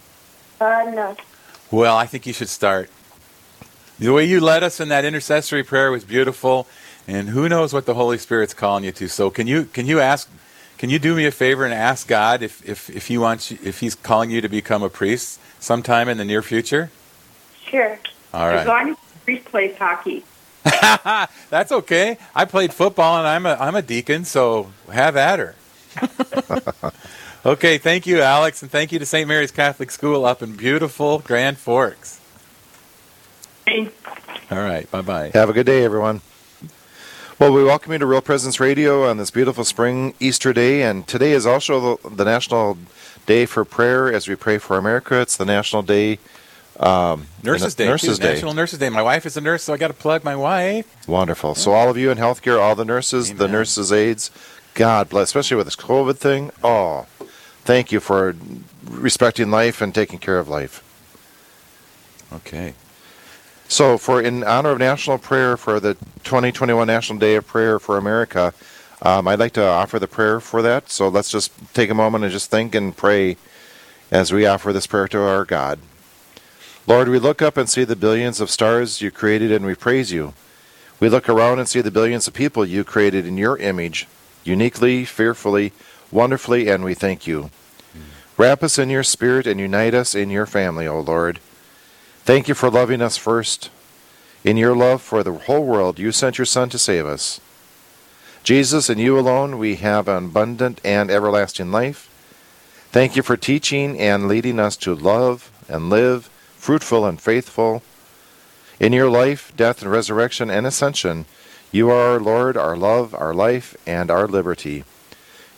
Uh, 0.59 0.91
no. 0.93 1.15
Well, 1.71 1.95
I 1.95 2.05
think 2.05 2.25
you 2.25 2.33
should 2.33 2.49
start. 2.49 2.89
The 3.99 4.11
way 4.11 4.25
you 4.25 4.39
led 4.39 4.63
us 4.63 4.79
in 4.79 4.89
that 4.89 5.05
intercessory 5.05 5.63
prayer 5.63 5.91
was 5.91 6.03
beautiful, 6.03 6.67
and 7.07 7.29
who 7.29 7.47
knows 7.47 7.73
what 7.73 7.85
the 7.85 7.93
Holy 7.93 8.17
Spirit's 8.17 8.53
calling 8.53 8.83
you 8.83 8.91
to. 8.93 9.07
So, 9.07 9.29
can 9.29 9.47
you 9.47 9.65
can 9.65 9.85
you 9.87 9.99
ask? 9.99 10.29
Can 10.77 10.89
you 10.89 10.99
do 10.99 11.15
me 11.15 11.25
a 11.25 11.31
favor 11.31 11.63
and 11.65 11.73
ask 11.73 12.07
God 12.07 12.41
if 12.41 12.67
if 12.67 12.89
if 12.89 13.07
he 13.07 13.17
wants 13.17 13.51
you, 13.51 13.59
if 13.63 13.79
He's 13.79 13.95
calling 13.95 14.31
you 14.31 14.41
to 14.41 14.49
become 14.49 14.83
a 14.83 14.89
priest 14.89 15.39
sometime 15.59 16.09
in 16.09 16.17
the 16.17 16.25
near 16.25 16.41
future? 16.41 16.91
Sure. 17.65 17.99
All 18.33 18.47
right. 18.47 18.59
As 18.59 18.67
long 18.67 18.89
as 18.89 18.95
the 18.97 19.19
priest 19.19 19.45
plays 19.45 19.77
hockey. 19.77 20.23
That's 21.49 21.71
okay. 21.71 22.17
I 22.35 22.45
played 22.45 22.73
football 22.73 23.17
and 23.17 23.27
I'm 23.27 23.45
a 23.45 23.55
I'm 23.59 23.75
a 23.75 23.81
deacon, 23.81 24.25
so 24.25 24.71
have 24.91 25.15
at 25.15 25.39
her. 25.39 25.55
okay, 27.45 27.77
thank 27.77 28.05
you, 28.05 28.21
Alex, 28.21 28.61
and 28.61 28.71
thank 28.71 28.91
you 28.91 28.99
to 28.99 29.05
St. 29.05 29.27
Mary's 29.27 29.51
Catholic 29.51 29.91
School 29.91 30.23
up 30.25 30.41
in 30.41 30.55
beautiful 30.55 31.19
Grand 31.19 31.57
Forks. 31.57 32.21
Thanks. 33.65 33.93
All 34.51 34.59
right, 34.59 34.89
bye 34.91 35.01
bye. 35.01 35.31
Have 35.33 35.49
a 35.49 35.53
good 35.53 35.65
day, 35.65 35.83
everyone. 35.83 36.21
Well, 37.39 37.51
we 37.51 37.63
welcome 37.63 37.91
you 37.91 37.97
to 37.97 38.05
Real 38.05 38.21
Presence 38.21 38.59
Radio 38.59 39.09
on 39.09 39.17
this 39.17 39.31
beautiful 39.31 39.63
spring 39.63 40.13
Easter 40.19 40.53
day, 40.53 40.83
and 40.83 41.07
today 41.07 41.31
is 41.31 41.47
also 41.47 41.97
the, 41.97 42.09
the 42.09 42.23
National 42.23 42.77
Day 43.25 43.47
for 43.47 43.65
Prayer 43.65 44.13
as 44.13 44.27
we 44.27 44.35
pray 44.35 44.59
for 44.59 44.77
America. 44.77 45.19
It's 45.21 45.37
the 45.37 45.45
National 45.45 45.81
Day. 45.81 46.19
Um, 46.81 47.27
Nurses 47.43 47.75
Day, 47.75 47.85
Nurses 47.85 48.17
too. 48.17 48.23
Day. 48.23 48.33
National 48.33 48.53
Nurses 48.55 48.79
Day. 48.79 48.89
My 48.89 49.03
wife 49.03 49.27
is 49.27 49.37
a 49.37 49.41
nurse, 49.41 49.63
so 49.63 49.73
I 49.73 49.77
got 49.77 49.89
to 49.89 49.93
plug 49.93 50.23
my 50.23 50.35
wife. 50.35 51.07
Wonderful. 51.07 51.53
So, 51.53 51.73
all 51.73 51.89
of 51.89 51.97
you 51.97 52.09
in 52.09 52.17
healthcare, 52.17 52.59
all 52.59 52.75
the 52.75 52.85
nurses, 52.85 53.35
the 53.35 53.47
nurses' 53.47 53.91
aides, 53.91 54.31
God 54.73 55.07
bless, 55.07 55.29
especially 55.29 55.57
with 55.57 55.67
this 55.67 55.75
COVID 55.75 56.17
thing. 56.17 56.51
Oh, 56.63 57.05
thank 57.63 57.91
you 57.91 57.99
for 57.99 58.35
respecting 58.89 59.51
life 59.51 59.79
and 59.79 59.93
taking 59.93 60.17
care 60.17 60.39
of 60.39 60.49
life. 60.49 60.83
Okay. 62.33 62.73
So, 63.67 63.99
for 63.99 64.19
in 64.19 64.43
honor 64.43 64.71
of 64.71 64.79
National 64.79 65.19
Prayer 65.19 65.57
for 65.57 65.79
the 65.79 65.93
2021 66.23 66.87
National 66.87 67.19
Day 67.19 67.35
of 67.35 67.45
Prayer 67.45 67.77
for 67.77 67.99
America, 67.99 68.55
um, 69.03 69.27
I'd 69.27 69.39
like 69.39 69.53
to 69.53 69.65
offer 69.65 69.99
the 69.99 70.07
prayer 70.07 70.39
for 70.39 70.63
that. 70.63 70.89
So, 70.89 71.09
let's 71.09 71.29
just 71.29 71.51
take 71.75 71.91
a 71.91 71.95
moment 71.95 72.23
and 72.23 72.33
just 72.33 72.49
think 72.49 72.73
and 72.73 72.97
pray 72.97 73.37
as 74.09 74.33
we 74.33 74.47
offer 74.47 74.73
this 74.73 74.87
prayer 74.87 75.07
to 75.09 75.21
our 75.21 75.45
God. 75.45 75.77
Lord, 76.87 77.09
we 77.09 77.19
look 77.19 77.41
up 77.41 77.57
and 77.57 77.69
see 77.69 77.83
the 77.83 77.95
billions 77.95 78.41
of 78.41 78.49
stars 78.49 79.01
you 79.01 79.11
created 79.11 79.51
and 79.51 79.65
we 79.65 79.75
praise 79.75 80.11
you. 80.11 80.33
We 80.99 81.09
look 81.09 81.29
around 81.29 81.59
and 81.59 81.67
see 81.67 81.81
the 81.81 81.91
billions 81.91 82.27
of 82.27 82.33
people 82.33 82.65
you 82.65 82.83
created 82.83 83.25
in 83.25 83.37
your 83.37 83.57
image, 83.57 84.07
uniquely, 84.43 85.05
fearfully, 85.05 85.73
wonderfully, 86.11 86.69
and 86.69 86.83
we 86.83 86.93
thank 86.93 87.27
you. 87.27 87.49
Wrap 88.37 88.63
us 88.63 88.79
in 88.79 88.89
your 88.89 89.03
spirit 89.03 89.45
and 89.45 89.59
unite 89.59 89.93
us 89.93 90.15
in 90.15 90.29
your 90.29 90.45
family, 90.45 90.87
O 90.87 90.99
Lord. 90.99 91.39
Thank 92.23 92.47
you 92.47 92.55
for 92.55 92.69
loving 92.69 93.01
us 93.01 93.17
first. 93.17 93.69
In 94.43 94.57
your 94.57 94.75
love 94.75 95.01
for 95.01 95.21
the 95.21 95.33
whole 95.33 95.63
world, 95.63 95.99
you 95.99 96.11
sent 96.11 96.37
your 96.39 96.45
Son 96.45 96.69
to 96.69 96.79
save 96.79 97.05
us. 97.05 97.39
Jesus, 98.43 98.89
in 98.89 98.97
you 98.97 99.19
alone, 99.19 99.59
we 99.59 99.75
have 99.75 100.07
an 100.07 100.25
abundant 100.25 100.81
and 100.83 101.11
everlasting 101.11 101.71
life. 101.71 102.09
Thank 102.91 103.15
you 103.15 103.21
for 103.21 103.37
teaching 103.37 103.99
and 103.99 104.27
leading 104.27 104.59
us 104.59 104.75
to 104.77 104.95
love 104.95 105.51
and 105.67 105.89
live, 105.91 106.29
fruitful 106.61 107.07
and 107.07 107.19
faithful. 107.19 107.81
In 108.79 108.93
your 108.93 109.09
life, 109.09 109.51
death, 109.57 109.81
and 109.81 109.89
resurrection 109.89 110.51
and 110.51 110.67
ascension, 110.67 111.25
you 111.71 111.89
are 111.89 112.13
our 112.13 112.19
Lord, 112.19 112.55
our 112.55 112.77
love, 112.77 113.15
our 113.15 113.33
life, 113.33 113.75
and 113.87 114.11
our 114.11 114.27
liberty. 114.27 114.83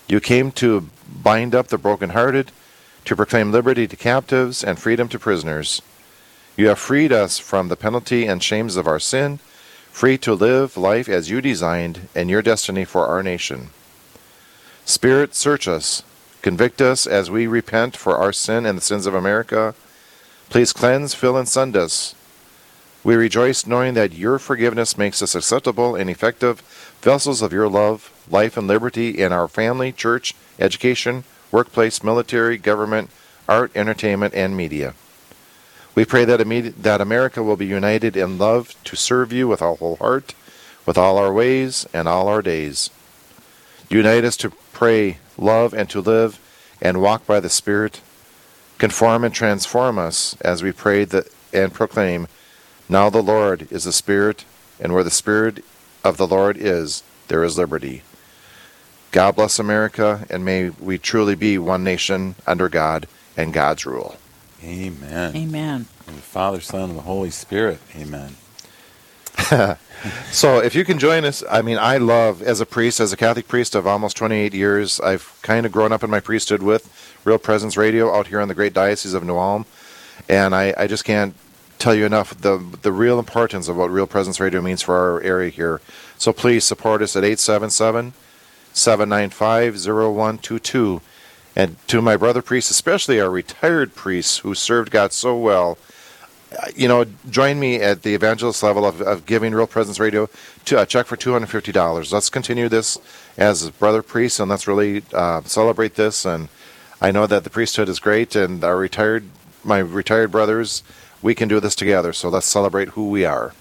You 0.08 0.22
came 0.22 0.50
to 0.54 0.88
bind 1.14 1.54
up 1.54 1.68
the 1.68 1.78
brokenhearted, 1.78 2.54
to 3.04 3.16
proclaim 3.18 3.52
liberty 3.52 3.86
to 3.86 3.98
captives 3.98 4.64
and 4.64 4.80
freedom 4.80 5.10
to 5.10 5.20
prisoners. 5.20 5.82
You 6.56 6.70
have 6.70 6.80
freed 6.80 7.12
us 7.12 7.38
from 7.38 7.68
the 7.68 7.76
penalty 7.76 8.26
and 8.26 8.42
shames 8.42 8.78
of 8.78 8.88
our 8.88 9.00
sin, 9.00 9.40
free 9.92 10.18
to 10.20 10.34
live 10.34 10.78
life 10.78 11.10
as 11.10 11.30
you 11.30 11.42
designed 11.42 12.08
and 12.16 12.30
your 12.30 12.42
destiny 12.42 12.86
for 12.86 13.08
our 13.08 13.22
nation. 13.22 13.72
Spirit, 14.86 15.36
search 15.36 15.68
us, 15.68 16.04
convict 16.42 16.82
us 16.82 17.06
as 17.06 17.30
we 17.30 17.46
repent 17.46 17.98
for 17.98 18.16
our 18.16 18.32
sin 18.32 18.66
and 18.66 18.78
the 18.78 18.82
sins 18.82 19.06
of 19.06 19.14
America. 19.14 19.76
Please 20.50 20.74
cleanse, 20.74 21.14
fill, 21.14 21.38
and 21.38 21.48
send 21.48 21.76
us. 21.76 22.16
We 23.04 23.16
rejoice 23.16 23.66
knowing 23.68 23.96
that 23.96 24.14
your 24.14 24.40
forgiveness 24.40 24.98
makes 24.98 25.22
us 25.22 25.36
acceptable 25.36 25.96
and 25.96 26.10
effective 26.10 26.62
vessels 27.02 27.42
of 27.42 27.52
your 27.52 27.68
love, 27.68 28.12
life, 28.30 28.56
and 28.56 28.68
liberty 28.68 29.10
in 29.20 29.34
our 29.34 29.48
family, 29.48 29.92
church, 29.92 30.34
education, 30.60 31.26
workplace, 31.52 32.04
military, 32.04 32.58
government, 32.58 33.10
art, 33.50 33.72
entertainment, 33.76 34.34
and 34.34 34.56
media. 34.56 34.94
We 35.96 36.06
pray 36.06 36.26
that, 36.26 36.40
imme- 36.40 36.74
that 36.76 37.02
America 37.02 37.44
will 37.44 37.58
be 37.58 37.66
united 37.66 38.16
in 38.16 38.38
love 38.38 38.76
to 38.86 38.96
serve 38.96 39.34
you 39.34 39.48
with 39.48 39.62
our 39.62 39.76
whole 39.76 39.98
heart, 39.98 40.34
with 40.86 40.98
all 40.98 41.18
our 41.18 41.32
ways, 41.32 41.86
and 41.94 42.08
all 42.08 42.28
our 42.28 42.42
days. 42.42 42.90
Unite 43.90 44.24
us 44.24 44.38
to 44.38 44.52
pray, 44.72 45.18
love, 45.38 45.74
and 45.74 45.90
to 45.90 46.02
live 46.02 46.40
and 46.82 47.02
walk 47.02 47.26
by 47.26 47.40
the 47.40 47.50
Spirit. 47.50 48.02
Conform 48.78 49.24
and 49.24 49.34
transform 49.34 49.98
us 49.98 50.36
as 50.42 50.64
we 50.64 50.72
pray 50.72 51.06
that, 51.06 51.28
and 51.54 51.74
proclaim, 51.74 52.28
Now 52.90 53.10
the 53.10 53.24
Lord 53.24 53.72
is 53.72 53.84
the 53.86 53.94
Spirit, 53.94 54.46
and 54.80 54.94
where 54.94 55.04
the 55.04 55.12
Spirit 55.12 55.64
of 56.04 56.18
the 56.18 56.28
Lord 56.28 56.58
is, 56.58 57.04
there 57.28 57.44
is 57.44 57.58
liberty. 57.58 58.02
God 59.12 59.36
bless 59.36 59.60
America, 59.60 60.26
and 60.30 60.44
may 60.44 60.70
we 60.70 60.98
truly 60.98 61.36
be 61.36 61.58
one 61.58 61.84
nation 61.84 62.36
under 62.48 62.68
God 62.68 63.08
and 63.38 63.54
God's 63.54 63.86
rule. 63.86 64.18
Amen. 64.64 65.36
Amen. 65.36 65.86
And 66.08 66.18
the 66.18 66.22
Father, 66.22 66.62
Son, 66.62 66.90
and 66.90 66.98
the 66.98 67.04
Holy 67.04 67.30
Spirit. 67.30 67.80
Amen. 67.96 68.36
so 70.32 70.60
if 70.60 70.76
you 70.76 70.86
can 70.86 71.00
join 71.00 71.26
us, 71.26 71.44
I 71.50 71.62
mean, 71.62 71.78
I 71.78 71.98
love 71.98 72.42
as 72.42 72.62
a 72.62 72.66
priest, 72.66 73.00
as 73.00 73.14
a 73.14 73.18
Catholic 73.18 73.48
priest 73.48 73.76
of 73.76 73.88
almost 73.88 74.18
28 74.18 74.54
years, 74.54 75.00
I've 75.00 75.38
kind 75.42 75.66
of 75.66 75.72
grown 75.72 75.92
up 75.92 76.04
in 76.04 76.10
my 76.10 76.20
priesthood 76.20 76.62
with 76.62 77.20
Real 77.24 77.40
Presence 77.40 77.78
Radio 77.78 78.14
out 78.14 78.28
here 78.28 78.42
in 78.42 78.48
the 78.48 78.56
great 78.56 78.74
diocese 78.74 79.14
of 79.14 79.24
New 79.24 79.38
Ulm, 79.38 79.66
and 80.30 80.54
I, 80.54 80.74
I 80.78 80.88
just 80.88 81.06
can't 81.06 81.36
tell 81.80 81.94
you 81.94 82.06
enough 82.06 82.38
the 82.40 82.64
the 82.82 82.94
real 82.94 83.20
importance 83.20 83.68
of 83.68 83.76
what 83.76 83.92
Real 83.92 84.08
Presence 84.08 84.40
Radio 84.40 84.62
means 84.62 84.82
for 84.82 84.96
our 84.96 85.22
area 85.22 85.50
here. 85.50 85.82
So 86.18 86.32
please 86.32 86.64
support 86.64 87.02
us 87.02 87.16
at 87.16 87.26
877 87.26 88.14
795 88.72 89.76
0122. 89.76 91.02
And 91.56 91.88
to 91.88 92.02
my 92.02 92.18
brother 92.18 92.42
priests, 92.42 92.72
especially 92.72 93.20
our 93.20 93.30
retired 93.30 93.96
priests 93.96 94.40
who 94.40 94.56
served 94.56 94.92
God 94.92 95.14
so 95.14 95.38
well, 95.38 95.78
you 96.76 96.88
know, 96.88 97.06
join 97.30 97.60
me 97.60 97.76
at 97.78 98.04
the 98.04 98.14
evangelist 98.14 98.64
level 98.64 98.86
of, 98.86 99.02
of 99.02 99.26
giving 99.26 99.54
Real 99.54 99.68
Presence 99.68 100.00
Radio 100.00 100.30
to 100.66 100.82
a 100.82 100.86
check 100.86 101.06
for 101.06 101.18
two 101.18 101.34
hundred 101.34 101.48
fifty 101.48 101.72
dollars. 101.72 102.12
Let's 102.12 102.30
continue 102.30 102.70
this 102.70 102.98
as 103.38 103.70
brother 103.72 104.02
priests, 104.02 104.40
and 104.40 104.50
let's 104.50 104.68
really 104.68 105.04
uh, 105.14 105.42
celebrate 105.44 105.96
this. 105.96 106.26
And 106.26 106.50
I 107.02 107.12
know 107.12 107.28
that 107.28 107.44
the 107.44 107.50
priesthood 107.50 107.90
is 107.90 108.00
great, 108.00 108.36
and 108.36 108.64
our 108.64 108.78
retired, 108.78 109.26
my 109.64 109.80
retired 109.80 110.32
brothers, 110.32 110.84
we 111.22 111.36
can 111.36 111.48
do 111.48 111.60
this 111.60 111.76
together. 111.76 112.14
So 112.14 112.30
let's 112.30 112.48
celebrate 112.48 112.90
who 112.90 113.10
we 113.10 113.26
are. 113.26 113.54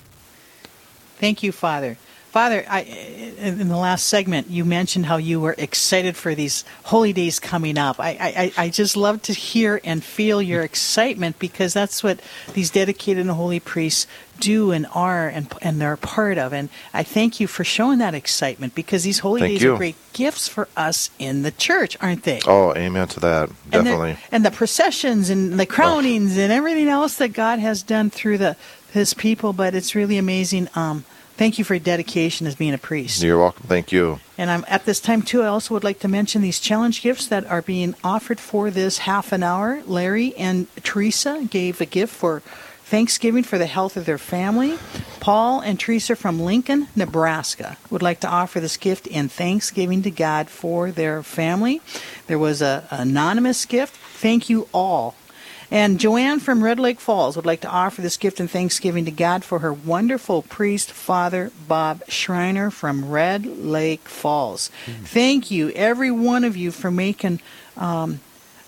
Thank 1.18 1.42
you, 1.42 1.52
Father. 1.52 1.98
Father, 2.32 2.64
I, 2.66 2.80
in 2.80 3.68
the 3.68 3.76
last 3.76 4.06
segment, 4.06 4.48
you 4.48 4.64
mentioned 4.64 5.04
how 5.04 5.18
you 5.18 5.38
were 5.38 5.54
excited 5.58 6.16
for 6.16 6.34
these 6.34 6.64
holy 6.84 7.12
days 7.12 7.38
coming 7.38 7.76
up. 7.76 8.00
I, 8.00 8.52
I, 8.56 8.64
I 8.64 8.68
just 8.70 8.96
love 8.96 9.20
to 9.24 9.34
hear 9.34 9.82
and 9.84 10.02
feel 10.02 10.40
your 10.40 10.62
mm. 10.62 10.64
excitement 10.64 11.38
because 11.38 11.74
that's 11.74 12.02
what 12.02 12.20
these 12.54 12.70
dedicated 12.70 13.20
and 13.20 13.30
holy 13.32 13.60
priests 13.60 14.06
do 14.40 14.72
and 14.72 14.86
are 14.94 15.28
and, 15.28 15.52
and 15.60 15.78
they're 15.78 15.92
a 15.92 15.98
part 15.98 16.38
of. 16.38 16.54
And 16.54 16.70
I 16.94 17.02
thank 17.02 17.38
you 17.38 17.46
for 17.46 17.64
showing 17.64 17.98
that 17.98 18.14
excitement 18.14 18.74
because 18.74 19.04
these 19.04 19.18
holy 19.18 19.42
Thank 19.42 19.52
days 19.52 19.62
you. 19.62 19.74
are 19.74 19.76
great 19.76 19.96
gifts 20.14 20.48
for 20.48 20.68
us 20.74 21.10
in 21.18 21.42
the 21.42 21.50
church, 21.50 21.98
aren't 22.00 22.22
they? 22.24 22.40
Oh, 22.46 22.74
amen 22.74 23.08
to 23.08 23.20
that. 23.20 23.48
And 23.48 23.58
the- 23.58 23.70
Definitely. 23.70 24.16
And 24.32 24.44
the, 24.44 24.50
processions 24.50 25.28
and 25.28 25.60
the 25.60 25.64
oh. 25.64 25.66
crownings 25.66 26.38
and 26.38 26.50
everything 26.50 26.88
else 26.88 27.16
that 27.16 27.34
God 27.34 27.58
has 27.58 27.82
done 27.82 28.08
through 28.08 28.38
the 28.38 28.56
His 28.92 29.14
people. 29.14 29.52
But 29.52 29.74
it's 29.74 29.94
really 29.94 30.18
amazing. 30.18 30.68
Um, 30.74 31.04
thank 31.36 31.58
you 31.58 31.64
for 31.64 31.74
your 31.74 31.84
dedication 31.84 32.46
as 32.46 32.54
being 32.54 32.74
a 32.74 32.78
priest. 32.78 33.22
You're 33.22 33.38
welcome. 33.38 33.66
Thank 33.66 33.92
you. 33.92 34.20
And 34.38 34.50
I'm 34.50 34.64
at 34.68 34.84
this 34.84 35.00
time 35.00 35.22
too. 35.22 35.42
I 35.42 35.46
also 35.46 35.74
would 35.74 35.84
like 35.84 36.00
to 36.00 36.08
mention 36.08 36.42
these 36.42 36.60
challenge 36.60 37.02
gifts 37.02 37.26
that 37.28 37.46
are 37.46 37.62
being 37.62 37.94
offered 38.04 38.40
for 38.40 38.70
this 38.70 38.98
half 38.98 39.32
an 39.32 39.42
hour. 39.42 39.82
Larry 39.86 40.34
and 40.36 40.66
Teresa 40.82 41.46
gave 41.50 41.80
a 41.80 41.86
gift 41.86 42.14
for 42.14 42.42
Thanksgiving 42.84 43.42
for 43.42 43.56
the 43.56 43.66
health 43.66 43.96
of 43.96 44.04
their 44.04 44.18
family. 44.18 44.78
Paul 45.18 45.60
and 45.60 45.80
Teresa 45.80 46.14
from 46.14 46.38
Lincoln, 46.40 46.88
Nebraska, 46.94 47.78
would 47.88 48.02
like 48.02 48.20
to 48.20 48.28
offer 48.28 48.60
this 48.60 48.76
gift 48.76 49.06
in 49.06 49.30
thanksgiving 49.30 50.02
to 50.02 50.10
God 50.10 50.50
for 50.50 50.90
their 50.90 51.22
family. 51.22 51.80
There 52.26 52.38
was 52.38 52.60
a 52.60 52.86
anonymous 52.90 53.64
gift. 53.64 53.96
Thank 53.96 54.50
you 54.50 54.68
all. 54.74 55.14
And 55.72 55.98
Joanne 55.98 56.38
from 56.38 56.62
Red 56.62 56.78
Lake 56.78 57.00
Falls 57.00 57.34
would 57.34 57.46
like 57.46 57.62
to 57.62 57.68
offer 57.68 58.02
this 58.02 58.18
gift 58.18 58.40
in 58.40 58.46
thanksgiving 58.46 59.06
to 59.06 59.10
God 59.10 59.42
for 59.42 59.60
her 59.60 59.72
wonderful 59.72 60.42
priest, 60.42 60.92
Father 60.92 61.50
Bob 61.66 62.02
Schreiner 62.08 62.70
from 62.70 63.10
Red 63.10 63.46
Lake 63.46 64.02
Falls. 64.02 64.70
Thank 65.02 65.50
you, 65.50 65.70
every 65.70 66.10
one 66.10 66.44
of 66.44 66.58
you, 66.58 66.72
for 66.72 66.90
making, 66.90 67.40
um, 67.78 68.20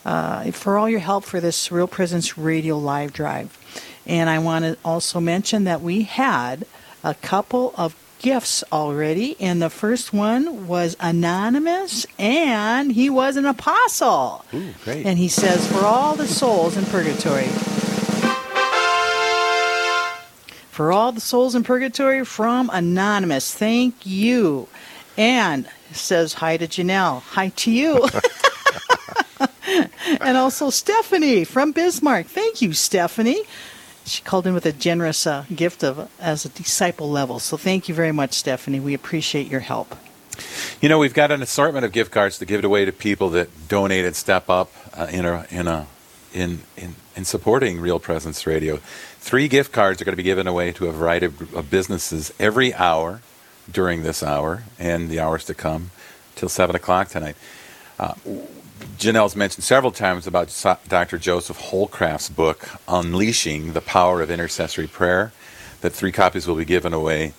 uh, 0.06 0.50
for 0.52 0.78
all 0.78 0.88
your 0.88 1.00
help 1.00 1.24
for 1.24 1.40
this 1.40 1.70
Real 1.70 1.86
Presence 1.86 2.38
Radio 2.38 2.78
live 2.78 3.12
drive. 3.12 3.58
And 4.06 4.30
I 4.30 4.38
want 4.38 4.64
to 4.64 4.78
also 4.82 5.20
mention 5.20 5.64
that 5.64 5.82
we 5.82 6.04
had 6.04 6.64
a 7.02 7.12
couple 7.12 7.74
of 7.76 7.94
gifts 8.24 8.64
already, 8.72 9.36
and 9.38 9.60
the 9.60 9.68
first 9.68 10.14
one 10.14 10.66
was 10.66 10.96
anonymous, 10.98 12.06
and 12.18 12.90
he 12.90 13.10
was 13.10 13.36
an 13.36 13.44
apostle. 13.44 14.46
Ooh, 14.54 14.72
great. 14.82 15.04
And 15.04 15.18
he 15.18 15.28
says, 15.28 15.70
For 15.70 15.84
all 15.84 16.16
the 16.16 16.26
souls 16.26 16.78
in 16.78 16.86
purgatory. 16.86 17.44
For 20.70 20.90
all 20.90 21.12
the 21.12 21.20
souls 21.20 21.54
in 21.54 21.64
purgatory 21.64 22.24
from 22.24 22.70
Anonymous. 22.72 23.54
Thank 23.54 24.06
you. 24.06 24.68
And 25.18 25.68
says 25.92 26.32
hi 26.32 26.56
to 26.56 26.66
Janelle. 26.66 27.20
Hi 27.20 27.50
to 27.50 27.70
you. 27.70 28.08
and 30.20 30.36
also 30.36 30.70
Stephanie 30.70 31.44
from 31.44 31.72
Bismarck. 31.72 32.26
Thank 32.26 32.62
you, 32.62 32.72
Stephanie. 32.72 33.42
She 34.06 34.22
called 34.22 34.46
in 34.46 34.54
with 34.54 34.66
a 34.66 34.72
generous 34.72 35.26
uh, 35.26 35.44
gift 35.54 35.82
of 35.82 36.10
as 36.20 36.44
a 36.44 36.48
disciple 36.50 37.10
level. 37.10 37.38
So 37.38 37.56
thank 37.56 37.88
you 37.88 37.94
very 37.94 38.12
much, 38.12 38.34
Stephanie. 38.34 38.80
We 38.80 38.94
appreciate 38.94 39.48
your 39.48 39.60
help. 39.60 39.96
You 40.80 40.88
know, 40.88 40.98
we've 40.98 41.14
got 41.14 41.30
an 41.30 41.42
assortment 41.42 41.84
of 41.84 41.92
gift 41.92 42.10
cards 42.10 42.38
to 42.38 42.44
give 42.44 42.58
it 42.58 42.64
away 42.64 42.84
to 42.84 42.92
people 42.92 43.30
that 43.30 43.68
donate 43.68 44.04
and 44.04 44.14
step 44.14 44.50
up 44.50 44.70
uh, 44.92 45.06
in 45.10 45.24
a 45.24 45.46
in 45.50 45.68
a 45.68 45.86
in, 46.32 46.60
in 46.76 46.96
in 47.16 47.24
supporting 47.24 47.80
Real 47.80 47.98
Presence 47.98 48.46
Radio. 48.46 48.76
Three 49.18 49.48
gift 49.48 49.72
cards 49.72 50.02
are 50.02 50.04
going 50.04 50.12
to 50.12 50.16
be 50.16 50.22
given 50.22 50.46
away 50.46 50.72
to 50.72 50.88
a 50.88 50.92
variety 50.92 51.26
of, 51.26 51.54
of 51.54 51.70
businesses 51.70 52.32
every 52.38 52.74
hour 52.74 53.22
during 53.70 54.02
this 54.02 54.22
hour 54.22 54.64
and 54.78 55.08
the 55.08 55.20
hours 55.20 55.44
to 55.46 55.54
come 55.54 55.90
till 56.34 56.48
seven 56.48 56.76
o'clock 56.76 57.08
tonight. 57.08 57.36
Uh, 57.98 58.14
Janelle's 58.98 59.34
mentioned 59.36 59.64
several 59.64 59.92
times 59.92 60.26
about 60.26 60.48
Dr. 60.88 61.18
Joseph 61.18 61.58
Holcroft's 61.58 62.28
book, 62.28 62.68
Unleashing 62.86 63.72
the 63.72 63.80
Power 63.80 64.22
of 64.22 64.30
Intercessory 64.30 64.86
Prayer. 64.86 65.32
That 65.80 65.90
three 65.90 66.12
copies 66.12 66.46
will 66.46 66.56
be 66.56 66.64
given 66.64 66.92
away 66.92 67.32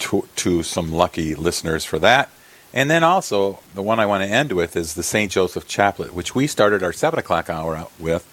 to, 0.00 0.26
to 0.36 0.62
some 0.62 0.92
lucky 0.92 1.34
listeners 1.34 1.84
for 1.84 1.98
that. 2.00 2.30
And 2.72 2.90
then 2.90 3.04
also, 3.04 3.60
the 3.74 3.82
one 3.82 4.00
I 4.00 4.06
want 4.06 4.24
to 4.24 4.30
end 4.30 4.52
with 4.52 4.76
is 4.76 4.94
the 4.94 5.02
St. 5.02 5.30
Joseph 5.30 5.68
Chaplet, 5.68 6.12
which 6.12 6.34
we 6.34 6.46
started 6.46 6.82
our 6.82 6.92
7 6.92 7.18
o'clock 7.18 7.50
hour 7.50 7.76
out 7.76 7.92
with. 7.98 8.26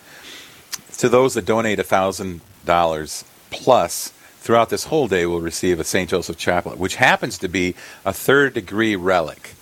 To 1.00 1.10
those 1.10 1.34
that 1.34 1.46
donate 1.46 1.80
$1,000 1.80 3.24
plus 3.52 4.14
throughout 4.40 4.70
this 4.70 4.86
whole 4.86 5.08
day 5.08 5.26
will 5.26 5.42
receive 5.42 5.80
a 5.80 5.84
St. 5.84 6.10
Joseph 6.10 6.38
Chaplet, 6.38 6.78
which 6.78 6.96
happens 6.96 7.38
to 7.40 7.48
be 7.48 7.76
a 8.06 8.14
third 8.14 8.54
degree 8.54 8.96
relic. 8.96 9.56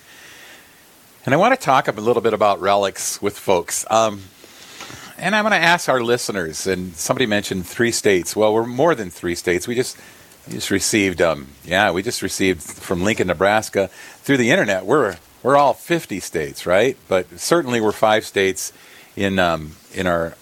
And 1.28 1.34
I 1.34 1.38
want 1.40 1.60
to 1.60 1.62
talk 1.62 1.90
a 1.90 1.92
little 1.92 2.22
bit 2.22 2.34
about 2.34 2.62
relics 2.62 3.22
with 3.22 3.38
folks. 3.38 3.86
Um, 3.90 4.22
and 5.18 5.36
I'm 5.36 5.44
going 5.44 5.52
to 5.52 5.58
ask 5.58 5.90
our 5.90 6.02
listeners, 6.02 6.66
and 6.66 6.96
somebody 6.96 7.26
mentioned 7.26 7.68
three 7.68 7.92
states. 7.92 8.34
Well, 8.34 8.54
we're 8.54 8.66
more 8.66 8.96
than 8.96 9.10
three 9.10 9.36
states. 9.36 9.68
We 9.68 9.76
just 9.76 9.98
we 10.48 10.54
just 10.54 10.72
received, 10.72 11.22
um, 11.22 11.50
yeah, 11.66 11.92
we 11.92 12.02
just 12.02 12.22
received 12.22 12.64
from 12.64 13.04
Lincoln, 13.04 13.28
Nebraska, 13.28 13.90
through 13.90 14.38
the 14.38 14.52
internet. 14.52 14.86
We're 14.86 15.18
we're 15.44 15.58
all 15.58 15.74
50 15.74 16.22
states, 16.22 16.66
right? 16.66 16.96
But 17.10 17.38
certainly 17.38 17.82
we're 17.82 17.92
five 17.92 18.26
states 18.26 18.72
in 19.18 19.38
um, 19.38 19.74
in 19.94 20.08
our, 20.08 20.34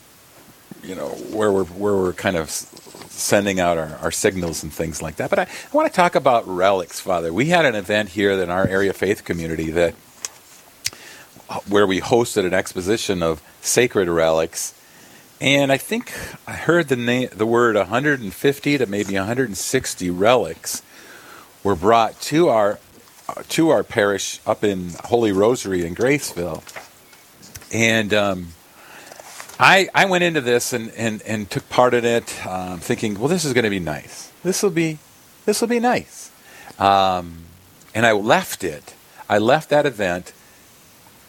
you 0.83 0.93
know, 0.93 1.07
where 1.07 1.51
we're 1.51 1.63
where 1.63 1.95
we're 1.95 2.13
kind 2.13 2.35
of 2.35 2.51
sending 2.51 3.59
out 3.59 3.79
our, 3.79 3.97
our 4.03 4.11
signals 4.11 4.61
and 4.61 4.71
things 4.71 5.01
like 5.01 5.15
that. 5.15 5.31
But 5.31 5.39
I, 5.39 5.43
I 5.45 5.47
want 5.73 5.91
to 5.91 5.95
talk 5.95 6.13
about 6.13 6.47
relics, 6.47 6.99
Father. 6.99 7.33
We 7.33 7.47
had 7.47 7.65
an 7.65 7.73
event 7.73 8.09
here 8.09 8.33
in 8.33 8.51
our 8.51 8.67
area 8.67 8.93
faith 8.93 9.23
community 9.23 9.71
that 9.71 9.95
where 11.67 11.87
we 11.87 12.01
hosted 12.01 12.45
an 12.45 12.53
exposition 12.53 13.21
of 13.21 13.41
sacred 13.61 14.07
relics 14.09 14.73
and 15.41 15.71
I 15.71 15.77
think 15.77 16.13
I 16.47 16.53
heard 16.53 16.87
the 16.87 16.95
name, 16.95 17.29
the 17.33 17.45
word 17.45 17.75
150 17.75 18.77
to 18.77 18.85
maybe 18.85 19.15
160 19.15 20.09
relics 20.09 20.81
were 21.63 21.75
brought 21.75 22.19
to 22.21 22.47
our 22.49 22.79
uh, 23.27 23.43
to 23.49 23.69
our 23.69 23.83
parish 23.83 24.39
up 24.45 24.63
in 24.63 24.91
Holy 25.05 25.31
Rosary 25.31 25.85
in 25.85 25.93
Graceville, 25.93 26.63
and 27.73 28.13
um, 28.13 28.47
I 29.59 29.89
I 29.93 30.05
went 30.05 30.23
into 30.23 30.39
this 30.39 30.71
and 30.71 30.89
and, 30.91 31.21
and 31.23 31.49
took 31.49 31.67
part 31.69 31.93
in 31.93 32.05
it, 32.05 32.45
um, 32.47 32.79
thinking, 32.79 33.19
well, 33.19 33.27
this 33.27 33.43
is 33.43 33.51
going 33.51 33.65
to 33.65 33.69
be 33.69 33.79
nice. 33.79 34.31
This 34.41 34.63
will 34.63 34.69
be 34.69 34.99
this 35.45 35.59
will 35.59 35.67
be 35.67 35.81
nice, 35.81 36.31
um, 36.79 37.39
and 37.93 38.05
I 38.05 38.13
left 38.13 38.63
it. 38.63 38.95
I 39.27 39.37
left 39.39 39.69
that 39.69 39.85
event 39.85 40.31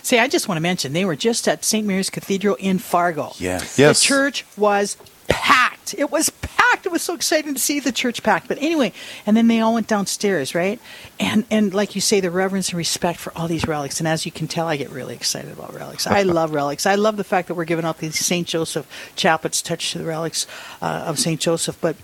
See, 0.04 0.20
I 0.20 0.28
just 0.28 0.50
want 0.50 0.58
to 0.58 0.62
mention 0.62 0.92
they 0.92 1.06
were 1.06 1.16
just 1.16 1.48
at 1.48 1.64
St. 1.64 1.88
Mary's 1.88 2.10
Cathedral 2.10 2.56
in 2.56 2.78
Fargo. 2.78 3.32
Yes. 3.38 3.80
Yes. 3.80 4.02
The 4.02 4.06
church 4.06 4.46
was 4.58 4.98
packed. 5.30 5.96
It 5.98 6.12
was 6.12 6.30
packed. 6.30 6.86
It 6.86 6.92
was 6.92 7.02
so 7.02 7.16
exciting 7.16 7.54
to 7.54 7.60
see 7.60 7.80
the 7.80 7.94
church 7.94 8.22
packed. 8.22 8.50
But 8.50 8.58
anyway, 8.58 8.92
and 9.26 9.38
then 9.38 9.48
they 9.48 9.62
all 9.62 9.74
went 9.74 9.88
downstairs, 9.88 10.54
right? 10.54 10.78
And 11.22 11.46
and 11.50 11.74
like 11.74 11.96
you 11.96 12.02
say, 12.02 12.20
the 12.20 12.32
reverence 12.32 12.70
and 12.70 12.78
respect 12.78 13.18
for 13.18 13.32
all 13.38 13.48
these 13.48 13.66
relics. 13.66 14.00
And 14.00 14.08
as 14.08 14.26
you 14.26 14.32
can 14.32 14.48
tell, 14.50 14.68
I 14.68 14.76
get 14.76 14.90
really 14.90 15.16
excited 15.16 15.54
about 15.54 15.74
relics. 15.74 16.06
I 16.06 16.24
love 16.24 16.52
relics. 16.54 16.86
I 16.86 16.96
love 16.96 17.16
the 17.16 17.24
fact 17.24 17.48
that 17.48 17.56
we're 17.56 17.64
giving 17.64 17.86
out 17.86 18.00
these 18.00 18.20
St. 18.20 18.46
Joseph 18.46 18.86
chaplets 19.16 19.64
touched 19.64 19.94
to 19.94 20.00
the 20.00 20.06
relics 20.06 20.48
uh, 20.82 21.06
of 21.08 21.18
St. 21.18 21.40
Joseph. 21.40 21.78
But 21.80 21.96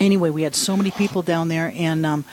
anyway, 0.00 0.30
we 0.30 0.42
had 0.42 0.56
so 0.56 0.76
many 0.76 0.90
people 0.90 1.22
down 1.22 1.48
there, 1.48 1.72
and 1.76 2.04
um, 2.04 2.24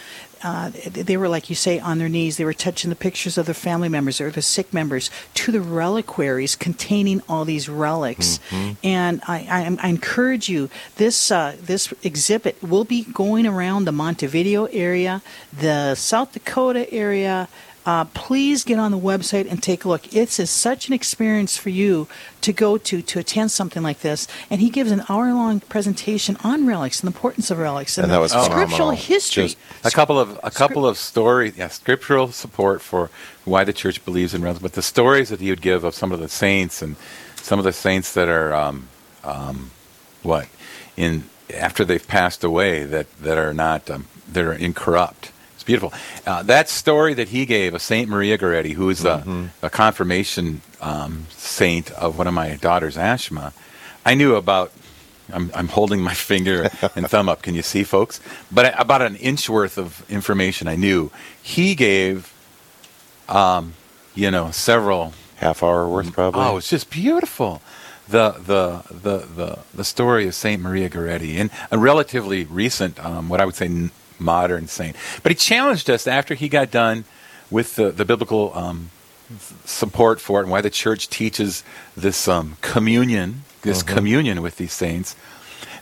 uh, 0.44 0.72
they 0.92 1.18
were, 1.18 1.30
like 1.30 1.50
you 1.50 1.56
say, 1.56 1.80
on 1.80 1.98
their 1.98 2.10
knees. 2.10 2.38
They 2.38 2.46
were 2.46 2.54
touching 2.54 2.90
the 2.90 2.96
pictures 2.96 3.38
of 3.38 3.46
their 3.46 3.56
family 3.56 3.90
members 3.90 4.20
or 4.22 4.32
the 4.32 4.42
sick 4.42 4.74
members 4.74 5.10
to 5.36 5.52
the 5.52 5.62
reliquaries 5.62 6.56
containing 6.56 7.22
all 7.28 7.46
these 7.46 7.70
relics. 7.70 8.40
And 8.84 9.22
I, 9.28 9.48
I, 9.50 9.78
I 9.82 9.90
encourage 9.90 10.50
you. 10.50 10.70
This 10.96 11.32
uh, 11.32 11.56
this 11.62 11.94
exhibit 12.04 12.62
will 12.62 12.84
be 12.86 13.04
going 13.04 13.46
around 13.46 13.86
the 13.86 13.92
Montevideo 13.92 14.66
area, 14.66 15.22
the 15.58 15.96
South 15.96 16.34
Dakota 16.34 16.92
area. 16.94 17.48
Uh, 17.88 18.04
please 18.04 18.66
get 18.66 18.78
on 18.78 18.92
the 18.92 19.00
website 19.00 19.50
and 19.50 19.64
take 19.64 19.86
a 19.86 19.88
look. 19.88 20.14
It's 20.14 20.42
is 20.42 20.50
such 20.50 20.90
an 20.90 20.94
experience 20.94 21.56
for 21.56 21.70
you 21.70 22.10
to 22.42 22.52
go 22.52 22.78
to 22.78 23.02
to 23.02 23.20
attend 23.20 23.50
something 23.50 23.82
like 23.82 24.02
this. 24.02 24.28
And 24.50 24.60
he 24.60 24.70
gives 24.70 24.92
an 24.92 25.04
hour 25.08 25.34
long 25.34 25.62
presentation 25.62 26.36
on 26.44 26.68
relics 26.68 27.00
and 27.00 27.08
the 27.08 27.16
importance 27.16 27.50
of 27.50 27.60
relics 27.60 27.98
and, 27.98 28.04
And 28.04 28.12
that 28.12 28.20
was 28.20 28.34
the 28.34 28.44
scriptural 28.44 28.68
phenomenal. 28.68 28.92
history. 28.98 29.44
Just- 29.44 29.58
a 29.86 29.92
couple 29.92 30.20
of 30.20 30.38
a 30.44 30.52
couple 30.52 30.86
of 30.86 30.98
stories, 30.98 31.54
yeah, 31.56 31.70
scriptural 31.70 32.34
support 32.34 32.82
for 32.82 33.10
why 33.46 33.64
the 33.64 33.72
church 33.72 34.04
believes 34.04 34.34
in 34.34 34.42
relics, 34.42 34.62
but 34.62 34.74
the 34.74 34.82
stories 34.82 35.30
that 35.30 35.40
he 35.40 35.50
would 35.50 35.62
give 35.62 35.86
of 35.86 35.96
some 35.96 36.12
of 36.12 36.20
the 36.20 36.28
saints 36.28 36.82
and 36.82 36.98
some 37.38 37.58
of 37.58 37.64
the 37.64 37.72
saints 37.72 38.14
that 38.16 38.28
are 38.28 38.54
um, 38.54 38.90
um, 39.24 39.72
what 40.24 40.50
in 40.98 41.24
after 41.56 41.86
they've 41.86 42.06
passed 42.06 42.44
away 42.44 42.84
that 42.84 43.08
that 43.22 43.38
are 43.38 43.54
not 43.54 43.90
um, 43.90 44.08
that 44.28 44.44
are 44.44 44.52
incorrupt. 44.52 45.32
Beautiful. 45.68 45.94
Uh, 46.26 46.44
that 46.44 46.70
story 46.70 47.14
that 47.14 47.28
he 47.30 47.46
gave 47.46 47.74
of 47.74 47.82
Saint 47.82 48.10
Maria 48.10 48.38
Goretti, 48.38 48.72
who 48.74 48.90
is 48.90 49.04
a, 49.06 49.50
a 49.62 49.70
confirmation 49.70 50.62
um, 50.82 51.28
saint 51.30 51.92
of 51.92 52.18
one 52.18 52.26
of 52.26 52.34
my 52.34 52.56
daughters, 52.56 52.96
Ashma, 52.96 53.54
I 54.06 54.16
knew 54.16 54.36
about. 54.36 54.72
I'm, 55.34 55.52
I'm 55.54 55.68
holding 55.68 56.02
my 56.02 56.14
finger 56.14 56.70
and 56.96 57.06
thumb 57.12 57.28
up. 57.28 57.42
Can 57.42 57.54
you 57.54 57.62
see, 57.62 57.84
folks? 57.84 58.22
But 58.50 58.74
about 58.80 59.02
an 59.02 59.18
inch 59.18 59.50
worth 59.50 59.78
of 59.78 60.10
information 60.10 60.70
I 60.70 60.78
knew. 60.78 61.12
He 61.44 61.76
gave, 61.76 62.34
um, 63.28 63.74
you 64.16 64.32
know, 64.32 64.52
several 64.52 65.12
Half 65.38 65.62
hour 65.62 65.88
worth, 65.88 66.14
probably. 66.14 66.42
Oh, 66.42 66.58
it's 66.58 66.70
just 66.70 66.90
beautiful. 66.90 67.62
The 68.08 68.32
the 68.32 68.84
the 68.90 69.18
the, 69.28 69.60
the 69.74 69.84
story 69.84 70.28
of 70.28 70.34
Saint 70.34 70.62
Maria 70.62 70.90
Goretti, 70.90 71.36
and 71.36 71.52
a 71.72 71.78
relatively 71.78 72.46
recent, 72.46 72.98
um, 73.06 73.30
what 73.30 73.40
I 73.40 73.46
would 73.46 73.54
say, 73.54 73.68
modern 74.20 74.68
saint. 74.68 74.96
But 75.24 75.32
he 75.32 75.36
challenged 75.36 75.90
us 75.90 76.08
after 76.08 76.36
he 76.36 76.50
got 76.50 76.72
done 76.72 77.06
with 77.50 77.76
the 77.76 77.92
the 77.92 78.06
biblical 78.06 78.52
um, 78.56 78.90
support 79.66 80.22
for 80.22 80.40
it 80.40 80.44
and 80.44 80.52
why 80.52 80.62
the 80.62 80.70
church 80.70 81.10
teaches 81.10 81.64
this 81.96 82.28
um, 82.28 82.58
communion, 82.62 83.44
this 83.62 83.84
communion 83.84 84.42
with 84.42 84.58
these 84.58 84.74
saints. 84.74 85.16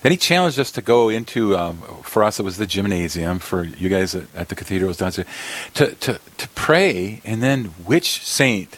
Then 0.01 0.11
he 0.11 0.17
challenged 0.17 0.59
us 0.59 0.71
to 0.71 0.81
go 0.81 1.09
into, 1.09 1.57
um, 1.57 1.77
for 2.03 2.23
us 2.23 2.39
it 2.39 2.43
was 2.43 2.57
the 2.57 2.67
gymnasium, 2.67 3.39
for 3.39 3.63
you 3.63 3.89
guys 3.89 4.13
at, 4.13 4.23
at 4.35 4.49
the 4.49 4.55
cathedral 4.55 4.87
it 4.87 4.89
was 4.89 4.97
downstairs, 4.97 5.27
to, 5.73 5.95
to, 5.95 6.19
to 6.37 6.47
pray, 6.49 7.21
and 7.25 7.41
then 7.41 7.65
which 7.85 8.23
saint 8.23 8.77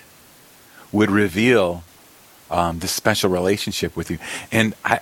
would 0.92 1.12
reveal 1.12 1.84
um, 2.50 2.80
this 2.80 2.92
special 2.92 3.30
relationship 3.30 3.96
with 3.98 4.10
you. 4.10 4.20
And 4.54 4.74
I, 4.86 5.00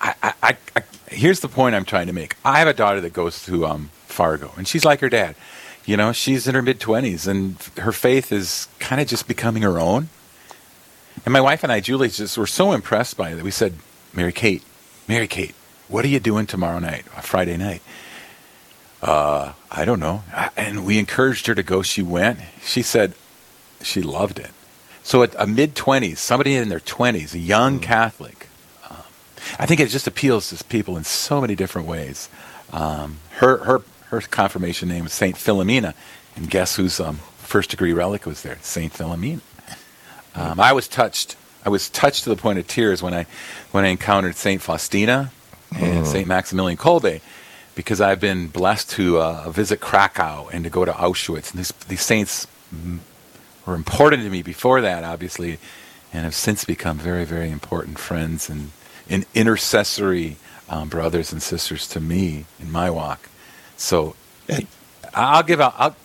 I, 0.00 0.14
I, 0.22 0.56
I, 0.74 0.82
here's 1.10 1.40
the 1.40 1.48
point 1.48 1.74
I'm 1.74 1.84
trying 1.84 2.06
to 2.06 2.12
make. 2.12 2.36
I 2.44 2.58
have 2.58 2.68
a 2.68 2.74
daughter 2.74 3.00
that 3.00 3.12
goes 3.12 3.44
to 3.44 3.66
um, 3.66 3.90
Fargo, 4.06 4.52
and 4.56 4.66
she's 4.66 4.84
like 4.84 5.00
her 5.00 5.08
dad. 5.08 5.36
You 5.84 5.96
know, 5.96 6.12
she's 6.12 6.46
in 6.46 6.54
her 6.54 6.62
mid 6.62 6.78
20s, 6.80 7.26
and 7.26 7.56
her 7.78 7.92
faith 7.92 8.32
is 8.32 8.68
kind 8.78 9.00
of 9.00 9.08
just 9.08 9.26
becoming 9.26 9.62
her 9.62 9.78
own. 9.78 10.08
And 11.24 11.32
my 11.32 11.40
wife 11.40 11.62
and 11.62 11.72
I, 11.72 11.80
Julie, 11.80 12.08
just 12.08 12.38
were 12.38 12.46
so 12.46 12.72
impressed 12.72 13.16
by 13.16 13.30
it 13.30 13.36
that 13.36 13.44
we 13.44 13.50
said, 13.50 13.74
Mary 14.14 14.32
Kate, 14.32 14.62
Mary 15.08 15.26
Kate, 15.26 15.54
what 15.88 16.04
are 16.04 16.08
you 16.08 16.20
doing 16.20 16.46
tomorrow 16.46 16.78
night, 16.78 17.04
uh, 17.16 17.20
Friday 17.20 17.56
night? 17.56 17.82
Uh, 19.02 19.52
I 19.70 19.84
don't 19.84 20.00
know. 20.00 20.22
And 20.56 20.84
we 20.84 20.98
encouraged 20.98 21.46
her 21.46 21.54
to 21.54 21.62
go. 21.62 21.82
She 21.82 22.02
went. 22.02 22.38
She 22.62 22.82
said 22.82 23.14
she 23.82 24.02
loved 24.02 24.38
it. 24.38 24.50
So 25.02 25.22
at 25.22 25.34
a 25.38 25.46
mid 25.46 25.74
20s, 25.74 26.18
somebody 26.18 26.54
in 26.54 26.68
their 26.68 26.80
20s, 26.80 27.34
a 27.34 27.38
young 27.38 27.80
Catholic, 27.80 28.40
um, 28.40 28.49
I 29.58 29.66
think 29.66 29.80
it 29.80 29.88
just 29.88 30.06
appeals 30.06 30.50
to 30.50 30.64
people 30.64 30.96
in 30.96 31.04
so 31.04 31.40
many 31.40 31.54
different 31.54 31.86
ways. 31.88 32.28
Um, 32.72 33.18
her, 33.38 33.58
her, 33.58 33.82
her 34.08 34.20
confirmation 34.20 34.88
name 34.88 35.04
was 35.04 35.12
Saint 35.12 35.36
Philomena, 35.36 35.94
and 36.36 36.50
guess 36.50 36.76
whose 36.76 37.00
um, 37.00 37.16
first 37.38 37.70
degree 37.70 37.92
relic 37.92 38.26
was 38.26 38.42
there? 38.42 38.58
Saint 38.62 38.92
Philomena. 38.92 39.40
Um, 40.34 40.60
I 40.60 40.72
was 40.72 40.86
touched. 40.88 41.36
I 41.64 41.68
was 41.68 41.90
touched 41.90 42.24
to 42.24 42.30
the 42.30 42.36
point 42.36 42.58
of 42.58 42.66
tears 42.66 43.02
when 43.02 43.12
I 43.12 43.26
when 43.72 43.84
I 43.84 43.88
encountered 43.88 44.36
Saint 44.36 44.62
Faustina 44.62 45.32
and 45.76 46.06
Saint 46.06 46.26
Maximilian 46.26 46.78
Kolbe, 46.78 47.20
because 47.74 48.00
I've 48.00 48.20
been 48.20 48.48
blessed 48.48 48.90
to 48.90 49.20
uh, 49.20 49.50
visit 49.50 49.80
Krakow 49.80 50.48
and 50.52 50.64
to 50.64 50.70
go 50.70 50.84
to 50.84 50.92
Auschwitz. 50.92 51.50
And 51.50 51.58
these, 51.58 51.72
these 51.88 52.02
saints 52.02 52.46
mm, 52.74 52.98
were 53.66 53.74
important 53.74 54.22
to 54.22 54.30
me 54.30 54.42
before 54.42 54.80
that, 54.80 55.04
obviously, 55.04 55.58
and 56.12 56.24
have 56.24 56.34
since 56.34 56.64
become 56.64 56.98
very, 56.98 57.24
very 57.24 57.50
important 57.50 57.98
friends 57.98 58.48
and 58.50 58.70
and 59.10 59.26
intercessory 59.34 60.36
um, 60.68 60.88
brothers 60.88 61.32
and 61.32 61.42
sisters 61.42 61.86
to 61.88 62.00
me 62.00 62.46
in 62.58 62.70
my 62.70 62.88
walk. 62.88 63.28
So 63.76 64.14
I'll 65.14 65.42
give 65.42 65.60
out 65.60 65.74
I'll, 65.76 65.96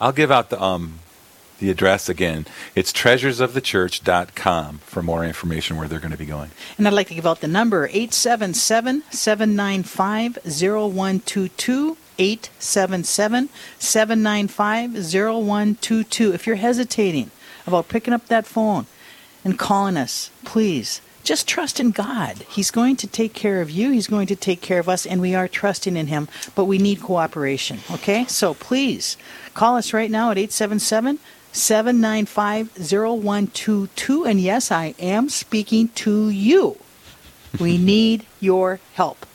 I'll 0.00 0.12
give 0.12 0.30
out 0.30 0.50
the 0.50 0.62
um 0.62 1.00
the 1.58 1.70
address 1.70 2.08
again. 2.08 2.46
It's 2.74 2.92
treasuresofthechurch.com 2.92 4.78
for 4.78 5.02
more 5.02 5.24
information 5.24 5.76
where 5.76 5.86
they're 5.88 5.98
going 5.98 6.10
to 6.10 6.16
be 6.16 6.24
going. 6.24 6.50
And 6.78 6.88
I'd 6.88 6.94
like 6.94 7.08
to 7.08 7.14
give 7.14 7.26
out 7.26 7.42
the 7.42 7.48
number 7.48 7.86
877 7.86 9.02
795 9.10 10.38
0122. 10.44 11.96
877 12.20 13.48
795 13.78 14.92
0122. 14.92 16.32
If 16.34 16.46
you're 16.46 16.56
hesitating 16.56 17.30
about 17.66 17.88
picking 17.88 18.12
up 18.12 18.26
that 18.26 18.46
phone 18.46 18.86
and 19.42 19.58
calling 19.58 19.96
us, 19.96 20.30
please 20.44 21.00
just 21.22 21.46
trust 21.46 21.80
in 21.80 21.90
God. 21.90 22.38
He's 22.48 22.70
going 22.70 22.96
to 22.96 23.06
take 23.06 23.34
care 23.34 23.60
of 23.60 23.70
you, 23.70 23.90
He's 23.90 24.06
going 24.06 24.26
to 24.28 24.36
take 24.36 24.60
care 24.60 24.78
of 24.78 24.88
us, 24.88 25.06
and 25.06 25.20
we 25.20 25.34
are 25.34 25.48
trusting 25.48 25.96
in 25.96 26.06
Him, 26.06 26.28
but 26.54 26.64
we 26.64 26.78
need 26.78 27.00
cooperation, 27.00 27.80
okay? 27.90 28.24
So 28.26 28.54
please 28.54 29.16
call 29.54 29.76
us 29.76 29.92
right 29.92 30.10
now 30.10 30.30
at 30.30 30.38
877 30.38 31.18
795 31.52 32.70
0122. 32.76 34.24
And 34.24 34.40
yes, 34.40 34.70
I 34.70 34.94
am 34.98 35.28
speaking 35.28 35.88
to 35.88 36.30
you. 36.30 36.78
We 37.58 37.78
need 37.92 38.24
your 38.38 38.80
help. 38.94 39.26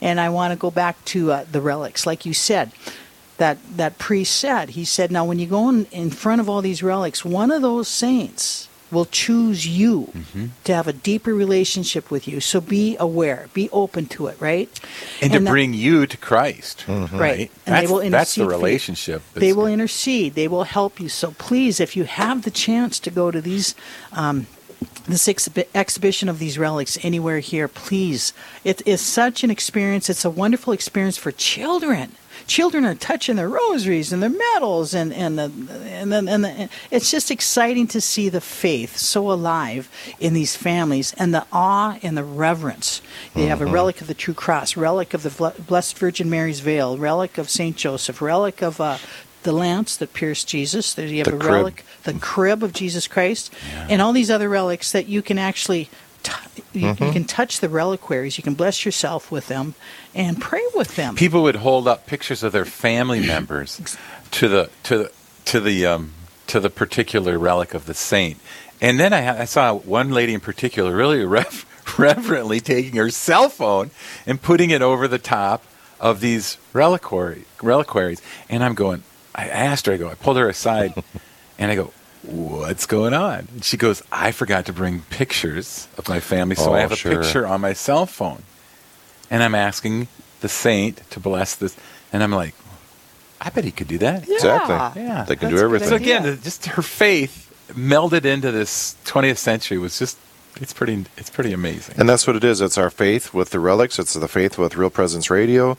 And 0.00 0.20
I 0.20 0.28
want 0.28 0.52
to 0.52 0.58
go 0.58 0.70
back 0.70 1.02
to 1.06 1.32
uh, 1.32 1.44
the 1.50 1.60
relics, 1.60 2.06
like 2.06 2.26
you 2.26 2.34
said. 2.34 2.72
That 3.38 3.58
that 3.76 3.98
priest 3.98 4.36
said. 4.36 4.70
He 4.70 4.84
said, 4.84 5.10
"Now, 5.10 5.24
when 5.24 5.40
you 5.40 5.46
go 5.46 5.68
in, 5.68 5.86
in 5.86 6.10
front 6.10 6.40
of 6.40 6.48
all 6.48 6.62
these 6.62 6.84
relics, 6.84 7.24
one 7.24 7.50
of 7.50 7.62
those 7.62 7.88
saints 7.88 8.68
will 8.94 9.04
choose 9.04 9.66
you 9.66 10.10
to 10.64 10.74
have 10.74 10.88
a 10.88 10.92
deeper 10.92 11.34
relationship 11.34 12.10
with 12.10 12.26
you. 12.26 12.40
So 12.40 12.60
be 12.60 12.96
aware, 12.98 13.48
be 13.52 13.68
open 13.70 14.06
to 14.16 14.28
it, 14.28 14.36
right? 14.40 14.68
And, 15.20 15.32
to 15.32 15.40
that- 15.40 15.50
bring 15.50 15.74
you 15.74 16.06
to 16.06 16.16
Christ. 16.16 16.84
Right. 16.88 17.10
Right. 17.12 17.50
And 17.66 17.74
That's, 17.74 17.86
they 17.86 17.92
will 17.92 18.10
that's 18.10 18.34
the 18.34 18.42
intercede 18.42 18.44
for 18.44 18.50
relationship. 18.50 19.22
They 19.34 19.40
that's- 19.40 19.56
will 19.56 19.66
intercede. 19.66 20.34
They 20.34 20.48
will 20.48 20.64
help 20.64 21.00
you. 21.00 21.08
So 21.08 21.32
please, 21.32 21.80
if 21.80 21.96
you 21.96 22.04
have 22.04 22.42
the 22.42 22.50
chance 22.50 22.98
to 23.00 23.10
go 23.10 23.30
to 23.30 23.40
these, 23.40 23.74
um, 24.12 24.46
this 25.06 25.26
exhibi- 25.26 25.66
exhibition 25.74 26.28
of 26.28 26.38
these 26.38 26.58
relics 26.58 26.96
anywhere 27.02 27.40
here, 27.40 27.68
please. 27.68 28.32
It 28.64 28.80
is 28.86 29.00
such 29.00 29.44
an 29.44 29.50
experience. 29.50 30.08
It's 30.08 30.24
a 30.24 30.30
wonderful 30.30 30.72
experience 30.72 31.16
for 31.18 31.32
children. 31.32 32.12
Children 32.46 32.84
are 32.84 32.94
touching 32.94 33.36
their 33.36 33.48
rosaries 33.48 34.12
and 34.12 34.22
their 34.22 34.30
medals, 34.30 34.92
and 34.94 35.12
and 35.12 35.38
the, 35.38 35.44
and 35.88 36.12
the, 36.12 36.16
and 36.28 36.44
the, 36.44 36.68
it's 36.90 37.10
just 37.10 37.30
exciting 37.30 37.86
to 37.88 38.00
see 38.00 38.28
the 38.28 38.40
faith 38.40 38.96
so 38.98 39.30
alive 39.32 39.88
in 40.20 40.34
these 40.34 40.54
families, 40.54 41.14
and 41.18 41.32
the 41.34 41.46
awe 41.52 41.98
and 42.02 42.16
the 42.16 42.24
reverence. 42.24 43.00
They 43.34 43.46
have 43.46 43.60
a 43.62 43.64
Mhm. 43.66 43.72
relic 43.72 44.00
of 44.00 44.06
the 44.08 44.14
True 44.14 44.34
Cross, 44.34 44.76
relic 44.76 45.14
of 45.14 45.22
the 45.22 45.52
Blessed 45.66 45.98
Virgin 45.98 46.28
Mary's 46.28 46.60
veil, 46.60 46.98
relic 46.98 47.38
of 47.38 47.48
Saint 47.48 47.76
Joseph, 47.76 48.20
relic 48.20 48.62
of 48.62 48.80
uh, 48.80 48.98
the 49.42 49.52
lance 49.52 49.96
that 49.96 50.12
pierced 50.14 50.48
Jesus. 50.48 50.94
There 50.94 51.06
you 51.06 51.18
have 51.18 51.26
The 51.26 51.36
a 51.36 51.38
crib. 51.38 51.52
relic, 51.52 51.84
the 52.04 52.14
crib 52.14 52.62
of 52.62 52.72
Jesus 52.72 53.06
Christ, 53.06 53.50
and 53.88 54.00
all 54.02 54.12
these 54.12 54.30
other 54.30 54.48
relics 54.48 54.92
that 54.92 55.06
you 55.08 55.22
can 55.22 55.38
actually. 55.38 55.88
T- 56.24 56.32
you, 56.72 56.88
you 56.88 56.94
Mhm. 56.94 57.12
can 57.12 57.24
touch 57.24 57.60
the 57.60 57.68
reliquaries. 57.68 58.36
You 58.36 58.42
can 58.42 58.54
bless 58.54 58.84
yourself 58.84 59.30
with 59.30 59.46
them 59.46 59.74
and 60.14 60.40
pray 60.40 60.62
with 60.74 60.96
them. 60.96 61.14
People 61.14 61.42
would 61.44 61.56
hold 61.56 61.86
up 61.86 62.06
pictures 62.06 62.42
of 62.42 62.50
their 62.52 62.64
family 62.64 63.20
members 63.26 63.80
to 64.32 64.48
the 64.48 64.70
to 64.84 64.98
the 64.98 65.12
to 65.46 65.60
the 65.60 65.86
um, 65.86 66.12
to 66.48 66.58
the 66.60 66.70
particular 66.70 67.38
relic 67.38 67.74
of 67.74 67.86
the 67.86 67.94
saint, 67.94 68.38
and 68.80 68.98
then 68.98 69.12
I, 69.12 69.42
I 69.42 69.44
saw 69.44 69.74
one 69.74 70.10
lady 70.10 70.34
in 70.34 70.40
particular 70.40 70.94
really 70.96 71.24
rev- 71.38 71.64
reverently 71.98 72.60
taking 72.60 72.96
her 72.96 73.10
cell 73.10 73.48
phone 73.48 73.90
and 74.26 74.40
putting 74.42 74.70
it 74.70 74.82
over 74.82 75.06
the 75.06 75.18
top 75.18 75.62
of 76.00 76.20
these 76.20 76.58
reliquary 76.72 77.44
reliquaries, 77.62 78.20
and 78.48 78.64
I'm 78.64 78.74
going. 78.74 79.02
I 79.36 79.48
asked 79.48 79.86
her. 79.86 79.92
I 79.92 79.96
go. 79.98 80.08
I 80.08 80.14
pulled 80.14 80.36
her 80.38 80.48
aside, 80.48 80.94
and 81.58 81.70
I 81.70 81.74
go. 81.74 81.92
What's 82.26 82.86
going 82.86 83.12
on? 83.14 83.48
And 83.52 83.64
she 83.64 83.76
goes, 83.76 84.02
I 84.10 84.32
forgot 84.32 84.66
to 84.66 84.72
bring 84.72 85.02
pictures 85.10 85.88
of 85.98 86.08
my 86.08 86.20
family, 86.20 86.56
so 86.56 86.70
Oh, 86.70 86.74
I 86.74 86.80
have 86.80 86.92
a 86.92 86.96
picture 86.96 87.46
on 87.46 87.60
my 87.60 87.72
cell 87.74 88.06
phone 88.06 88.42
and 89.30 89.42
I'm 89.42 89.54
asking 89.54 90.08
the 90.40 90.48
saint 90.48 91.08
to 91.10 91.20
bless 91.20 91.54
this, 91.56 91.76
and 92.12 92.22
I'm 92.22 92.30
like, 92.32 92.54
I 93.40 93.50
bet 93.50 93.64
he 93.64 93.70
could 93.70 93.88
do 93.88 93.98
that. 93.98 94.28
Exactly. 94.28 95.02
Yeah, 95.02 95.24
They 95.24 95.36
can 95.36 95.50
do 95.50 95.58
everything. 95.58 95.88
So 95.88 95.96
again, 95.96 96.22
just 96.42 96.66
her 96.66 96.82
faith 96.82 97.40
melded 97.72 98.24
into 98.24 98.50
this 98.52 98.96
20th 99.06 99.38
century 99.38 99.78
was 99.78 99.98
just 99.98 100.18
it's 100.60 100.72
pretty 100.72 101.04
it's 101.16 101.30
pretty 101.30 101.52
amazing. 101.52 101.96
And 101.98 102.08
that's 102.08 102.26
what 102.26 102.36
it 102.36 102.44
is. 102.44 102.60
It's 102.60 102.78
our 102.78 102.90
faith 102.90 103.34
with 103.34 103.50
the 103.50 103.58
relics. 103.60 103.98
It's 103.98 104.14
the 104.14 104.28
faith 104.28 104.56
with 104.58 104.76
Real 104.76 104.90
Presence 104.90 105.30
Radio. 105.30 105.76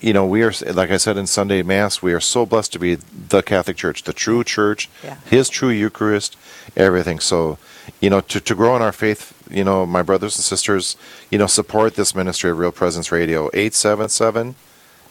You 0.00 0.12
know, 0.12 0.24
we 0.26 0.42
are, 0.42 0.52
like 0.72 0.90
I 0.90 0.96
said 0.96 1.16
in 1.18 1.26
Sunday 1.26 1.62
Mass, 1.62 2.00
we 2.00 2.12
are 2.14 2.20
so 2.20 2.46
blessed 2.46 2.72
to 2.72 2.78
be 2.78 2.94
the 2.94 3.42
Catholic 3.42 3.76
Church, 3.76 4.04
the 4.04 4.12
true 4.12 4.42
church, 4.42 4.88
Yeah. 5.04 5.16
His 5.28 5.48
true 5.50 5.68
Eucharist, 5.68 6.36
everything. 6.76 7.20
So, 7.20 7.58
you 8.00 8.08
know, 8.08 8.20
to, 8.22 8.40
to 8.40 8.54
grow 8.54 8.74
in 8.76 8.82
our 8.82 8.92
faith, 8.92 9.34
you 9.50 9.64
know, 9.64 9.84
my 9.84 10.02
brothers 10.02 10.36
and 10.36 10.44
sisters, 10.44 10.96
you 11.30 11.38
know, 11.38 11.46
support 11.46 11.94
this 11.94 12.14
ministry 12.14 12.50
of 12.50 12.58
Real 12.58 12.72
Presence 12.72 13.12
Radio. 13.12 13.50
877 13.52 14.54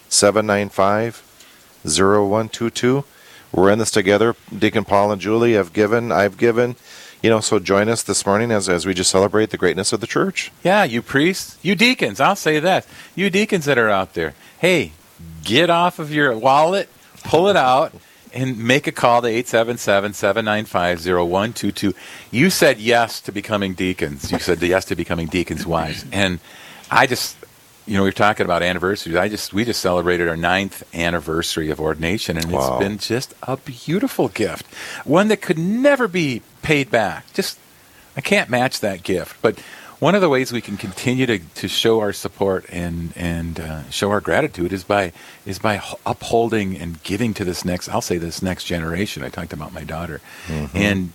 795 0.10 1.24
0122. 1.84 3.04
We're 3.52 3.70
in 3.72 3.80
this 3.80 3.92
together. 3.92 4.36
Deacon 4.58 4.86
Paul 4.86 5.12
and 5.12 5.22
Julie 5.22 5.54
have 5.54 5.74
given, 5.74 6.12
I've 6.12 6.38
given. 6.38 6.76
You 7.22 7.30
know, 7.30 7.40
so 7.40 7.60
join 7.60 7.88
us 7.88 8.02
this 8.04 8.26
morning 8.26 8.52
as, 8.52 8.68
as 8.68 8.86
we 8.86 8.94
just 8.96 9.12
celebrate 9.12 9.52
the 9.52 9.58
greatness 9.58 9.94
of 9.94 10.00
the 10.02 10.08
church. 10.08 10.52
Yeah, 10.64 10.84
you 10.84 11.02
priests, 11.04 11.58
you 11.62 11.76
deacons, 11.76 12.20
I'll 12.20 12.36
say 12.36 12.60
that. 12.60 12.86
You 13.16 13.30
deacons 13.30 13.66
that 13.66 13.78
are 13.78 13.90
out 13.90 14.14
there, 14.16 14.34
hey, 14.60 14.94
get 15.44 15.70
off 15.70 16.00
of 16.00 16.12
your 16.12 16.36
wallet, 16.36 16.90
pull 17.24 17.48
it 17.48 17.56
out, 17.56 17.94
and 18.34 18.58
make 18.58 18.88
a 18.88 18.92
call 18.92 19.22
to 19.22 19.28
877 19.28 20.14
795 20.14 21.00
0122. 21.06 21.94
You 22.32 22.50
said 22.50 22.80
yes 22.80 23.22
to 23.22 23.32
becoming 23.32 23.74
deacons. 23.76 24.32
You 24.32 24.40
said 24.40 24.62
yes 24.62 24.86
to 24.86 24.96
becoming 24.96 25.28
deacons' 25.28 25.68
wives. 25.68 26.06
And 26.12 26.40
I 26.90 27.06
just, 27.08 27.36
you 27.86 27.98
know, 27.98 28.04
we 28.04 28.10
are 28.10 28.14
talking 28.14 28.46
about 28.46 28.64
anniversaries. 28.64 29.18
I 29.18 29.28
just, 29.30 29.54
we 29.54 29.64
just 29.66 29.82
celebrated 29.82 30.28
our 30.28 30.38
ninth 30.38 30.82
anniversary 30.96 31.70
of 31.70 31.80
ordination, 31.80 32.38
and 32.38 32.52
Wow. 32.52 32.78
it's 32.78 32.84
been 32.88 32.98
just 32.98 33.34
a 33.44 33.58
beautiful 33.58 34.28
gift. 34.30 34.66
One 35.06 35.28
that 35.28 35.42
could 35.42 35.60
never 35.60 36.08
be 36.08 36.42
paid 36.72 36.90
back. 36.90 37.26
Just 37.34 37.60
I 38.16 38.22
can't 38.22 38.50
match 38.50 38.80
that 38.80 39.04
gift. 39.04 39.42
But 39.42 39.60
one 40.00 40.16
of 40.16 40.22
the 40.22 40.30
ways 40.30 40.54
we 40.54 40.62
can 40.62 40.78
continue 40.78 41.26
to, 41.26 41.40
to 41.40 41.68
show 41.68 42.00
our 42.00 42.14
support 42.14 42.66
and 42.70 43.12
and 43.18 43.60
uh, 43.60 43.90
show 43.90 44.10
our 44.10 44.22
gratitude 44.22 44.72
is 44.72 44.86
by 44.86 45.12
is 45.46 45.60
by 45.60 45.82
upholding 46.06 46.78
and 46.78 47.04
giving 47.04 47.34
to 47.34 47.44
this 47.44 47.66
next. 47.66 47.90
I'll 47.90 48.00
say 48.00 48.18
this 48.18 48.42
next 48.42 48.64
generation. 48.64 49.22
I 49.22 49.28
talked 49.28 49.52
about 49.52 49.74
my 49.74 49.84
daughter, 49.84 50.22
and 50.74 51.12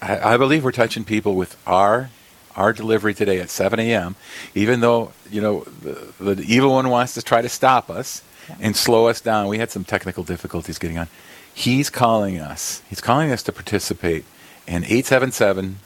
I, 0.00 0.34
I 0.34 0.36
believe 0.36 0.62
we're 0.62 0.70
touching 0.70 1.02
people 1.02 1.34
with 1.34 1.56
our 1.66 2.10
our 2.54 2.72
delivery 2.72 3.14
today 3.14 3.40
at 3.40 3.50
7 3.50 3.80
a.m. 3.80 4.14
Even 4.54 4.78
though 4.80 5.10
you 5.32 5.40
know 5.40 5.64
the, 5.82 6.34
the 6.34 6.44
evil 6.44 6.70
one 6.70 6.88
wants 6.90 7.14
to 7.14 7.22
try 7.22 7.42
to 7.42 7.48
stop 7.48 7.90
us 7.90 8.22
and 8.60 8.76
slow 8.76 9.08
us 9.08 9.20
down. 9.20 9.48
We 9.48 9.58
had 9.58 9.72
some 9.72 9.82
technical 9.82 10.22
difficulties 10.22 10.78
getting 10.78 10.98
on. 10.98 11.08
He's 11.52 11.90
calling 11.90 12.38
us. 12.38 12.82
He's 12.88 13.00
calling 13.00 13.32
us 13.32 13.42
to 13.42 13.52
participate 13.52 14.24
in 14.66 14.84
877 14.84 15.78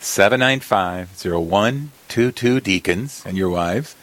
795 0.00 1.24
0122 1.24 2.60
deacons 2.60 3.22
and 3.26 3.36
your 3.36 3.50
wives. 3.50 3.94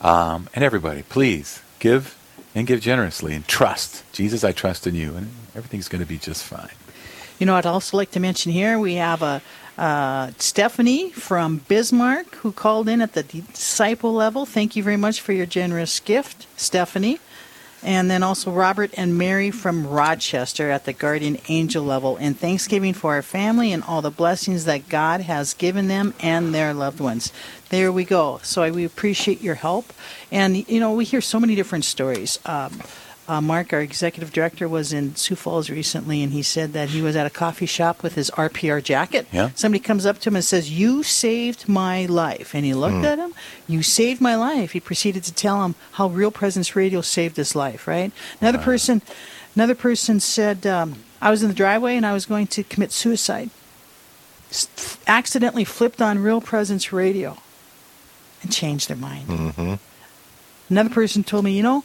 Um, 0.00 0.48
and 0.54 0.64
everybody, 0.64 1.02
please 1.02 1.62
give 1.78 2.18
and 2.54 2.66
give 2.66 2.80
generously 2.80 3.34
and 3.34 3.46
trust. 3.46 4.04
Jesus, 4.12 4.44
I 4.44 4.52
trust 4.52 4.86
in 4.86 4.94
you, 4.94 5.14
and 5.14 5.30
everything's 5.54 5.88
going 5.88 6.02
to 6.02 6.08
be 6.08 6.18
just 6.18 6.44
fine. 6.44 6.70
You 7.38 7.46
know, 7.46 7.56
I'd 7.56 7.66
also 7.66 7.96
like 7.96 8.10
to 8.12 8.20
mention 8.20 8.52
here 8.52 8.78
we 8.78 8.94
have 8.94 9.22
a 9.22 9.42
uh, 9.78 10.30
Stephanie 10.38 11.10
from 11.10 11.58
Bismarck 11.68 12.34
who 12.36 12.52
called 12.52 12.88
in 12.88 13.00
at 13.00 13.14
the 13.14 13.22
disciple 13.22 14.12
level. 14.12 14.44
Thank 14.44 14.76
you 14.76 14.82
very 14.82 14.98
much 14.98 15.20
for 15.20 15.32
your 15.32 15.46
generous 15.46 15.98
gift, 15.98 16.46
Stephanie. 16.56 17.20
And 17.82 18.10
then 18.10 18.22
also 18.22 18.50
Robert 18.50 18.92
and 18.96 19.18
Mary 19.18 19.50
from 19.50 19.86
Rochester 19.86 20.70
at 20.70 20.84
the 20.84 20.92
guardian 20.92 21.38
angel 21.48 21.84
level. 21.84 22.16
And 22.16 22.38
thanksgiving 22.38 22.94
for 22.94 23.14
our 23.14 23.22
family 23.22 23.72
and 23.72 23.82
all 23.82 24.02
the 24.02 24.10
blessings 24.10 24.64
that 24.66 24.88
God 24.88 25.22
has 25.22 25.54
given 25.54 25.88
them 25.88 26.14
and 26.20 26.54
their 26.54 26.72
loved 26.72 27.00
ones. 27.00 27.32
There 27.70 27.90
we 27.90 28.04
go. 28.04 28.38
So 28.42 28.62
I, 28.62 28.70
we 28.70 28.84
appreciate 28.84 29.40
your 29.40 29.56
help. 29.56 29.92
And, 30.30 30.68
you 30.68 30.78
know, 30.78 30.92
we 30.92 31.04
hear 31.04 31.20
so 31.20 31.40
many 31.40 31.54
different 31.54 31.84
stories. 31.84 32.38
Um, 32.46 32.80
uh, 33.32 33.40
Mark, 33.40 33.72
our 33.72 33.80
executive 33.80 34.32
director, 34.32 34.68
was 34.68 34.92
in 34.92 35.16
Sioux 35.16 35.34
Falls 35.36 35.70
recently, 35.70 36.22
and 36.22 36.32
he 36.32 36.42
said 36.42 36.72
that 36.74 36.90
he 36.90 37.00
was 37.00 37.16
at 37.16 37.26
a 37.26 37.30
coffee 37.30 37.66
shop 37.66 38.02
with 38.02 38.14
his 38.14 38.30
RPR 38.32 38.82
jacket. 38.82 39.26
Yeah. 39.32 39.50
Somebody 39.54 39.80
comes 39.82 40.04
up 40.04 40.18
to 40.20 40.28
him 40.28 40.36
and 40.36 40.44
says, 40.44 40.70
"You 40.70 41.02
saved 41.02 41.68
my 41.68 42.04
life," 42.06 42.54
and 42.54 42.64
he 42.64 42.74
looked 42.74 42.96
Hmm. 42.96 43.04
at 43.06 43.18
him. 43.18 43.32
You 43.66 43.82
saved 43.82 44.20
my 44.20 44.34
life. 44.36 44.72
He 44.72 44.80
proceeded 44.80 45.24
to 45.24 45.32
tell 45.32 45.64
him 45.64 45.74
how 45.92 46.08
Real 46.08 46.30
Presence 46.30 46.76
Radio 46.76 47.00
saved 47.00 47.36
his 47.36 47.54
life. 47.56 47.88
Right. 47.88 48.12
Another 48.40 48.58
person, 48.58 49.00
another 49.56 49.74
person 49.74 50.20
said, 50.20 50.66
um, 50.66 50.96
"I 51.20 51.30
was 51.30 51.42
in 51.42 51.48
the 51.48 51.54
driveway 51.54 51.96
and 51.96 52.04
I 52.06 52.12
was 52.12 52.26
going 52.26 52.46
to 52.48 52.62
commit 52.62 52.92
suicide. 52.92 53.50
S- 54.50 54.98
accidentally 55.06 55.64
flipped 55.64 56.02
on 56.02 56.18
Real 56.18 56.40
Presence 56.40 56.92
Radio." 56.92 57.38
and 58.42 58.50
changed 58.52 58.88
their 58.88 58.96
mind. 58.96 59.28
Mm-hmm. 59.28 59.74
Another 60.68 60.90
person 60.90 61.22
told 61.22 61.44
me, 61.44 61.52
you 61.52 61.62
know, 61.62 61.84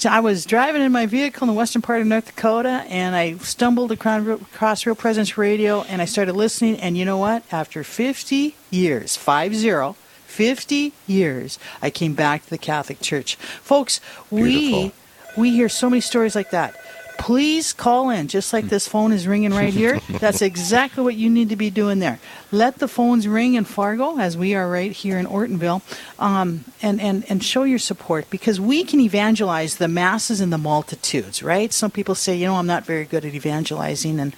so 0.00 0.08
I 0.08 0.20
was 0.20 0.46
driving 0.46 0.80
in 0.80 0.92
my 0.92 1.04
vehicle 1.04 1.42
in 1.44 1.48
the 1.48 1.58
western 1.58 1.82
part 1.82 2.00
of 2.00 2.06
North 2.06 2.24
Dakota, 2.24 2.86
and 2.88 3.14
I 3.14 3.36
stumbled 3.36 3.92
across 3.92 4.86
Real 4.86 4.94
Presence 4.94 5.36
Radio, 5.36 5.82
and 5.82 6.00
I 6.00 6.06
started 6.06 6.32
listening. 6.32 6.80
And 6.80 6.96
you 6.96 7.04
know 7.04 7.18
what? 7.18 7.42
After 7.52 7.84
50 7.84 8.56
years, 8.70 9.16
five 9.16 9.54
zero, 9.54 9.96
50 10.24 10.94
years, 11.06 11.58
I 11.82 11.90
came 11.90 12.14
back 12.14 12.44
to 12.44 12.48
the 12.48 12.56
Catholic 12.56 13.02
Church. 13.02 13.36
Folks, 13.36 14.00
we 14.30 14.92
we 15.36 15.50
hear 15.50 15.68
so 15.68 15.90
many 15.90 16.00
stories 16.00 16.34
like 16.34 16.48
that. 16.50 16.74
Please 17.20 17.72
call 17.72 18.10
in, 18.10 18.28
just 18.28 18.52
like 18.52 18.66
this 18.68 18.88
phone 18.88 19.12
is 19.12 19.26
ringing 19.26 19.52
right 19.52 19.72
here. 19.72 20.00
That's 20.20 20.40
exactly 20.42 21.04
what 21.04 21.14
you 21.16 21.28
need 21.28 21.50
to 21.50 21.56
be 21.56 21.70
doing 21.70 21.98
there. 21.98 22.18
Let 22.50 22.78
the 22.78 22.88
phones 22.88 23.28
ring 23.28 23.54
in 23.54 23.64
Fargo, 23.64 24.18
as 24.18 24.36
we 24.36 24.54
are 24.54 24.68
right 24.68 24.90
here 24.90 25.18
in 25.18 25.26
Ortonville, 25.26 25.82
um, 26.18 26.64
and, 26.82 27.00
and, 27.00 27.24
and 27.30 27.44
show 27.44 27.62
your 27.64 27.78
support 27.78 28.28
because 28.30 28.58
we 28.58 28.84
can 28.84 29.00
evangelize 29.00 29.76
the 29.76 29.86
masses 29.86 30.40
and 30.40 30.52
the 30.52 30.58
multitudes, 30.58 31.42
right? 31.42 31.72
Some 31.72 31.90
people 31.90 32.14
say, 32.14 32.34
you 32.36 32.46
know, 32.46 32.56
I'm 32.56 32.66
not 32.66 32.84
very 32.86 33.04
good 33.04 33.24
at 33.24 33.34
evangelizing, 33.34 34.18
and 34.18 34.34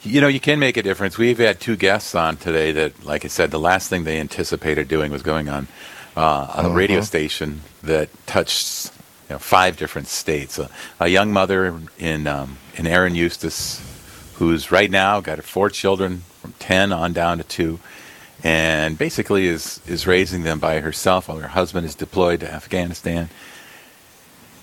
You 0.02 0.20
know, 0.20 0.28
you 0.28 0.40
can 0.40 0.58
make 0.58 0.76
a 0.78 0.82
difference. 0.82 1.18
We've 1.18 1.38
had 1.38 1.60
two 1.60 1.76
guests 1.76 2.14
on 2.14 2.38
today 2.38 2.72
that, 2.72 3.04
like 3.04 3.24
I 3.26 3.28
said, 3.28 3.50
the 3.50 3.60
last 3.60 3.90
thing 3.90 4.04
they 4.04 4.18
anticipated 4.18 4.88
doing 4.88 5.12
was 5.12 5.22
going 5.22 5.50
on 5.50 5.68
uh, 6.16 6.62
a 6.64 6.70
radio 6.70 6.98
Uh-huh. 6.98 7.04
station 7.06 7.60
that 7.82 8.08
touched 8.26 8.90
you 9.28 9.34
know, 9.34 9.38
five 9.38 9.76
different 9.76 10.08
states. 10.08 10.58
A, 10.58 10.68
a 11.00 11.08
young 11.08 11.32
mother 11.32 11.80
in 11.98 12.26
um, 12.26 12.58
in 12.76 12.86
Erin 12.86 13.14
Eustace, 13.14 13.80
who's 14.34 14.70
right 14.70 14.90
now 14.90 15.20
got 15.20 15.38
her 15.38 15.42
four 15.42 15.70
children 15.70 16.22
from 16.40 16.52
ten 16.58 16.92
on 16.92 17.12
down 17.12 17.38
to 17.38 17.44
two, 17.44 17.78
and 18.42 18.98
basically 18.98 19.46
is 19.46 19.80
is 19.86 20.06
raising 20.06 20.42
them 20.42 20.58
by 20.58 20.80
herself 20.80 21.28
while 21.28 21.38
her 21.38 21.48
husband 21.48 21.86
is 21.86 21.94
deployed 21.94 22.40
to 22.40 22.52
Afghanistan. 22.52 23.28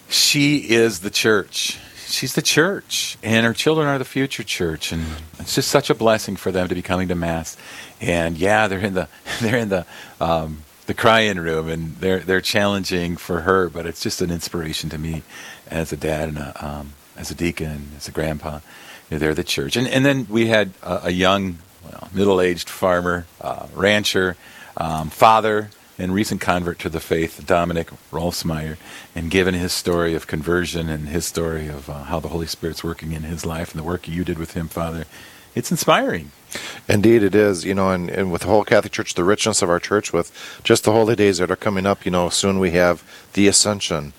She 0.10 0.58
is 0.58 1.00
the 1.00 1.10
church. 1.10 1.80
She's 2.06 2.36
the 2.36 2.42
church, 2.42 3.18
and 3.24 3.46
her 3.46 3.54
children 3.54 3.88
are 3.88 3.98
the 3.98 4.04
future 4.04 4.44
church, 4.44 4.92
and 4.92 5.06
it's 5.40 5.56
just 5.56 5.70
such 5.70 5.90
a 5.90 5.96
blessing 5.96 6.36
for 6.36 6.52
them 6.52 6.68
to 6.68 6.76
be 6.76 6.82
coming 6.82 7.08
to 7.08 7.16
mass. 7.16 7.56
And 8.02 8.38
yeah, 8.38 8.68
they're 8.68 8.80
in 8.80 8.94
the 8.94 9.08
they're 9.42 9.58
in 9.58 9.70
the 9.70 9.86
um, 10.20 10.64
the 10.86 10.94
cry-in 10.94 11.40
room, 11.40 11.70
and 11.70 11.96
they're 11.98 12.20
they're 12.20 12.42
challenging 12.42 13.18
for 13.18 13.42
her, 13.42 13.70
but 13.70 13.86
it's 13.86 14.02
just 14.02 14.22
an 14.22 14.32
inspiration 14.32 14.90
to 14.90 14.98
me 14.98 15.24
as 15.70 15.94
a 15.94 15.98
dad 15.98 16.30
and 16.30 16.38
a, 16.38 16.66
um, 16.66 16.94
as 17.18 17.32
a 17.32 17.36
deacon, 17.36 17.90
as 17.98 18.08
a 18.08 18.12
grandpa. 18.12 18.60
You 19.10 19.16
know, 19.16 19.20
they're 19.20 19.34
the 19.34 19.44
church, 19.44 19.76
and 19.76 19.88
and 19.88 20.06
then 20.06 20.28
we 20.30 20.48
had 20.48 20.72
a, 20.82 21.08
a 21.08 21.12
young, 21.12 21.60
well, 21.84 22.10
middle-aged 22.14 22.70
farmer, 22.70 23.26
uh, 23.40 23.68
rancher, 23.74 24.36
um, 24.78 25.10
father, 25.10 25.70
and 25.98 26.14
recent 26.14 26.42
convert 26.42 26.80
to 26.80 26.90
the 26.90 27.00
faith, 27.00 27.46
Dominic 27.46 27.90
Rolfsmeyer, 28.12 28.78
and 29.14 29.30
given 29.30 29.54
his 29.54 29.72
story 29.72 30.16
of 30.16 30.28
conversion 30.28 30.90
and 30.90 31.10
his 31.10 31.26
story 31.26 31.68
of 31.68 31.90
uh, 31.90 32.04
how 32.04 32.20
the 32.20 32.30
Holy 32.30 32.48
Spirit's 32.48 32.84
working 32.84 33.12
in 33.12 33.24
his 33.24 33.46
life 33.46 33.72
and 33.72 33.80
the 33.80 33.84
work 33.84 34.08
you 34.08 34.24
did 34.24 34.40
with 34.40 34.54
him, 34.54 34.68
Father, 34.68 35.06
it's 35.54 35.70
inspiring. 35.70 36.32
Indeed, 36.88 37.24
it 37.24 37.36
is. 37.36 37.66
You 37.66 37.74
know, 37.74 37.92
and, 37.92 38.10
and 38.10 38.32
with 38.32 38.42
the 38.42 38.48
whole 38.48 38.64
Catholic 38.64 38.92
Church, 38.92 39.14
the 39.14 39.24
richness 39.24 39.62
of 39.62 39.70
our 39.70 39.80
church, 39.80 40.12
with 40.14 40.32
just 40.64 40.84
the 40.84 40.92
holy 40.92 41.16
days 41.16 41.38
that 41.38 41.52
are 41.52 41.56
coming 41.56 41.86
up, 41.86 42.06
you 42.06 42.12
know, 42.12 42.30
soon 42.30 42.60
we 42.60 42.72
have 42.72 43.04
the 43.34 43.48
Ascension, 43.48 44.14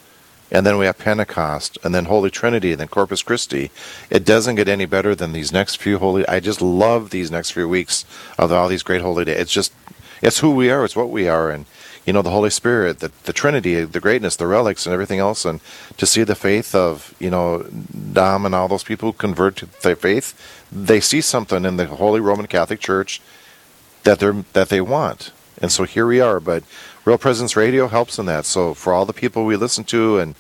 and 0.51 0.67
then 0.67 0.79
we 0.79 0.87
have 0.87 0.99
Pentecost, 0.99 1.79
and 1.83 1.95
then 1.95 2.07
Holy 2.07 2.31
Trinity, 2.31 2.73
and 2.73 2.81
then 2.81 2.89
Corpus 2.89 3.23
Christi. 3.23 3.71
It 4.11 4.25
doesn't 4.25 4.57
get 4.57 4.69
any 4.69 4.87
better 4.87 5.15
than 5.15 5.33
these 5.33 5.53
next 5.53 5.77
few 5.77 5.99
holy. 5.99 6.27
I 6.29 6.41
just 6.41 6.61
love 6.61 7.11
these 7.11 7.31
next 7.31 7.53
few 7.53 7.69
weeks 7.69 8.05
of 8.39 8.53
all 8.53 8.69
these 8.69 8.83
great 8.83 9.03
holy 9.03 9.25
days. 9.25 9.41
It's 9.41 9.53
just, 9.53 9.73
it's 10.21 10.41
who 10.41 10.55
we 10.55 10.71
are. 10.71 10.85
It's 10.85 10.97
what 10.97 11.11
we 11.11 11.27
are, 11.29 11.51
and 11.51 11.67
you 12.07 12.13
know, 12.13 12.23
the 12.23 12.31
Holy 12.31 12.51
Spirit, 12.51 12.99
the 12.99 13.13
the 13.25 13.33
Trinity, 13.33 13.85
the 13.85 14.01
greatness, 14.01 14.37
the 14.37 14.47
relics, 14.47 14.87
and 14.87 14.93
everything 14.93 15.21
else, 15.21 15.45
and 15.45 15.61
to 15.97 16.07
see 16.07 16.25
the 16.25 16.35
faith 16.35 16.75
of 16.75 17.15
you 17.21 17.31
know 17.31 17.65
Dom 18.13 18.45
and 18.45 18.55
all 18.55 18.69
those 18.69 18.85
people 18.85 19.11
who 19.11 19.19
convert 19.19 19.57
to 19.57 19.67
their 19.83 19.97
faith, 19.97 20.35
they 20.71 21.01
see 21.01 21.21
something 21.21 21.65
in 21.65 21.77
the 21.77 21.87
Holy 21.87 22.21
Roman 22.21 22.47
Catholic 22.47 22.81
Church 22.81 23.21
that 24.03 24.19
they 24.19 24.31
that 24.53 24.69
they 24.69 24.81
want, 24.81 25.31
and 25.61 25.71
so 25.71 25.85
here 25.85 26.07
we 26.07 26.21
are. 26.21 26.41
But 26.41 26.65
Real 27.05 27.19
Presence 27.19 27.57
Radio 27.57 27.87
helps 27.89 28.19
in 28.19 28.27
that. 28.27 28.47
So 28.47 28.75
for 28.75 28.93
all 28.93 29.07
the 29.07 29.13
people 29.13 29.45
we 29.45 29.57
listen 29.57 29.85
to, 29.85 30.19
and 30.19 30.35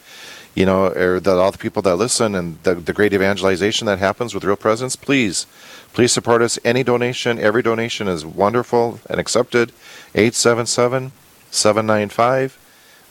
you 0.54 0.66
know, 0.66 0.86
or 0.86 1.20
the, 1.20 1.32
all 1.36 1.52
the 1.52 1.58
people 1.58 1.82
that 1.82 1.96
listen, 1.96 2.34
and 2.34 2.62
the, 2.64 2.74
the 2.74 2.92
great 2.92 3.12
evangelization 3.12 3.86
that 3.86 4.00
happens 4.00 4.34
with 4.34 4.44
Real 4.44 4.56
Presence, 4.56 4.96
please, 4.96 5.46
please 5.92 6.12
support 6.12 6.42
us. 6.42 6.58
Any 6.64 6.82
donation, 6.82 7.38
every 7.38 7.62
donation 7.62 8.08
is 8.08 8.26
wonderful 8.26 9.00
and 9.08 9.20
accepted. 9.20 9.72
877 10.14 11.12
795 11.53 12.59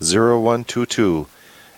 0122. 0.02 1.28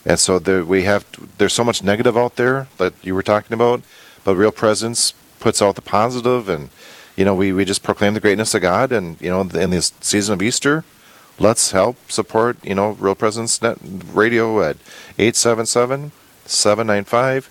And 0.06 0.20
so 0.20 0.40
there, 0.40 0.66
we 0.66 0.84
have 0.84 1.06
there's 1.38 1.54
so 1.54 1.64
much 1.64 1.84
negative 1.84 2.18
out 2.18 2.36
there 2.36 2.68
that 2.78 2.94
you 3.04 3.14
were 3.14 3.24
talking 3.24 3.54
about, 3.54 3.82
but 4.24 4.36
Real 4.36 4.52
Presence 4.52 5.14
puts 5.40 5.62
out 5.62 5.76
the 5.76 5.82
positive, 5.82 6.50
and 6.50 6.70
you 7.16 7.24
know 7.24 7.36
we, 7.36 7.54
we 7.54 7.64
just 7.66 7.84
proclaim 7.84 8.14
the 8.14 8.20
greatness 8.20 8.54
of 8.54 8.62
God, 8.62 8.92
and 8.92 9.20
you 9.22 9.30
know 9.30 9.42
in 9.42 9.70
this 9.70 9.94
season 10.02 10.34
of 10.34 10.42
Easter, 10.42 10.84
let's 11.40 11.72
help 11.72 12.12
support 12.12 12.58
you 12.64 12.76
know 12.76 12.92
Real 12.92 13.16
Presence 13.16 13.62
Net 13.62 13.78
Radio 14.14 14.62
at 14.62 14.78
877 15.18 16.12
795 16.46 17.50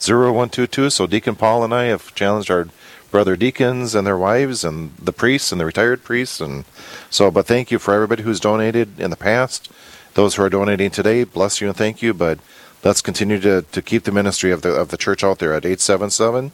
0122. 0.00 0.88
So 0.88 1.06
Deacon 1.06 1.36
Paul 1.36 1.64
and 1.64 1.74
I 1.74 1.84
have 1.84 2.14
challenged 2.14 2.50
our 2.50 2.68
brother 3.10 3.36
deacons 3.36 3.94
and 3.94 4.06
their 4.06 4.16
wives 4.18 4.64
and 4.64 4.94
the 4.96 5.12
priests 5.12 5.52
and 5.52 5.60
the 5.60 5.64
retired 5.64 6.02
priests 6.04 6.40
and 6.40 6.64
so 7.10 7.30
but 7.30 7.46
thank 7.46 7.70
you 7.70 7.78
for 7.78 7.94
everybody 7.94 8.22
who's 8.22 8.40
donated 8.40 8.98
in 9.00 9.10
the 9.10 9.16
past 9.16 9.70
those 10.14 10.34
who 10.34 10.42
are 10.42 10.50
donating 10.50 10.90
today 10.90 11.24
bless 11.24 11.60
you 11.60 11.68
and 11.68 11.76
thank 11.76 12.02
you 12.02 12.14
but 12.14 12.38
let's 12.84 13.02
continue 13.02 13.38
to, 13.40 13.62
to 13.62 13.82
keep 13.82 14.04
the 14.04 14.12
ministry 14.12 14.50
of 14.50 14.62
the 14.62 14.70
of 14.70 14.88
the 14.88 14.96
church 14.96 15.22
out 15.24 15.38
there 15.38 15.52
at 15.52 15.64
877 15.64 16.52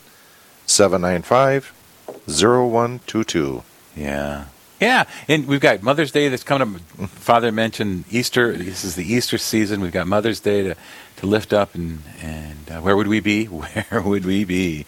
795 0.67 1.73
0122 2.27 3.63
Yeah. 3.97 4.47
Yeah, 4.79 5.05
and 5.27 5.47
we've 5.49 5.61
got 5.61 5.83
Mother's 5.83 6.13
Day 6.13 6.29
that's 6.29 6.43
coming 6.43 6.83
up. 7.01 7.09
Father 7.09 7.51
mentioned 7.51 8.05
Easter. 8.11 8.53
This 8.55 8.85
is 8.85 8.95
the 8.95 9.11
Easter 9.11 9.39
season. 9.39 9.81
We've 9.81 9.91
got 9.91 10.07
Mother's 10.07 10.39
Day 10.39 10.65
to, 10.65 10.77
to 11.17 11.27
lift 11.27 11.55
up, 11.55 11.75
and 11.75 12.03
and 12.21 12.71
uh, 12.71 12.81
where 12.83 12.95
would 12.95 13.09
we 13.09 13.21
be? 13.21 13.45
Where 13.47 14.03
would 14.03 14.27
we 14.27 14.45
be 14.45 14.85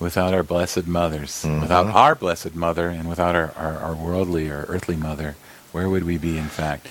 without 0.00 0.34
our 0.34 0.42
blessed 0.42 0.86
mothers? 0.86 1.44
Without 1.44 1.86
our 1.86 2.14
blessed 2.14 2.54
mother, 2.56 2.88
and 2.88 3.08
without 3.08 3.36
our, 3.36 3.52
our, 3.56 3.78
our 3.78 3.94
worldly 3.94 4.48
or 4.48 4.64
earthly 4.68 4.96
mother, 4.96 5.36
where 5.72 5.88
would 5.88 6.04
we 6.04 6.18
be? 6.18 6.38
In 6.38 6.48
fact, 6.48 6.88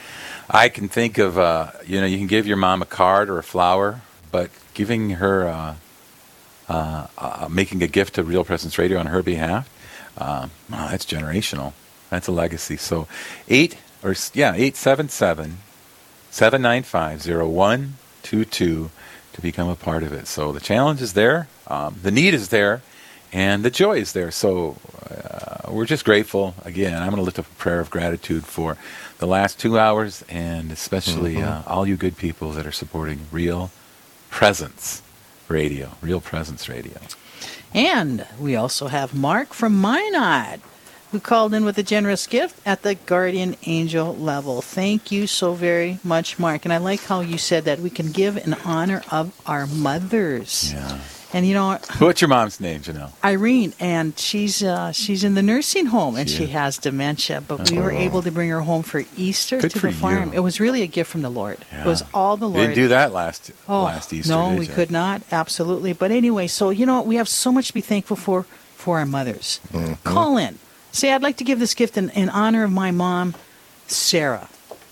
I 0.49 0.69
can 0.69 0.87
think 0.87 1.17
of 1.17 1.37
uh, 1.37 1.71
you 1.85 1.99
know 1.99 2.05
you 2.05 2.17
can 2.17 2.27
give 2.27 2.47
your 2.47 2.57
mom 2.57 2.81
a 2.81 2.85
card 2.85 3.29
or 3.29 3.39
a 3.39 3.43
flower, 3.43 4.01
but 4.31 4.49
giving 4.73 5.11
her 5.11 5.47
uh, 5.47 5.75
uh, 6.69 7.07
uh, 7.17 7.47
making 7.51 7.83
a 7.83 7.87
gift 7.87 8.15
to 8.15 8.23
Real 8.23 8.45
Presence 8.45 8.77
Radio 8.77 8.99
on 8.99 9.07
her 9.07 9.21
behalf, 9.21 9.69
uh, 10.17 10.47
wow, 10.69 10.87
that's 10.89 11.05
generational. 11.05 11.73
That's 12.09 12.27
a 12.27 12.31
legacy. 12.31 12.77
So, 12.77 13.07
eight 13.49 13.77
or 14.03 14.15
yeah, 14.33 14.53
eight 14.55 14.75
seven 14.75 15.09
seven 15.09 15.57
seven 16.31 16.61
nine 16.61 16.83
five 16.83 17.21
zero 17.21 17.47
one 17.47 17.95
two 18.23 18.45
two 18.45 18.91
to 19.33 19.41
become 19.41 19.69
a 19.69 19.75
part 19.75 20.03
of 20.03 20.13
it. 20.13 20.27
So 20.27 20.51
the 20.51 20.59
challenge 20.59 21.01
is 21.01 21.13
there, 21.13 21.47
um, 21.67 21.97
the 22.01 22.11
need 22.11 22.33
is 22.33 22.49
there, 22.49 22.81
and 23.31 23.63
the 23.63 23.69
joy 23.71 23.97
is 23.97 24.13
there. 24.13 24.31
So 24.31 24.77
uh, 25.09 25.71
we're 25.71 25.85
just 25.85 26.05
grateful. 26.05 26.55
Again, 26.65 26.93
I'm 26.95 27.09
going 27.09 27.17
to 27.17 27.21
lift 27.23 27.39
up 27.39 27.45
a 27.45 27.55
prayer 27.55 27.79
of 27.79 27.89
gratitude 27.89 28.43
for 28.45 28.77
the 29.19 29.27
last 29.27 29.59
two 29.59 29.77
hours, 29.77 30.23
and 30.29 30.71
especially 30.71 31.35
Mhm. 31.35 31.47
uh, 31.47 31.61
all 31.69 31.85
you 31.87 31.95
good 31.97 32.17
people 32.17 32.51
that 32.53 32.65
are 32.65 32.71
supporting 32.71 33.21
Real 33.31 33.69
Presence 34.29 35.01
Radio, 35.47 35.91
Real 36.01 36.21
Presence 36.21 36.69
Radio. 36.69 36.99
And 37.73 38.25
we 38.39 38.55
also 38.55 38.87
have 38.87 39.13
Mark 39.13 39.53
from 39.53 39.79
Minot, 39.79 40.59
who 41.11 41.19
called 41.19 41.53
in 41.53 41.65
with 41.65 41.77
a 41.77 41.83
generous 41.83 42.27
gift 42.27 42.55
at 42.65 42.81
the 42.83 42.95
guardian 42.95 43.55
angel 43.65 44.15
level. 44.15 44.61
Thank 44.61 45.11
you 45.11 45.27
so 45.27 45.53
very 45.53 45.99
much, 46.03 46.37
Mark. 46.39 46.65
And 46.65 46.73
I 46.73 46.77
like 46.77 47.03
how 47.05 47.21
you 47.21 47.37
said 47.37 47.65
that 47.65 47.79
we 47.79 47.89
can 47.89 48.11
give 48.11 48.37
in 48.37 48.53
honor 48.65 49.01
of 49.11 49.33
our 49.45 49.65
mothers. 49.67 50.71
Yeah. 50.73 50.97
And 51.31 51.45
you 51.45 51.53
know, 51.53 51.67
what? 51.67 51.85
What's 52.01 52.21
your 52.21 52.27
mom's 52.27 52.59
name, 52.59 52.81
Janelle? 52.81 53.11
Irene, 53.23 53.73
and 53.79 54.17
she's 54.17 54.63
uh, 54.63 54.91
she's 54.91 55.23
in 55.23 55.35
the 55.35 55.43
nursing 55.43 55.85
home, 55.85 56.15
and 56.15 56.27
She 56.27 56.37
she 56.37 56.45
has 56.47 56.79
dementia. 56.79 57.41
But 57.47 57.69
we 57.69 57.77
were 57.77 57.91
Oh. 57.91 57.97
able 57.97 58.23
to 58.23 58.31
bring 58.31 58.49
her 58.49 58.61
home 58.61 58.81
for 58.81 59.03
Easter 59.15 59.59
Good 59.59 59.69
to 59.71 59.79
the 59.79 59.91
farm. 59.91 60.29
you. 60.29 60.37
It 60.37 60.39
was 60.39 60.59
really 60.59 60.81
a 60.81 60.87
gift 60.87 61.11
from 61.11 61.21
the 61.21 61.29
Lord. 61.29 61.59
It 61.71 61.85
was 61.85 62.03
all 62.15 62.35
the 62.35 62.47
Lord. 62.49 62.61
Didn't 62.69 62.75
do 62.75 62.87
that 62.87 63.13
last 63.13 63.51
Oh, 63.67 63.83
last 63.83 64.11
Easter. 64.11 64.31
no, 64.33 64.55
we 64.55 64.65
could 64.65 64.89
not. 64.89 65.21
Absolutely. 65.31 65.93
But 65.93 66.09
anyway, 66.09 66.47
so 66.47 66.71
you 66.71 66.87
know, 66.87 67.01
we 67.03 67.15
have 67.17 67.29
so 67.29 67.51
much 67.51 67.67
to 67.67 67.73
be 67.75 67.81
thankful 67.81 68.15
for 68.17 68.47
for 68.75 68.97
our 68.97 69.05
mothers. 69.05 69.59
Mm-hmm. 69.71 69.93
Call 70.03 70.35
in. 70.37 70.57
Say, 70.91 71.13
I'd 71.13 71.21
like 71.21 71.37
to 71.37 71.43
give 71.43 71.59
this 71.59 71.75
gift 71.75 71.95
in, 71.95 72.09
in 72.11 72.29
honor 72.29 72.63
of 72.63 72.71
my 72.71 72.89
mom, 72.89 73.35
Sarah, 73.85 74.49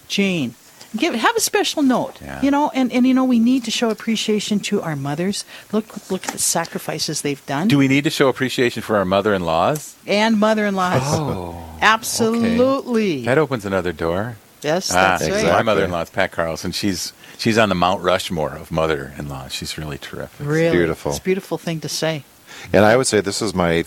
Jane. 0.07 0.53
Give 0.95 1.13
have 1.15 1.35
a 1.35 1.39
special 1.41 1.83
note. 1.83 2.19
Yeah. 2.21 2.41
You 2.41 2.49
know, 2.51 2.71
and, 2.73 2.91
and 2.93 3.05
you 3.05 3.13
know, 3.13 3.25
we 3.25 3.39
need 3.39 3.63
to 3.65 3.71
show 3.71 3.89
appreciation 3.89 4.59
to 4.61 4.81
our 4.81 4.95
mothers. 4.95 5.43
Look 5.73 6.09
look 6.09 6.25
at 6.27 6.31
the 6.33 6.39
sacrifices 6.39 7.21
they've 7.21 7.45
done. 7.45 7.67
Do 7.67 7.77
we 7.77 7.87
need 7.87 8.05
to 8.05 8.09
show 8.09 8.29
appreciation 8.29 8.81
for 8.81 8.95
our 8.97 9.05
mother-in-laws? 9.05 9.95
and 10.07 10.39
mother-in-laws. 10.39 11.01
Oh, 11.03 11.77
Absolutely. 11.81 13.25
That 13.25 13.37
opens 13.37 13.65
another 13.65 13.91
door. 13.91 14.37
Yes, 14.61 14.91
Ah, 14.91 15.17
that's 15.19 15.29
right. 15.29 15.43
My 15.45 15.61
mother-in-law 15.61 16.01
is 16.01 16.09
Pat 16.09 16.31
Carlson. 16.31 16.71
She's 16.71 17.13
she's 17.37 17.57
on 17.57 17.69
the 17.69 17.75
Mount 17.75 18.01
Rushmore 18.01 18.55
of 18.55 18.71
mother-in-laws. 18.71 19.53
She's 19.53 19.77
really 19.77 19.97
terrific. 19.97 20.45
Really, 20.47 20.75
beautiful. 20.75 21.11
It's 21.11 21.19
a 21.19 21.23
beautiful 21.23 21.57
thing 21.57 21.79
to 21.81 21.89
say. 21.89 22.23
And 22.73 22.83
I 22.83 22.97
would 22.97 23.05
say 23.07 23.21
this 23.21 23.41
is 23.41 23.53
my 23.53 23.83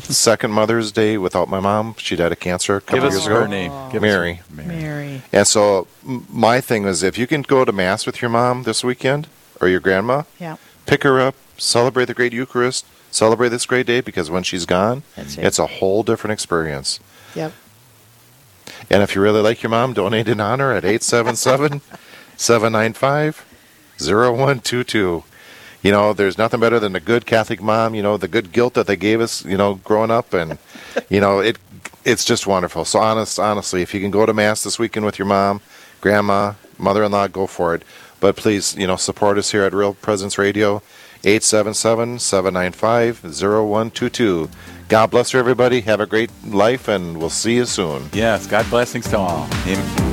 second 0.00 0.50
Mother's 0.52 0.92
Day 0.92 1.18
without 1.18 1.48
my 1.48 1.60
mom. 1.60 1.94
She 1.98 2.16
died 2.16 2.32
of 2.32 2.40
cancer 2.40 2.76
a 2.76 2.80
couple 2.80 2.96
Give 3.00 3.04
us 3.08 3.12
years 3.14 3.26
her 3.26 3.40
ago. 3.42 3.46
name. 3.46 3.70
Give 3.90 3.96
us 3.96 4.02
Mary. 4.02 4.34
her- 4.34 4.62
Mary. 4.62 5.22
And 5.32 5.46
so 5.46 5.86
m- 6.06 6.26
my 6.30 6.60
thing 6.60 6.84
was 6.84 7.02
if 7.02 7.18
you 7.18 7.26
can 7.26 7.42
go 7.42 7.64
to 7.64 7.72
Mass 7.72 8.06
with 8.06 8.22
your 8.22 8.30
mom 8.30 8.62
this 8.62 8.82
weekend 8.82 9.28
or 9.60 9.68
your 9.68 9.80
grandma, 9.80 10.22
Yeah. 10.38 10.56
pick 10.86 11.02
her 11.02 11.20
up, 11.20 11.34
celebrate 11.58 12.06
the 12.06 12.14
great 12.14 12.32
Eucharist, 12.32 12.84
celebrate 13.10 13.50
this 13.50 13.66
great 13.66 13.86
day 13.86 14.00
because 14.00 14.30
when 14.30 14.42
she's 14.42 14.64
gone, 14.66 15.02
That's 15.16 15.36
it. 15.36 15.44
it's 15.44 15.58
a 15.58 15.66
whole 15.66 16.02
different 16.02 16.32
experience. 16.32 16.98
Yep. 17.34 17.52
And 18.90 19.02
if 19.02 19.14
you 19.14 19.20
really 19.22 19.40
like 19.42 19.62
your 19.62 19.70
mom, 19.70 19.92
donate 19.92 20.28
in 20.28 20.40
honor 20.40 20.72
at 20.72 20.84
877 20.84 21.80
795 22.36 23.44
0122. 23.98 25.24
You 25.82 25.90
know, 25.90 26.12
there's 26.12 26.38
nothing 26.38 26.60
better 26.60 26.78
than 26.78 26.94
a 26.94 27.00
good 27.00 27.26
Catholic 27.26 27.60
mom, 27.60 27.94
you 27.94 28.02
know, 28.02 28.16
the 28.16 28.28
good 28.28 28.52
guilt 28.52 28.74
that 28.74 28.86
they 28.86 28.96
gave 28.96 29.20
us, 29.20 29.44
you 29.44 29.56
know, 29.56 29.74
growing 29.76 30.10
up. 30.10 30.32
And, 30.32 30.58
you 31.08 31.20
know, 31.20 31.40
it 31.40 31.58
it's 32.04 32.24
just 32.24 32.46
wonderful. 32.46 32.84
So, 32.84 33.00
honest, 33.00 33.38
honestly, 33.38 33.82
if 33.82 33.94
you 33.94 34.00
can 34.00 34.10
go 34.10 34.26
to 34.26 34.32
Mass 34.32 34.62
this 34.64 34.78
weekend 34.78 35.06
with 35.06 35.18
your 35.18 35.26
mom, 35.26 35.60
grandma, 36.00 36.54
mother 36.78 37.04
in 37.04 37.12
law, 37.12 37.26
go 37.28 37.46
for 37.46 37.74
it. 37.74 37.82
But 38.20 38.36
please, 38.36 38.76
you 38.76 38.86
know, 38.86 38.96
support 38.96 39.38
us 39.38 39.50
here 39.50 39.64
at 39.64 39.72
Real 39.72 39.94
Presence 39.94 40.38
Radio, 40.38 40.82
877 41.24 42.18
795 42.18 43.24
0122. 43.24 44.48
God 44.88 45.10
bless 45.10 45.32
you, 45.32 45.38
everybody. 45.38 45.80
Have 45.82 46.00
a 46.00 46.06
great 46.06 46.30
life, 46.46 46.86
and 46.88 47.18
we'll 47.18 47.30
see 47.30 47.56
you 47.56 47.64
soon. 47.64 48.10
Yes, 48.12 48.46
God 48.46 48.68
blessings 48.70 49.08
to 49.08 49.18
all. 49.18 49.48
Amen. 49.66 50.11